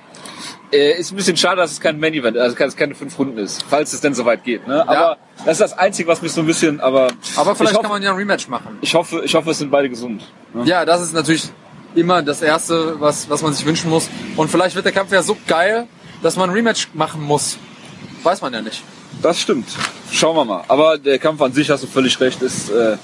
Äh, 0.71 0.97
ist 0.97 1.11
ein 1.11 1.17
bisschen 1.17 1.35
schade, 1.35 1.57
dass 1.57 1.71
es 1.71 1.81
kein 1.81 1.99
Main 1.99 2.13
Event, 2.13 2.37
also 2.37 2.55
dass 2.55 2.69
es 2.69 2.75
keine 2.77 2.95
fünf 2.95 3.17
Runden 3.19 3.37
ist, 3.37 3.63
falls 3.69 3.91
es 3.91 3.99
denn 3.99 4.13
soweit 4.13 4.43
geht. 4.43 4.67
Ne? 4.67 4.87
Aber 4.87 5.17
das 5.45 5.53
ist 5.53 5.61
das 5.61 5.77
Einzige, 5.77 6.07
was 6.07 6.21
mich 6.21 6.31
so 6.31 6.41
ein 6.41 6.47
bisschen, 6.47 6.79
aber 6.79 7.09
Aber 7.35 7.55
vielleicht 7.55 7.71
ich 7.73 7.77
hoffe, 7.77 7.83
kann 7.83 7.91
man 7.91 8.03
ja 8.03 8.11
ein 8.11 8.15
Rematch 8.17 8.47
machen. 8.47 8.77
ich 8.81 8.95
hoffe, 8.95 9.21
ich 9.25 9.35
hoffe, 9.35 9.51
es 9.51 9.57
sind 9.57 9.69
beide 9.69 9.89
gesund. 9.89 10.23
Ne? 10.53 10.63
Ja, 10.63 10.85
das 10.85 11.01
ist 11.01 11.13
natürlich 11.13 11.49
immer 11.93 12.21
das 12.21 12.41
Erste, 12.41 13.01
was, 13.01 13.29
was 13.29 13.41
man 13.41 13.53
sich 13.53 13.65
wünschen 13.65 13.89
muss. 13.89 14.09
Und 14.37 14.49
vielleicht 14.49 14.75
wird 14.75 14.85
der 14.85 14.93
Kampf 14.93 15.11
ja 15.11 15.21
so 15.21 15.35
geil, 15.45 15.87
dass 16.23 16.37
man 16.37 16.49
ein 16.49 16.55
Rematch 16.55 16.89
machen 16.93 17.21
muss. 17.21 17.57
Weiß 18.23 18.41
man 18.41 18.53
ja 18.53 18.61
nicht. 18.61 18.81
Das 19.21 19.41
stimmt. 19.41 19.67
Schauen 20.09 20.37
wir 20.37 20.45
mal. 20.45 20.63
Aber 20.69 20.97
der 20.97 21.19
Kampf 21.19 21.41
an 21.41 21.51
sich, 21.51 21.69
hast 21.69 21.83
du 21.83 21.87
völlig 21.87 22.17
recht, 22.21 22.41
ist 22.41 22.69
äh, 22.69 22.97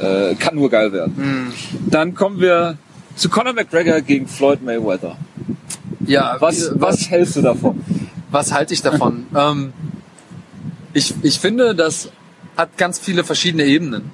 äh, 0.00 0.34
kann 0.34 0.54
nur 0.56 0.70
geil 0.70 0.92
werden. 0.92 1.52
Dann 1.88 2.14
kommen 2.14 2.40
wir 2.40 2.78
zu 3.16 3.28
Conor 3.28 3.52
McGregor 3.52 4.00
gegen 4.00 4.26
Floyd 4.28 4.62
Mayweather. 4.62 5.16
Ja, 6.06 6.36
Was, 6.40 6.70
wie- 6.72 6.80
was 6.80 7.10
hältst 7.10 7.36
du 7.36 7.42
davon? 7.42 7.82
was 8.30 8.52
halte 8.52 8.72
ich 8.74 8.82
davon? 8.82 9.26
ähm, 9.36 9.72
ich, 10.92 11.14
ich 11.22 11.38
finde, 11.40 11.74
das 11.74 12.10
hat 12.56 12.76
ganz 12.78 12.98
viele 12.98 13.24
verschiedene 13.24 13.64
Ebenen. 13.64 14.10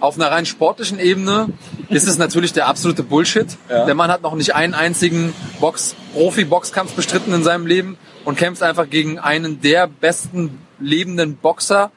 auf 0.00 0.16
einer 0.16 0.30
rein 0.30 0.46
sportlichen 0.46 0.98
Ebene 0.98 1.48
ist 1.90 2.06
es 2.08 2.16
natürlich 2.18 2.52
der 2.52 2.66
absolute 2.68 3.02
Bullshit. 3.02 3.46
Ja. 3.68 3.84
Der 3.84 3.94
Mann 3.94 4.10
hat 4.10 4.22
noch 4.22 4.34
nicht 4.34 4.54
einen 4.54 4.74
einzigen 4.74 5.32
Box, 5.60 5.94
Profi-Boxkampf 6.14 6.92
bestritten 6.94 7.32
in 7.34 7.42
seinem 7.42 7.66
Leben 7.66 7.96
und 8.24 8.36
kämpft 8.38 8.62
einfach 8.62 8.88
gegen 8.88 9.18
einen 9.18 9.60
der 9.60 9.86
besten 9.88 10.58
lebenden 10.78 11.36
Boxer 11.36 11.90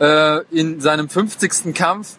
äh, 0.00 0.40
in 0.50 0.80
seinem 0.80 1.08
50. 1.10 1.74
Kampf. 1.74 2.16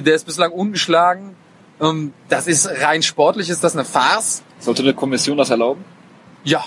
Der 0.00 0.14
ist 0.14 0.26
bislang 0.26 0.50
ungeschlagen. 0.50 1.36
Ähm, 1.80 2.12
das 2.28 2.46
ist 2.46 2.68
rein 2.82 3.02
sportlich, 3.02 3.48
ist 3.48 3.62
das 3.62 3.74
eine 3.74 3.84
Farce. 3.84 4.42
Sollte 4.58 4.82
eine 4.82 4.94
Kommission 4.94 5.38
das 5.38 5.50
erlauben? 5.50 5.84
Ja, 6.42 6.64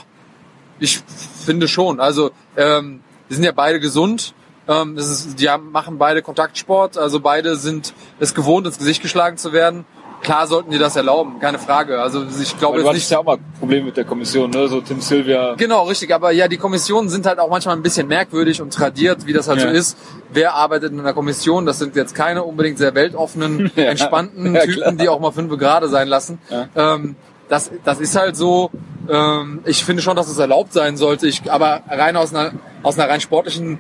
ich 0.80 1.00
finde 1.46 1.68
schon. 1.68 2.00
Also 2.00 2.32
ähm, 2.56 3.02
die 3.30 3.34
sind 3.34 3.44
ja 3.44 3.52
beide 3.52 3.80
gesund. 3.80 4.34
Ähm, 4.68 4.96
das 4.96 5.10
ist, 5.10 5.40
die 5.40 5.50
haben, 5.50 5.72
machen 5.72 5.98
beide 5.98 6.22
Kontaktsport, 6.22 6.98
also 6.98 7.20
beide 7.20 7.56
sind 7.56 7.94
es 8.20 8.34
gewohnt, 8.34 8.66
ins 8.68 8.78
Gesicht 8.78 9.02
geschlagen 9.02 9.38
zu 9.38 9.54
werden. 9.54 9.86
Klar 10.22 10.48
sollten 10.48 10.72
die 10.72 10.78
das 10.80 10.96
erlauben, 10.96 11.40
keine 11.40 11.60
Frage. 11.60 12.02
Also 12.02 12.24
ich 12.42 12.58
glaube 12.58 12.78
jetzt 12.80 12.88
hattest 12.88 13.04
nicht. 13.06 13.12
ja 13.12 13.20
auch 13.20 13.24
mal 13.24 13.38
Probleme 13.60 13.86
mit 13.86 13.98
der 13.98 14.04
Kommission, 14.04 14.50
ne? 14.50 14.68
So 14.68 14.82
Tim 14.82 15.00
Sylvia. 15.00 15.56
Genau, 15.56 15.84
richtig. 15.84 16.14
Aber 16.14 16.32
ja, 16.32 16.48
die 16.48 16.58
Kommissionen 16.58 17.08
sind 17.10 17.26
halt 17.26 17.40
auch 17.40 17.50
manchmal 17.50 17.76
ein 17.76 17.82
bisschen 17.84 18.08
merkwürdig 18.08 18.62
und 18.62 18.74
tradiert, 18.74 19.26
wie 19.26 19.34
das 19.34 19.48
halt 19.48 19.62
Ja. 19.62 19.70
so 19.70 19.74
ist. 19.74 19.98
Wer 20.34 20.56
arbeitet 20.56 20.92
in 20.92 21.00
einer 21.00 21.14
Kommission? 21.14 21.66
Das 21.66 21.80
sind 21.80 21.96
jetzt 21.96 22.14
keine 22.16 22.44
unbedingt 22.44 22.78
sehr 22.78 22.94
weltoffenen, 22.96 23.72
Ja. 23.76 23.86
entspannten 23.86 24.56
Ja, 24.56 24.62
Typen, 24.62 24.98
die 24.98 25.08
auch 25.08 25.20
mal 25.20 25.32
fünf 25.32 25.56
gerade 25.58 25.88
sein 25.88 26.08
lassen. 26.08 26.40
Ähm, 26.76 27.16
das, 27.48 27.72
das 27.86 28.00
ist 28.00 28.16
halt 28.18 28.36
so. 28.36 28.72
Ähm, 29.10 29.62
ich 29.66 29.86
finde 29.86 30.02
schon, 30.02 30.18
dass 30.18 30.28
es 30.28 30.38
erlaubt 30.38 30.74
sein 30.74 30.98
sollte. 30.98 31.28
Ich, 31.28 31.50
aber 31.50 31.82
rein 31.90 32.18
aus 32.18 32.34
einer, 32.34 32.52
aus 32.84 33.00
einer 33.00 33.10
rein 33.10 33.22
sportlichen 33.22 33.80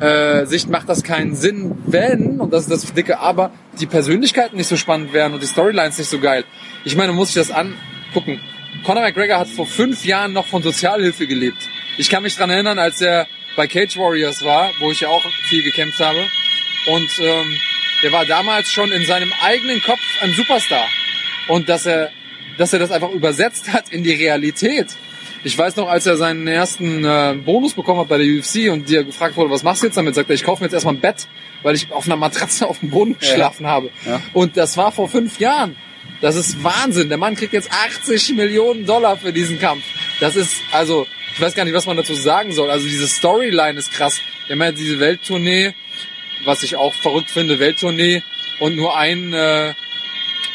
äh, 0.00 0.46
Sicht 0.46 0.68
macht 0.68 0.88
das 0.88 1.02
keinen 1.02 1.34
Sinn, 1.34 1.72
wenn, 1.86 2.40
und 2.40 2.52
das 2.52 2.68
ist 2.68 2.72
das 2.72 2.94
dicke 2.94 3.20
Aber, 3.20 3.52
die 3.80 3.86
Persönlichkeiten 3.86 4.56
nicht 4.56 4.68
so 4.68 4.76
spannend 4.76 5.12
wären 5.12 5.34
und 5.34 5.42
die 5.42 5.46
Storylines 5.46 5.98
nicht 5.98 6.10
so 6.10 6.18
geil. 6.18 6.44
Ich 6.84 6.96
meine, 6.96 7.12
muss 7.12 7.28
ich 7.28 7.34
das 7.34 7.50
angucken. 7.50 8.40
Conor 8.84 9.02
McGregor 9.02 9.38
hat 9.38 9.48
vor 9.48 9.66
fünf 9.66 10.04
Jahren 10.04 10.32
noch 10.32 10.46
von 10.46 10.62
Sozialhilfe 10.62 11.26
gelebt. 11.26 11.68
Ich 11.96 12.10
kann 12.10 12.22
mich 12.22 12.36
dran 12.36 12.50
erinnern, 12.50 12.78
als 12.78 13.00
er 13.00 13.26
bei 13.56 13.66
Cage 13.66 13.96
Warriors 13.96 14.44
war, 14.44 14.70
wo 14.80 14.90
ich 14.90 15.00
ja 15.00 15.08
auch 15.08 15.24
viel 15.48 15.62
gekämpft 15.62 16.00
habe. 16.00 16.18
Und 16.86 17.08
ähm, 17.20 17.56
der 18.02 18.12
war 18.12 18.26
damals 18.26 18.72
schon 18.72 18.90
in 18.92 19.06
seinem 19.06 19.32
eigenen 19.42 19.80
Kopf 19.82 20.00
ein 20.20 20.32
Superstar. 20.32 20.86
Und 21.48 21.68
dass 21.68 21.86
er, 21.86 22.10
dass 22.58 22.72
er 22.72 22.80
das 22.80 22.90
einfach 22.90 23.10
übersetzt 23.10 23.72
hat 23.72 23.90
in 23.90 24.02
die 24.02 24.12
Realität. 24.12 24.88
Ich 25.44 25.58
weiß 25.58 25.76
noch, 25.76 25.88
als 25.88 26.06
er 26.06 26.16
seinen 26.16 26.46
ersten 26.46 27.04
äh, 27.04 27.34
Bonus 27.44 27.74
bekommen 27.74 28.00
hat 28.00 28.08
bei 28.08 28.16
der 28.16 28.26
UFC 28.26 28.72
und 28.72 28.88
dir 28.88 29.04
gefragt 29.04 29.36
wurde, 29.36 29.50
was 29.50 29.62
machst 29.62 29.82
du 29.82 29.86
jetzt 29.86 29.96
damit, 29.96 30.14
sagt 30.14 30.30
er, 30.30 30.34
ich 30.34 30.42
kaufe 30.42 30.62
mir 30.62 30.66
jetzt 30.66 30.72
erstmal 30.72 30.94
ein 30.94 31.00
Bett, 31.00 31.28
weil 31.62 31.74
ich 31.74 31.92
auf 31.92 32.06
einer 32.06 32.16
Matratze 32.16 32.66
auf 32.68 32.80
dem 32.80 32.88
Boden 32.88 33.18
geschlafen 33.18 33.66
habe. 33.66 33.90
Ja. 34.06 34.22
Und 34.32 34.56
das 34.56 34.78
war 34.78 34.90
vor 34.90 35.08
fünf 35.08 35.38
Jahren. 35.38 35.76
Das 36.22 36.36
ist 36.36 36.64
Wahnsinn. 36.64 37.10
Der 37.10 37.18
Mann 37.18 37.34
kriegt 37.34 37.52
jetzt 37.52 37.70
80 37.70 38.34
Millionen 38.34 38.86
Dollar 38.86 39.18
für 39.18 39.34
diesen 39.34 39.58
Kampf. 39.58 39.84
Das 40.20 40.36
ist, 40.36 40.56
also, 40.72 41.06
ich 41.34 41.40
weiß 41.40 41.54
gar 41.54 41.64
nicht, 41.64 41.74
was 41.74 41.84
man 41.84 41.98
dazu 41.98 42.14
sagen 42.14 42.52
soll. 42.52 42.70
Also 42.70 42.86
diese 42.86 43.06
Storyline 43.06 43.78
ist 43.78 43.92
krass. 43.92 44.20
Wir 44.46 44.54
haben 44.54 44.62
ja 44.62 44.72
diese 44.72 44.98
Welttournee, 44.98 45.74
was 46.46 46.62
ich 46.62 46.76
auch 46.76 46.94
verrückt 46.94 47.30
finde, 47.30 47.58
Welttournee 47.58 48.22
und 48.60 48.76
nur 48.76 48.96
ein, 48.96 49.34
äh, 49.34 49.74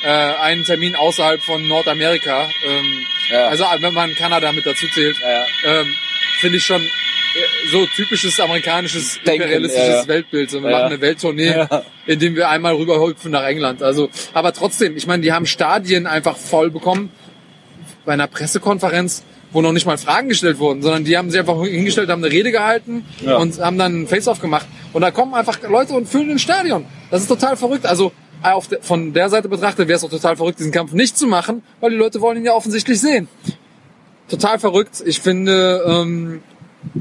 äh, 0.03 0.07
einen 0.07 0.63
Termin 0.63 0.95
außerhalb 0.95 1.41
von 1.41 1.67
Nordamerika. 1.67 2.49
Ähm, 2.65 3.05
Ja. 3.29 3.47
Also 3.47 3.63
wenn 3.79 3.93
man 3.93 4.15
Kanada 4.15 4.51
mit 4.51 4.65
dazu 4.65 4.87
zählt, 4.87 5.17
Ja, 5.21 5.45
ähm, 5.81 5.93
finde 6.39 6.57
ich 6.57 6.65
schon 6.65 6.81
äh, 6.81 7.69
so 7.71 7.85
typisches 7.95 8.39
amerikanisches 8.39 9.19
Denken, 9.25 9.43
imperialistisches 9.43 9.87
ja. 9.87 10.07
Weltbild. 10.07 10.49
So, 10.49 10.63
wir 10.63 10.71
machen 10.71 10.85
eine 10.85 11.01
Welttournee, 11.01 11.67
indem 12.07 12.35
wir 12.35 12.49
einmal 12.49 12.73
rüberhüpfen 12.75 13.31
nach 13.31 13.43
England. 13.43 13.83
Also, 13.83 14.09
aber 14.33 14.51
trotzdem, 14.53 14.97
ich 14.97 15.05
meine, 15.05 15.21
die 15.21 15.31
haben 15.31 15.45
Stadien 15.45 16.07
einfach 16.07 16.37
voll 16.37 16.71
bekommen 16.71 17.11
bei 18.05 18.13
einer 18.13 18.27
Pressekonferenz, 18.27 19.23
wo 19.51 19.61
noch 19.61 19.73
nicht 19.73 19.85
mal 19.85 19.97
Fragen 19.97 20.29
gestellt 20.29 20.57
wurden, 20.57 20.81
sondern 20.81 21.03
die 21.03 21.17
haben 21.17 21.29
sich 21.29 21.39
einfach 21.39 21.61
hingestellt, 21.63 22.09
haben 22.09 22.23
eine 22.23 22.33
Rede 22.33 22.51
gehalten 22.51 23.05
und 23.23 23.59
haben 23.59 23.77
dann 23.77 24.01
ein 24.01 24.07
Face-Off 24.07 24.39
gemacht. 24.39 24.65
Und 24.93 25.01
da 25.01 25.11
kommen 25.11 25.35
einfach 25.35 25.61
Leute 25.69 25.93
und 25.93 26.07
füllen 26.07 26.31
ein 26.31 26.39
Stadion. 26.39 26.85
Das 27.11 27.21
ist 27.21 27.27
total 27.27 27.57
verrückt. 27.57 27.85
Also 27.85 28.11
auf 28.41 28.67
der, 28.67 28.81
von 28.81 29.13
der 29.13 29.29
Seite 29.29 29.49
betrachtet 29.49 29.87
wäre 29.87 29.97
es 29.97 30.03
auch 30.03 30.09
total 30.09 30.35
verrückt, 30.35 30.59
diesen 30.59 30.71
Kampf 30.71 30.93
nicht 30.93 31.17
zu 31.17 31.27
machen, 31.27 31.63
weil 31.79 31.91
die 31.91 31.97
Leute 31.97 32.21
wollen 32.21 32.37
ihn 32.37 32.45
ja 32.45 32.53
offensichtlich 32.53 32.99
sehen. 32.99 33.27
Total 34.29 34.59
verrückt. 34.59 35.01
Ich 35.05 35.21
finde, 35.21 35.83
ähm, 35.87 36.41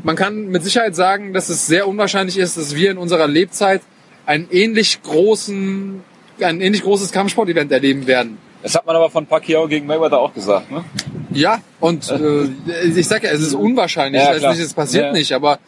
man 0.02 0.16
kann 0.16 0.48
mit 0.48 0.64
Sicherheit 0.64 0.96
sagen, 0.96 1.32
dass 1.32 1.48
es 1.48 1.66
sehr 1.66 1.86
unwahrscheinlich 1.86 2.38
ist, 2.38 2.56
dass 2.56 2.74
wir 2.74 2.90
in 2.90 2.98
unserer 2.98 3.26
Lebzeit 3.28 3.82
einen 4.26 4.48
ähnlich 4.50 5.02
großen, 5.02 6.02
ein 6.40 6.60
ähnlich 6.60 6.82
großes 6.82 7.12
Kampfsportevent 7.12 7.70
erleben 7.70 8.06
werden. 8.06 8.38
Das 8.62 8.74
hat 8.74 8.86
man 8.86 8.96
aber 8.96 9.08
von 9.10 9.26
Pacquiao 9.26 9.68
gegen 9.68 9.86
Mayweather 9.86 10.18
auch 10.18 10.34
gesagt, 10.34 10.70
ne? 10.70 10.84
Ja, 11.30 11.60
und 11.80 12.10
äh, 12.10 12.44
ich 12.82 13.06
sag 13.06 13.22
ja, 13.22 13.30
es 13.30 13.40
ist 13.40 13.54
unwahrscheinlich. 13.54 14.20
Ja, 14.20 14.32
nicht, 14.32 14.60
es 14.60 14.74
passiert 14.74 15.06
Ja. 15.06 15.12
nicht, 15.12 15.32
aber 15.32 15.58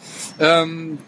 ähm, 0.41 0.99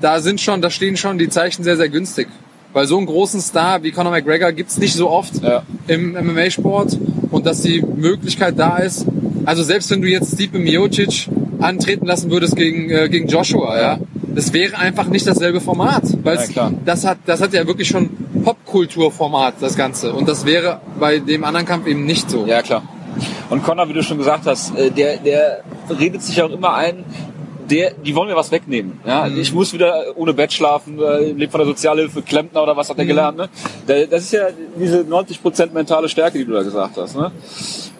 da 0.00 0.20
sind 0.20 0.40
schon, 0.40 0.60
da 0.60 0.70
stehen 0.70 0.96
schon 0.96 1.16
die 1.16 1.28
Zeichen 1.28 1.62
sehr, 1.62 1.76
sehr 1.76 1.88
günstig. 1.88 2.28
Weil 2.72 2.86
so 2.86 2.96
einen 2.98 3.06
großen 3.06 3.40
Star 3.40 3.82
wie 3.82 3.90
Conor 3.90 4.12
McGregor 4.12 4.52
gibt's 4.52 4.78
nicht 4.78 4.94
so 4.94 5.10
oft 5.10 5.42
Ja. 5.42 5.62
im 5.88 6.12
MMA-Sport 6.14 6.98
und 7.30 7.46
dass 7.46 7.62
die 7.62 7.82
Möglichkeit 7.82 8.58
da 8.58 8.78
ist. 8.78 9.06
Also 9.44 9.62
selbst 9.62 9.90
wenn 9.90 10.02
du 10.02 10.08
jetzt 10.08 10.32
Stipe 10.34 10.58
Miocic 10.58 11.28
antreten 11.60 12.06
lassen 12.06 12.30
würdest 12.30 12.56
gegen, 12.56 12.90
äh, 12.90 13.08
gegen 13.08 13.26
Joshua, 13.26 13.78
ja, 13.80 13.98
das 14.34 14.52
wäre 14.52 14.78
einfach 14.78 15.06
nicht 15.08 15.26
dasselbe 15.26 15.60
Format. 15.60 16.02
Weil 16.22 16.38
Ja, 16.54 16.70
das 16.84 17.04
hat, 17.04 17.18
das 17.26 17.40
hat 17.40 17.52
ja 17.52 17.66
wirklich 17.66 17.88
schon 17.88 18.10
Popkulturformat, 18.44 19.54
das 19.60 19.76
Ganze. 19.76 20.12
Und 20.12 20.28
das 20.28 20.46
wäre 20.46 20.80
bei 20.98 21.18
dem 21.18 21.44
anderen 21.44 21.66
Kampf 21.66 21.86
eben 21.86 22.04
nicht 22.04 22.30
so. 22.30 22.46
Ja, 22.46 22.62
klar. 22.62 22.82
Und 23.50 23.64
Connor, 23.64 23.88
wie 23.88 23.92
du 23.92 24.02
schon 24.02 24.18
gesagt 24.18 24.46
hast, 24.46 24.76
äh, 24.76 24.90
der, 24.90 25.16
der 25.18 25.60
redet 25.98 26.22
sich 26.22 26.40
auch 26.42 26.50
immer 26.50 26.74
ein, 26.74 27.04
der, 27.70 27.92
die 27.92 28.14
wollen 28.14 28.28
mir 28.28 28.36
was 28.36 28.50
wegnehmen. 28.50 29.00
Ja? 29.06 29.26
Mhm. 29.26 29.38
Ich 29.40 29.52
muss 29.54 29.72
wieder 29.72 30.16
ohne 30.16 30.32
Bett 30.34 30.52
schlafen, 30.52 30.98
äh, 31.00 31.32
lebt 31.32 31.52
von 31.52 31.60
der 31.60 31.66
Sozialhilfe, 31.68 32.22
Klempner 32.22 32.62
oder 32.62 32.76
was 32.76 32.90
hat 32.90 32.98
er 32.98 33.04
Mhm. 33.04 33.08
gelernt. 33.08 33.38
Ne? 33.38 33.48
Da- 33.86 34.06
Das 34.06 34.24
ist 34.24 34.32
ja 34.32 34.48
diese 34.78 35.04
90% 35.04 35.72
mentale 35.72 36.08
Stärke, 36.08 36.38
die 36.38 36.44
du 36.44 36.52
da 36.52 36.62
gesagt 36.62 36.96
hast. 36.96 37.16
Ne? 37.16 37.30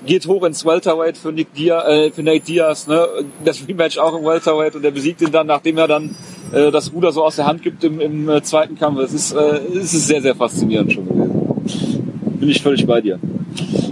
Geht 0.06 0.26
hoch 0.26 0.44
ins 0.44 0.64
Welterweight 0.64 1.16
für, 1.18 1.30
Nick 1.30 1.52
Diaz, 1.54 1.84
äh, 1.86 2.10
für 2.10 2.22
Nate 2.22 2.40
Diaz. 2.40 2.86
Ne? 2.86 3.06
Das 3.44 3.66
Rematch 3.68 3.98
auch 3.98 4.16
im 4.18 4.24
Welterweight 4.24 4.74
und 4.76 4.82
der 4.82 4.90
besiegt 4.90 5.20
ihn 5.22 5.30
dann, 5.30 5.46
nachdem 5.46 5.78
er 5.78 5.88
dann 5.88 6.14
äh, 6.52 6.70
das 6.72 6.92
Ruder 6.92 7.12
so 7.12 7.22
aus 7.24 7.36
der 7.36 7.46
Hand 7.46 7.62
gibt 7.62 7.84
im, 7.84 8.00
im 8.00 8.28
äh, 8.28 8.42
zweiten 8.42 8.76
Kampf. 8.78 8.98
Es 9.00 9.12
ist, 9.12 9.32
äh, 9.32 9.60
es 9.78 9.94
ist 9.94 10.06
sehr, 10.08 10.20
sehr 10.22 10.34
faszinierend 10.34 10.92
schon 10.92 11.06
gewesen. 11.06 12.00
Bin 12.40 12.48
ich 12.48 12.60
völlig 12.62 12.86
bei 12.86 13.00
dir. 13.00 13.18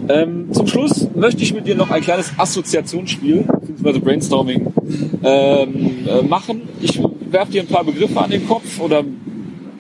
Ähm, 0.09 0.53
zum 0.53 0.67
Schluss 0.67 1.09
möchte 1.15 1.43
ich 1.43 1.53
mit 1.55 1.67
dir 1.67 1.75
noch 1.75 1.91
ein 1.91 2.01
kleines 2.03 2.33
Assoziationsspiel 2.39 3.45
bzw. 3.77 3.99
Brainstorming 3.99 4.73
ähm, 5.23 6.07
äh, 6.09 6.23
machen. 6.23 6.63
Ich 6.81 7.01
werfe 7.31 7.53
dir 7.53 7.63
ein 7.63 7.69
paar 7.69 7.85
Begriffe 7.85 8.21
an 8.21 8.31
den 8.31 8.47
Kopf 8.49 8.81
oder 8.81 9.05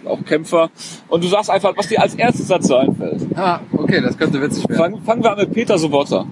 auch 0.04 0.24
Kämpfer 0.24 0.70
und 1.08 1.22
du 1.22 1.28
sagst 1.28 1.50
einfach, 1.50 1.72
was 1.76 1.88
dir 1.88 2.00
als 2.00 2.14
erstes 2.14 2.48
dazu 2.48 2.76
einfällt. 2.76 3.26
Ah, 3.36 3.60
okay, 3.76 4.00
das 4.00 4.16
könnte 4.16 4.40
witzig 4.40 4.68
werden. 4.68 4.78
Fangen, 4.78 5.02
fangen 5.02 5.22
wir 5.22 5.32
an 5.32 5.38
mit 5.38 5.52
Peter 5.52 5.78
Sobotta. 5.78 6.26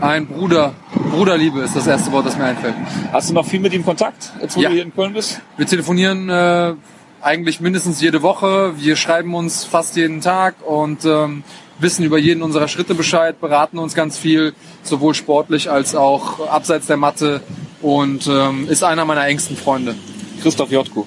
Ein 0.00 0.26
Bruder, 0.26 0.74
Bruderliebe 1.12 1.60
ist 1.60 1.76
das 1.76 1.86
erste 1.86 2.10
Wort, 2.12 2.26
das 2.26 2.36
mir 2.36 2.44
einfällt. 2.44 2.74
Hast 3.12 3.30
du 3.30 3.34
noch 3.34 3.46
viel 3.46 3.60
mit 3.60 3.72
ihm 3.72 3.84
Kontakt, 3.84 4.32
jetzt 4.42 4.56
wo 4.56 4.60
Ja. 4.60 4.68
du 4.68 4.74
hier 4.74 4.82
in 4.84 4.94
Köln 4.94 5.12
bist? 5.12 5.40
Wir 5.56 5.66
telefonieren 5.66 6.28
äh, 6.28 6.74
eigentlich 7.20 7.60
mindestens 7.60 8.00
jede 8.00 8.20
Woche. 8.22 8.72
Wir 8.78 8.96
schreiben 8.96 9.34
uns 9.34 9.64
fast 9.64 9.96
jeden 9.96 10.20
Tag 10.20 10.56
und 10.66 11.04
ähm, 11.04 11.44
wissen 11.82 12.04
über 12.04 12.18
jeden 12.18 12.42
unserer 12.42 12.68
Schritte 12.68 12.94
Bescheid, 12.94 13.40
beraten 13.40 13.78
uns 13.78 13.94
ganz 13.94 14.16
viel, 14.18 14.54
sowohl 14.82 15.14
sportlich 15.14 15.70
als 15.70 15.94
auch 15.94 16.48
abseits 16.48 16.86
der 16.86 16.96
Matte 16.96 17.40
und 17.80 18.26
ähm, 18.26 18.68
ist 18.68 18.82
einer 18.82 19.04
meiner 19.04 19.26
engsten 19.26 19.56
Freunde. 19.56 19.94
Christoph 20.42 20.70
Jotko. 20.70 21.06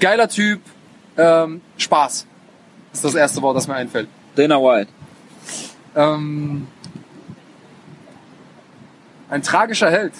Geiler 0.00 0.28
Typ, 0.28 0.60
ähm, 1.16 1.60
Spaß 1.76 2.26
ist 2.92 3.04
das 3.04 3.14
erste 3.14 3.42
Wort, 3.42 3.56
das 3.56 3.68
mir 3.68 3.74
einfällt. 3.74 4.08
Dana 4.34 4.56
White. 4.56 4.90
Ähm, 5.94 6.66
ein 9.28 9.42
tragischer 9.42 9.90
Held. 9.90 10.12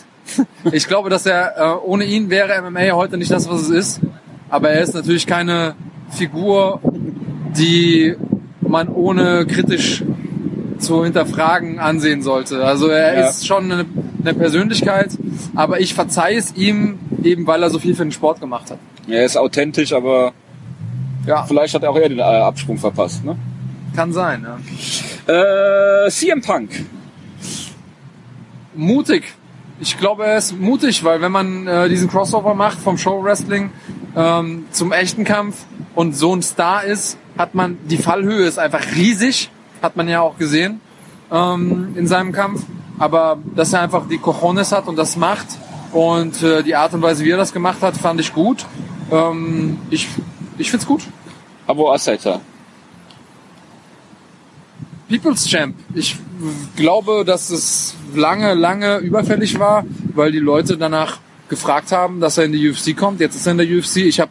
Ich 0.73 0.89
glaube, 0.89 1.09
dass 1.09 1.25
er 1.25 1.57
äh, 1.57 1.77
ohne 1.85 2.05
ihn 2.05 2.31
wäre 2.31 2.61
MMA 2.61 2.91
heute 2.93 3.17
nicht 3.17 3.31
das, 3.31 3.49
was 3.49 3.63
es 3.63 3.71
ist. 3.71 4.01
Aber 4.49 4.71
er 4.71 4.81
ist 4.81 4.95
natürlich 4.95 5.27
keine 5.27 5.77
Figur, 6.11 6.81
die 7.57 8.17
man 8.69 8.89
ohne 8.89 9.47
kritisch 9.47 10.03
zu 10.79 11.05
hinterfragen 11.05 11.79
ansehen 11.79 12.23
sollte. 12.23 12.65
Also 12.65 12.89
er 12.89 13.19
Ja. 13.21 13.29
ist 13.29 13.47
schon 13.47 13.71
eine, 13.73 13.87
eine 14.23 14.35
Persönlichkeit, 14.35 15.11
aber 15.55 15.81
ich 15.81 15.95
verzeihe 15.95 16.37
es 16.39 16.55
ihm 16.55 16.99
eben, 17.23 17.47
weil 17.47 17.63
er 17.63 17.71
so 17.71 17.79
viel 17.79 17.95
für 17.95 18.05
den 18.05 18.13
Sport 18.13 18.41
gemacht 18.41 18.71
hat. 18.71 18.79
Er 19.09 19.25
ist 19.25 19.37
authentisch, 19.37 19.93
aber 19.93 20.33
Ja, 21.27 21.45
vielleicht 21.45 21.75
hat 21.75 21.83
er 21.83 21.91
auch 21.91 21.97
er 21.99 22.09
den 22.09 22.19
äh, 22.19 22.23
Absprung 22.23 22.79
verpasst. 22.79 23.25
Ne? 23.25 23.37
kann 23.95 24.13
sein. 24.13 24.47
Ja. 25.27 26.05
Äh, 26.05 26.11
CM 26.11 26.43
Punk. 26.43 26.69
mutig. 28.75 29.25
Ich 29.81 29.99
glaube, 29.99 30.25
er 30.25 30.39
ist 30.39 30.59
mutig, 30.59 31.05
weil 31.05 31.21
wenn 31.21 31.33
man 31.33 31.67
äh, 31.67 31.89
diesen 31.89 32.09
Crossover 32.09 32.55
macht 32.55 32.79
vom 32.79 32.97
Show 32.97 33.23
Wrestling 33.23 33.71
ähm, 34.17 34.65
zum 34.71 34.93
echten 34.93 35.25
Kampf 35.25 35.65
und 35.95 36.15
so 36.17 36.35
ein 36.35 36.43
Star 36.43 36.85
ist, 36.85 37.19
hat 37.39 37.55
man, 37.55 37.79
die 37.85 37.99
Fallhöhe 37.99 38.47
ist 38.47 38.59
einfach 38.59 38.85
riesig, 38.95 39.51
hat 39.83 39.97
man 39.97 40.09
ja 40.09 40.21
auch 40.21 40.39
gesehen 40.39 40.81
ähm, 41.31 41.95
in 41.97 42.07
seinem 42.07 42.33
Kampf. 42.33 42.65
Aber 42.99 43.39
dass 43.55 43.73
er 43.73 43.83
einfach 43.83 44.09
die 44.09 44.19
Cojones 44.19 44.73
hat 44.73 44.89
und 44.89 44.97
das 44.97 45.17
macht 45.17 45.47
und 45.93 46.43
äh, 46.43 46.63
die 46.63 46.75
Art 46.75 46.95
und 46.95 47.03
Weise, 47.03 47.25
wie 47.25 47.31
er 47.31 47.37
das 47.37 47.53
gemacht 47.53 47.83
hat, 47.83 47.97
fand 47.97 48.21
ich 48.21 48.33
gut. 48.33 48.65
Ähm, 49.11 49.79
ich 49.91 50.09
ich 50.59 50.71
find's 50.71 50.87
gut. 50.87 51.03
Abo 51.67 51.93
Asaita. 51.93 52.41
People's 55.09 55.47
Champ. 55.47 55.77
Ich 55.95 56.17
glaube, 56.75 57.25
dass 57.25 57.51
es 57.51 57.95
lange, 58.15 58.55
lange 58.55 58.99
überfällig 58.99 59.59
war, 59.59 59.85
weil 60.15 60.33
die 60.33 60.41
Leute 60.41 60.77
danach 60.77 61.19
gefragt 61.49 61.93
haben, 61.93 62.21
dass 62.21 62.39
er 62.39 62.45
in 62.45 62.53
die 62.53 62.69
UFC 62.69 62.97
kommt. 62.97 63.21
Jetzt 63.21 63.37
ist 63.37 63.47
er 63.47 63.53
in 63.53 63.59
der 63.59 63.67
UFC. 63.67 63.99
Ich 63.99 64.19
habe 64.19 64.31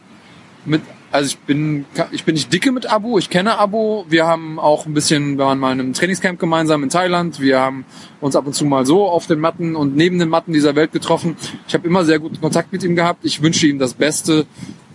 mit, 0.64 0.82
also 1.12 1.28
ich 1.28 1.38
bin, 1.38 1.86
ich 2.10 2.24
bin 2.24 2.34
nicht 2.34 2.52
dicke 2.52 2.72
mit 2.72 2.90
Abo. 2.90 3.18
Ich 3.18 3.30
kenne 3.30 3.58
Abo. 3.58 4.04
Wir 4.08 4.26
haben 4.26 4.58
auch 4.58 4.86
ein 4.86 4.94
bisschen, 4.94 5.38
wir 5.38 5.46
waren 5.46 5.58
mal 5.58 5.72
in 5.72 5.80
einem 5.80 5.92
Trainingscamp 5.92 6.38
gemeinsam 6.38 6.82
in 6.82 6.90
Thailand. 6.90 7.40
Wir 7.40 7.60
haben 7.60 7.84
uns 8.20 8.36
ab 8.36 8.46
und 8.46 8.54
zu 8.54 8.64
mal 8.64 8.84
so 8.86 9.06
auf 9.06 9.26
den 9.26 9.40
Matten 9.40 9.76
und 9.76 9.96
neben 9.96 10.18
den 10.18 10.28
Matten 10.28 10.52
dieser 10.52 10.74
Welt 10.74 10.92
getroffen. 10.92 11.36
Ich 11.68 11.74
habe 11.74 11.86
immer 11.86 12.04
sehr 12.04 12.18
guten 12.18 12.40
Kontakt 12.40 12.72
mit 12.72 12.82
ihm 12.82 12.96
gehabt. 12.96 13.24
Ich 13.24 13.42
wünsche 13.42 13.66
ihm 13.66 13.78
das 13.78 13.94
Beste 13.94 14.46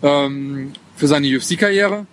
ähm, 0.03 0.73
für 0.95 1.07
seine 1.07 1.27
UFC-Karriere 1.27 2.05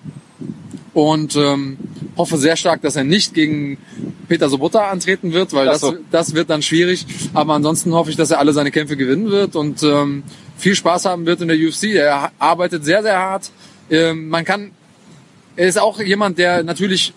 und 0.95 1.37
ähm, 1.37 1.77
hoffe 2.17 2.37
sehr 2.37 2.57
stark, 2.57 2.83
dass 2.83 2.97
er 2.97 3.05
nicht 3.05 3.35
gegen 3.35 3.79
Peter 4.29 4.49
Sobotta 4.49 4.91
antreten 4.91 5.33
wird, 5.33 5.53
weil 5.53 5.67
das, 5.67 5.85
das 6.11 6.35
wird 6.35 6.51
dann 6.51 6.63
schwierig. 6.63 7.07
Aber 7.35 7.55
ansonsten 7.55 7.93
hoffe 7.95 8.11
ich, 8.11 8.17
dass 8.17 8.31
er 8.31 8.39
alle 8.39 8.53
seine 8.53 8.71
Kämpfe 8.71 8.97
gewinnen 8.97 9.31
wird 9.31 9.57
und 9.57 9.83
ähm, 9.83 10.23
viel 10.57 10.75
Spaß 10.75 11.05
haben 11.05 11.27
wird 11.27 11.41
in 11.41 11.49
der 11.49 11.57
UFC. 11.57 11.95
Er 11.95 12.33
arbeitet 12.39 12.85
sehr, 12.85 13.03
sehr 13.03 13.19
hart. 13.19 13.51
Ähm, 13.91 14.29
man 14.29 14.45
kann, 14.45 14.73
er 15.57 15.69
ist 15.69 15.79
auch 15.79 16.01
jemand, 16.01 16.39
der 16.39 16.63
natürlich 16.63 17.13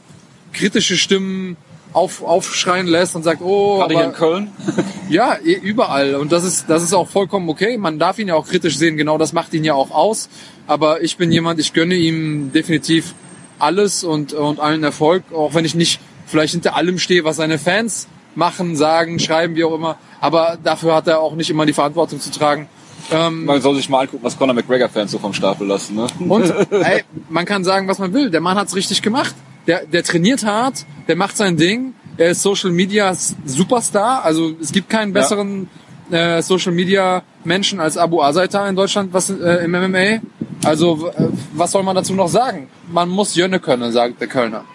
kritische 0.54 0.98
Stimmen 0.98 1.58
auf, 1.94 2.24
aufschreien 2.24 2.88
lässt 2.88 3.16
und 3.16 3.24
sagt, 3.24 3.42
oh, 3.42 3.80
Gerade 3.80 3.94
hier 3.94 4.04
aber, 4.04 4.14
in 4.14 4.16
Köln. 4.16 4.52
ja, 5.10 5.38
überall. 5.38 6.16
Und 6.16 6.32
das 6.32 6.44
ist, 6.44 6.70
das 6.70 6.84
ist 6.84 6.94
auch 6.94 7.10
vollkommen 7.10 7.50
okay. 7.50 7.78
Man 7.78 8.00
darf 8.00 8.20
ihn 8.20 8.28
ja 8.28 8.36
auch 8.36 8.48
kritisch 8.48 8.78
sehen. 8.78 8.98
Genau 8.98 9.18
das 9.18 9.34
macht 9.34 9.54
ihn 9.54 9.64
ja 9.64 9.74
auch 9.74 9.92
aus. 9.92 10.30
Aber 10.68 11.02
ich 11.02 11.18
bin 11.18 11.32
jemand, 11.32 11.60
ich 11.60 11.74
gönne 11.74 11.96
ihm 11.96 12.52
definitiv 12.54 13.14
alles 13.60 14.04
und, 14.04 14.34
und 14.34 14.60
allen 14.60 14.84
Erfolg. 14.84 15.24
Auch 15.34 15.54
wenn 15.54 15.66
ich 15.66 15.76
nicht 15.76 16.00
vielleicht 16.26 16.54
hinter 16.54 16.76
allem 16.76 16.98
stehe, 16.98 17.24
was 17.24 17.36
seine 17.36 17.58
Fans 17.58 18.08
machen, 18.36 18.76
sagen, 18.78 19.20
schreiben, 19.20 19.56
wie 19.56 19.64
auch 19.64 19.76
immer. 19.76 19.98
Aber 20.22 20.58
dafür 20.64 20.96
hat 20.96 21.08
er 21.08 21.20
auch 21.20 21.36
nicht 21.36 21.50
immer 21.50 21.66
die 21.66 21.74
Verantwortung 21.74 22.22
zu 22.22 22.32
tragen. 22.32 22.70
Ähm, 23.12 23.46
Man 23.46 23.62
soll 23.62 23.76
sich 23.76 23.90
mal 23.90 24.02
angucken, 24.02 24.24
was 24.24 24.38
Conor 24.38 24.54
McGregor-Fans 24.54 25.12
so 25.12 25.20
vom 25.20 25.34
Stapel 25.34 25.68
lassen. 25.68 25.96
Ne? 25.96 26.08
und 26.28 26.50
ey, 26.72 27.04
man 27.30 27.46
kann 27.46 27.64
sagen, 27.64 27.88
was 27.88 28.00
man 28.00 28.14
will. 28.14 28.30
Der 28.30 28.42
Mann 28.42 28.58
hat's 28.58 28.76
richtig 28.76 29.02
gemacht. 29.02 29.36
Der, 29.68 29.86
der 29.86 30.04
trainiert 30.04 30.44
hart, 30.44 30.86
der 31.08 31.16
macht 31.16 31.38
sein 31.38 31.58
Ding. 31.58 31.94
Er 32.18 32.32
ist 32.32 32.42
Social 32.42 32.72
Media 32.72 33.16
Superstar. 33.46 34.24
Also 34.24 34.52
es 34.60 34.72
gibt 34.72 34.90
keinen 34.90 35.14
besseren 35.14 35.70
äh, 36.12 36.42
Social 36.42 36.72
Media 36.72 37.24
Menschen 37.44 37.80
als 37.80 37.98
Abu 37.98 38.22
Azaita 38.22 38.68
in 38.68 38.76
Deutschland, 38.76 39.14
was 39.14 39.30
äh, 39.30 39.64
im 39.66 39.72
MMA. 39.72 40.22
Also 40.64 41.10
äh, 41.10 41.30
was 41.54 41.72
soll 41.72 41.84
man 41.84 41.96
dazu 41.96 42.14
noch 42.14 42.28
sagen? 42.28 42.68
Man 42.92 43.10
muss 43.10 43.36
Jönne 43.36 43.60
können, 43.60 43.92
sagt 43.92 44.20
der 44.20 44.28
Kölner. 44.28 44.66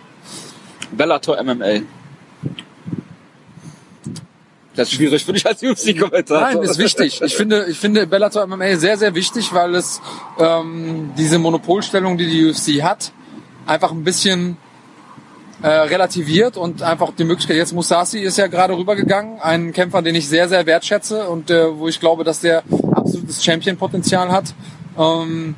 Bellator 0.92 1.42
MMA. 1.42 1.82
Das 4.76 4.88
ist 4.88 4.94
schwierig 4.94 5.24
für 5.24 5.32
dich 5.32 5.46
als 5.46 5.62
UFC-Kommentator. 5.62 6.40
Nein, 6.40 6.62
ist 6.62 6.78
wichtig. 6.78 7.20
Ich 7.22 7.34
finde, 7.34 7.66
ich 7.68 7.78
finde 7.78 8.06
Bellator 8.06 8.46
MMA 8.46 8.76
sehr, 8.76 8.98
sehr 8.98 9.14
wichtig, 9.14 9.52
weil 9.52 9.74
es 9.74 10.00
ähm, 10.38 11.12
diese 11.16 11.38
Monopolstellung, 11.38 12.18
die 12.18 12.26
die 12.26 12.46
UFC 12.46 12.82
hat, 12.82 13.12
einfach 13.66 13.90
ein 13.90 14.04
bisschen 14.04 14.58
äh, 15.62 15.68
relativiert 15.68 16.58
und 16.58 16.82
einfach 16.82 17.12
die 17.18 17.24
Möglichkeit, 17.24 17.56
jetzt 17.56 17.72
Musasi 17.72 18.20
ist 18.20 18.36
ja 18.36 18.46
gerade 18.46 18.76
rübergegangen, 18.76 19.40
ein 19.40 19.72
Kämpfer, 19.72 20.02
den 20.02 20.14
ich 20.14 20.28
sehr, 20.28 20.48
sehr 20.48 20.66
wertschätze 20.66 21.28
und 21.28 21.50
äh, 21.50 21.74
wo 21.76 21.88
ich 21.88 21.98
glaube, 21.98 22.24
dass 22.24 22.40
der 22.40 22.62
absolutes 22.92 23.42
Champion-Potenzial 23.42 24.30
hat. 24.30 24.54
Ähm, 24.98 25.54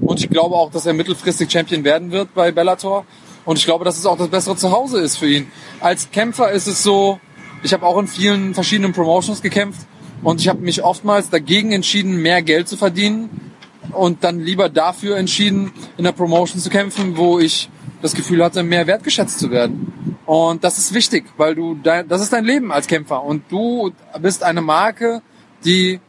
und 0.00 0.20
ich 0.20 0.30
glaube 0.30 0.54
auch, 0.54 0.70
dass 0.70 0.86
er 0.86 0.94
mittelfristig 0.94 1.50
Champion 1.50 1.84
werden 1.84 2.10
wird 2.10 2.34
bei 2.34 2.52
Bellator. 2.52 3.04
Und 3.44 3.58
ich 3.58 3.66
glaube, 3.66 3.84
dass 3.84 3.98
es 3.98 4.06
auch 4.06 4.16
das 4.16 4.28
bessere 4.28 4.56
Zuhause 4.56 5.00
ist 5.00 5.18
für 5.18 5.28
ihn. 5.28 5.50
Als 5.80 6.10
Kämpfer 6.10 6.50
ist 6.50 6.66
es 6.66 6.82
so, 6.82 7.20
ich 7.64 7.72
habe 7.72 7.86
auch 7.86 7.98
in 7.98 8.06
vielen 8.06 8.52
verschiedenen 8.52 8.92
Promotions 8.92 9.40
gekämpft 9.40 9.86
und 10.22 10.40
ich 10.40 10.48
habe 10.48 10.60
mich 10.60 10.84
oftmals 10.84 11.30
dagegen 11.30 11.72
entschieden, 11.72 12.20
mehr 12.20 12.42
Geld 12.42 12.68
zu 12.68 12.76
verdienen 12.76 13.52
und 13.92 14.22
dann 14.22 14.38
lieber 14.38 14.68
dafür 14.68 15.16
entschieden, 15.16 15.72
in 15.96 16.04
der 16.04 16.12
Promotion 16.12 16.60
zu 16.60 16.68
kämpfen, 16.68 17.16
wo 17.16 17.38
ich 17.38 17.70
das 18.02 18.14
Gefühl 18.14 18.44
hatte, 18.44 18.62
mehr 18.62 18.86
wertgeschätzt 18.86 19.38
zu 19.38 19.50
werden. 19.50 20.16
Und 20.26 20.62
das 20.62 20.76
ist 20.76 20.92
wichtig, 20.92 21.24
weil 21.38 21.54
du, 21.54 21.74
dein, 21.74 22.06
das 22.06 22.20
ist 22.20 22.34
dein 22.34 22.44
Leben 22.44 22.70
als 22.70 22.86
Kämpfer 22.86 23.22
und 23.22 23.44
du 23.50 23.92
bist 24.20 24.42
eine 24.42 24.60
Marke, 24.60 25.22
die 25.64 26.00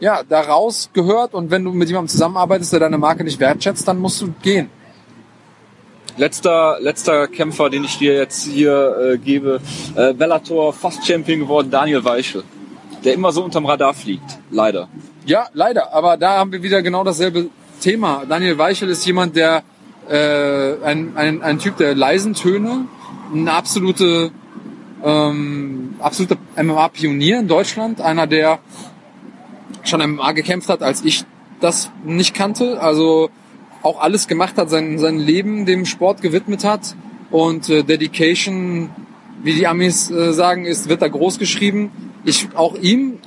ja 0.00 0.22
daraus 0.22 0.90
gehört 0.92 1.32
und 1.32 1.50
wenn 1.50 1.64
du 1.64 1.72
mit 1.72 1.88
jemandem 1.88 2.08
zusammenarbeitest, 2.08 2.74
der 2.74 2.80
deine 2.80 2.98
Marke 2.98 3.24
nicht 3.24 3.40
wertschätzt, 3.40 3.88
dann 3.88 3.98
musst 3.98 4.20
du 4.20 4.34
gehen. 4.42 4.68
Letzter, 6.16 6.78
letzter 6.80 7.26
Kämpfer, 7.26 7.70
den 7.70 7.84
ich 7.84 7.98
dir 7.98 8.14
jetzt 8.14 8.44
hier 8.44 8.96
äh, 9.14 9.18
gebe, 9.18 9.60
äh, 9.94 10.12
Bellator 10.12 10.72
fast 10.72 11.06
Champion 11.06 11.40
geworden, 11.40 11.70
Daniel 11.70 12.04
Weichel. 12.04 12.44
Der 13.04 13.14
immer 13.14 13.32
so 13.32 13.42
unterm 13.42 13.66
Radar 13.66 13.94
fliegt, 13.94 14.38
leider. 14.50 14.88
Ja, 15.24 15.46
leider. 15.54 15.92
Aber 15.94 16.16
da 16.16 16.38
haben 16.38 16.52
wir 16.52 16.62
wieder 16.62 16.82
genau 16.82 17.02
dasselbe 17.02 17.48
Thema. 17.80 18.24
Daniel 18.28 18.58
Weichel 18.58 18.88
ist 18.90 19.04
jemand, 19.06 19.36
der 19.36 19.62
äh, 20.08 20.74
ein, 20.84 21.16
ein, 21.16 21.42
ein 21.42 21.58
Typ 21.58 21.76
der 21.78 21.94
leisen 21.94 22.34
Töne, 22.34 22.86
ein 23.32 23.48
absolute, 23.48 24.30
ähm, 25.04 25.94
absoluter 25.98 26.36
MMA-Pionier 26.56 27.40
in 27.40 27.48
Deutschland, 27.48 28.00
einer, 28.00 28.26
der 28.26 28.58
schon 29.84 30.00
MMA 30.00 30.32
gekämpft 30.32 30.68
hat, 30.68 30.82
als 30.82 31.04
ich 31.04 31.24
das 31.60 31.90
nicht 32.04 32.34
kannte. 32.34 32.80
Also 32.80 33.30
auch 33.82 34.00
alles 34.00 34.28
gemacht 34.28 34.56
hat, 34.56 34.70
sein, 34.70 34.98
sein 34.98 35.18
Leben 35.18 35.66
dem 35.66 35.84
Sport 35.84 36.22
gewidmet 36.22 36.64
hat. 36.64 36.94
Und 37.30 37.68
äh, 37.68 37.82
Dedication, 37.82 38.90
wie 39.42 39.54
die 39.54 39.66
Amis 39.66 40.10
äh, 40.10 40.32
sagen, 40.32 40.64
ist, 40.64 40.88
wird 40.88 41.02
da 41.02 41.08
groß 41.08 41.38
geschrieben. 41.38 41.90
Ich, 42.24 42.48
auch 42.54 42.76
ihm 42.76 43.18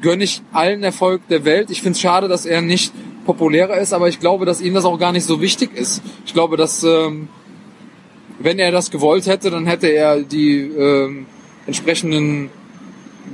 gönne 0.00 0.24
ich 0.24 0.42
allen 0.52 0.82
Erfolg 0.82 1.26
der 1.28 1.44
Welt. 1.44 1.70
Ich 1.70 1.82
finde 1.82 1.96
es 1.96 2.00
schade, 2.00 2.28
dass 2.28 2.46
er 2.46 2.62
nicht 2.62 2.92
populärer 3.26 3.78
ist, 3.78 3.92
aber 3.92 4.08
ich 4.08 4.20
glaube, 4.20 4.46
dass 4.46 4.60
ihm 4.60 4.74
das 4.74 4.84
auch 4.84 4.98
gar 4.98 5.12
nicht 5.12 5.24
so 5.24 5.40
wichtig 5.40 5.76
ist. 5.76 6.02
Ich 6.24 6.32
glaube, 6.32 6.56
dass 6.56 6.84
ähm, 6.84 7.28
wenn 8.38 8.58
er 8.58 8.70
das 8.70 8.90
gewollt 8.90 9.26
hätte, 9.26 9.50
dann 9.50 9.66
hätte 9.66 9.88
er 9.88 10.22
die 10.22 10.60
ähm, 10.60 11.26
entsprechenden 11.66 12.50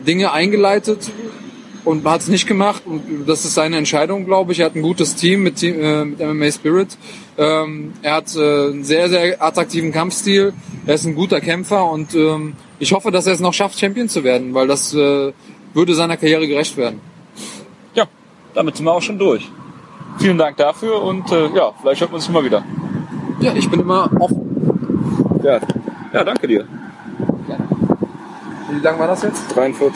Dinge 0.06 0.32
eingeleitet 0.32 1.10
und 1.84 2.04
hat 2.04 2.22
es 2.22 2.28
nicht 2.28 2.46
gemacht 2.46 2.82
und 2.86 3.26
das 3.26 3.44
ist 3.44 3.54
seine 3.54 3.76
Entscheidung, 3.76 4.24
glaube 4.24 4.52
ich. 4.52 4.60
Er 4.60 4.66
hat 4.66 4.74
ein 4.74 4.82
gutes 4.82 5.14
Team 5.14 5.42
mit, 5.42 5.56
Team, 5.56 5.80
äh, 5.80 6.04
mit 6.04 6.20
MMA 6.20 6.50
Spirit. 6.50 6.96
Ähm, 7.36 7.92
er 8.02 8.14
hat 8.14 8.34
äh, 8.36 8.40
einen 8.40 8.84
sehr, 8.84 9.08
sehr 9.08 9.42
attraktiven 9.42 9.92
Kampfstil. 9.92 10.54
Er 10.86 10.94
ist 10.94 11.04
ein 11.04 11.14
guter 11.14 11.40
Kämpfer 11.40 11.90
und 11.90 12.14
ähm, 12.14 12.54
ich 12.78 12.92
hoffe, 12.92 13.10
dass 13.10 13.26
er 13.26 13.34
es 13.34 13.40
noch 13.40 13.52
schafft, 13.52 13.78
Champion 13.78 14.08
zu 14.08 14.24
werden, 14.24 14.54
weil 14.54 14.66
das 14.66 14.94
äh, 14.94 15.32
würde 15.74 15.94
seiner 15.94 16.16
Karriere 16.16 16.46
gerecht 16.48 16.76
werden. 16.76 17.00
Ja, 17.94 18.06
damit 18.54 18.76
sind 18.76 18.86
wir 18.86 18.92
auch 18.92 19.02
schon 19.02 19.18
durch. 19.18 19.48
Vielen 20.18 20.38
Dank 20.38 20.56
dafür 20.56 21.02
und 21.02 21.30
äh, 21.32 21.48
ja, 21.54 21.72
vielleicht 21.80 22.00
hört 22.00 22.10
man 22.10 22.16
uns 22.16 22.28
mal 22.28 22.44
wieder. 22.44 22.64
Ja, 23.40 23.52
ich 23.54 23.68
bin 23.68 23.80
immer 23.80 24.10
offen. 24.20 25.40
Ja, 25.42 25.60
ja 26.12 26.24
danke 26.24 26.46
dir. 26.46 26.66
Wie 28.70 28.80
lang 28.80 28.98
war 28.98 29.06
das 29.06 29.22
jetzt? 29.22 29.54
43. 29.54 29.92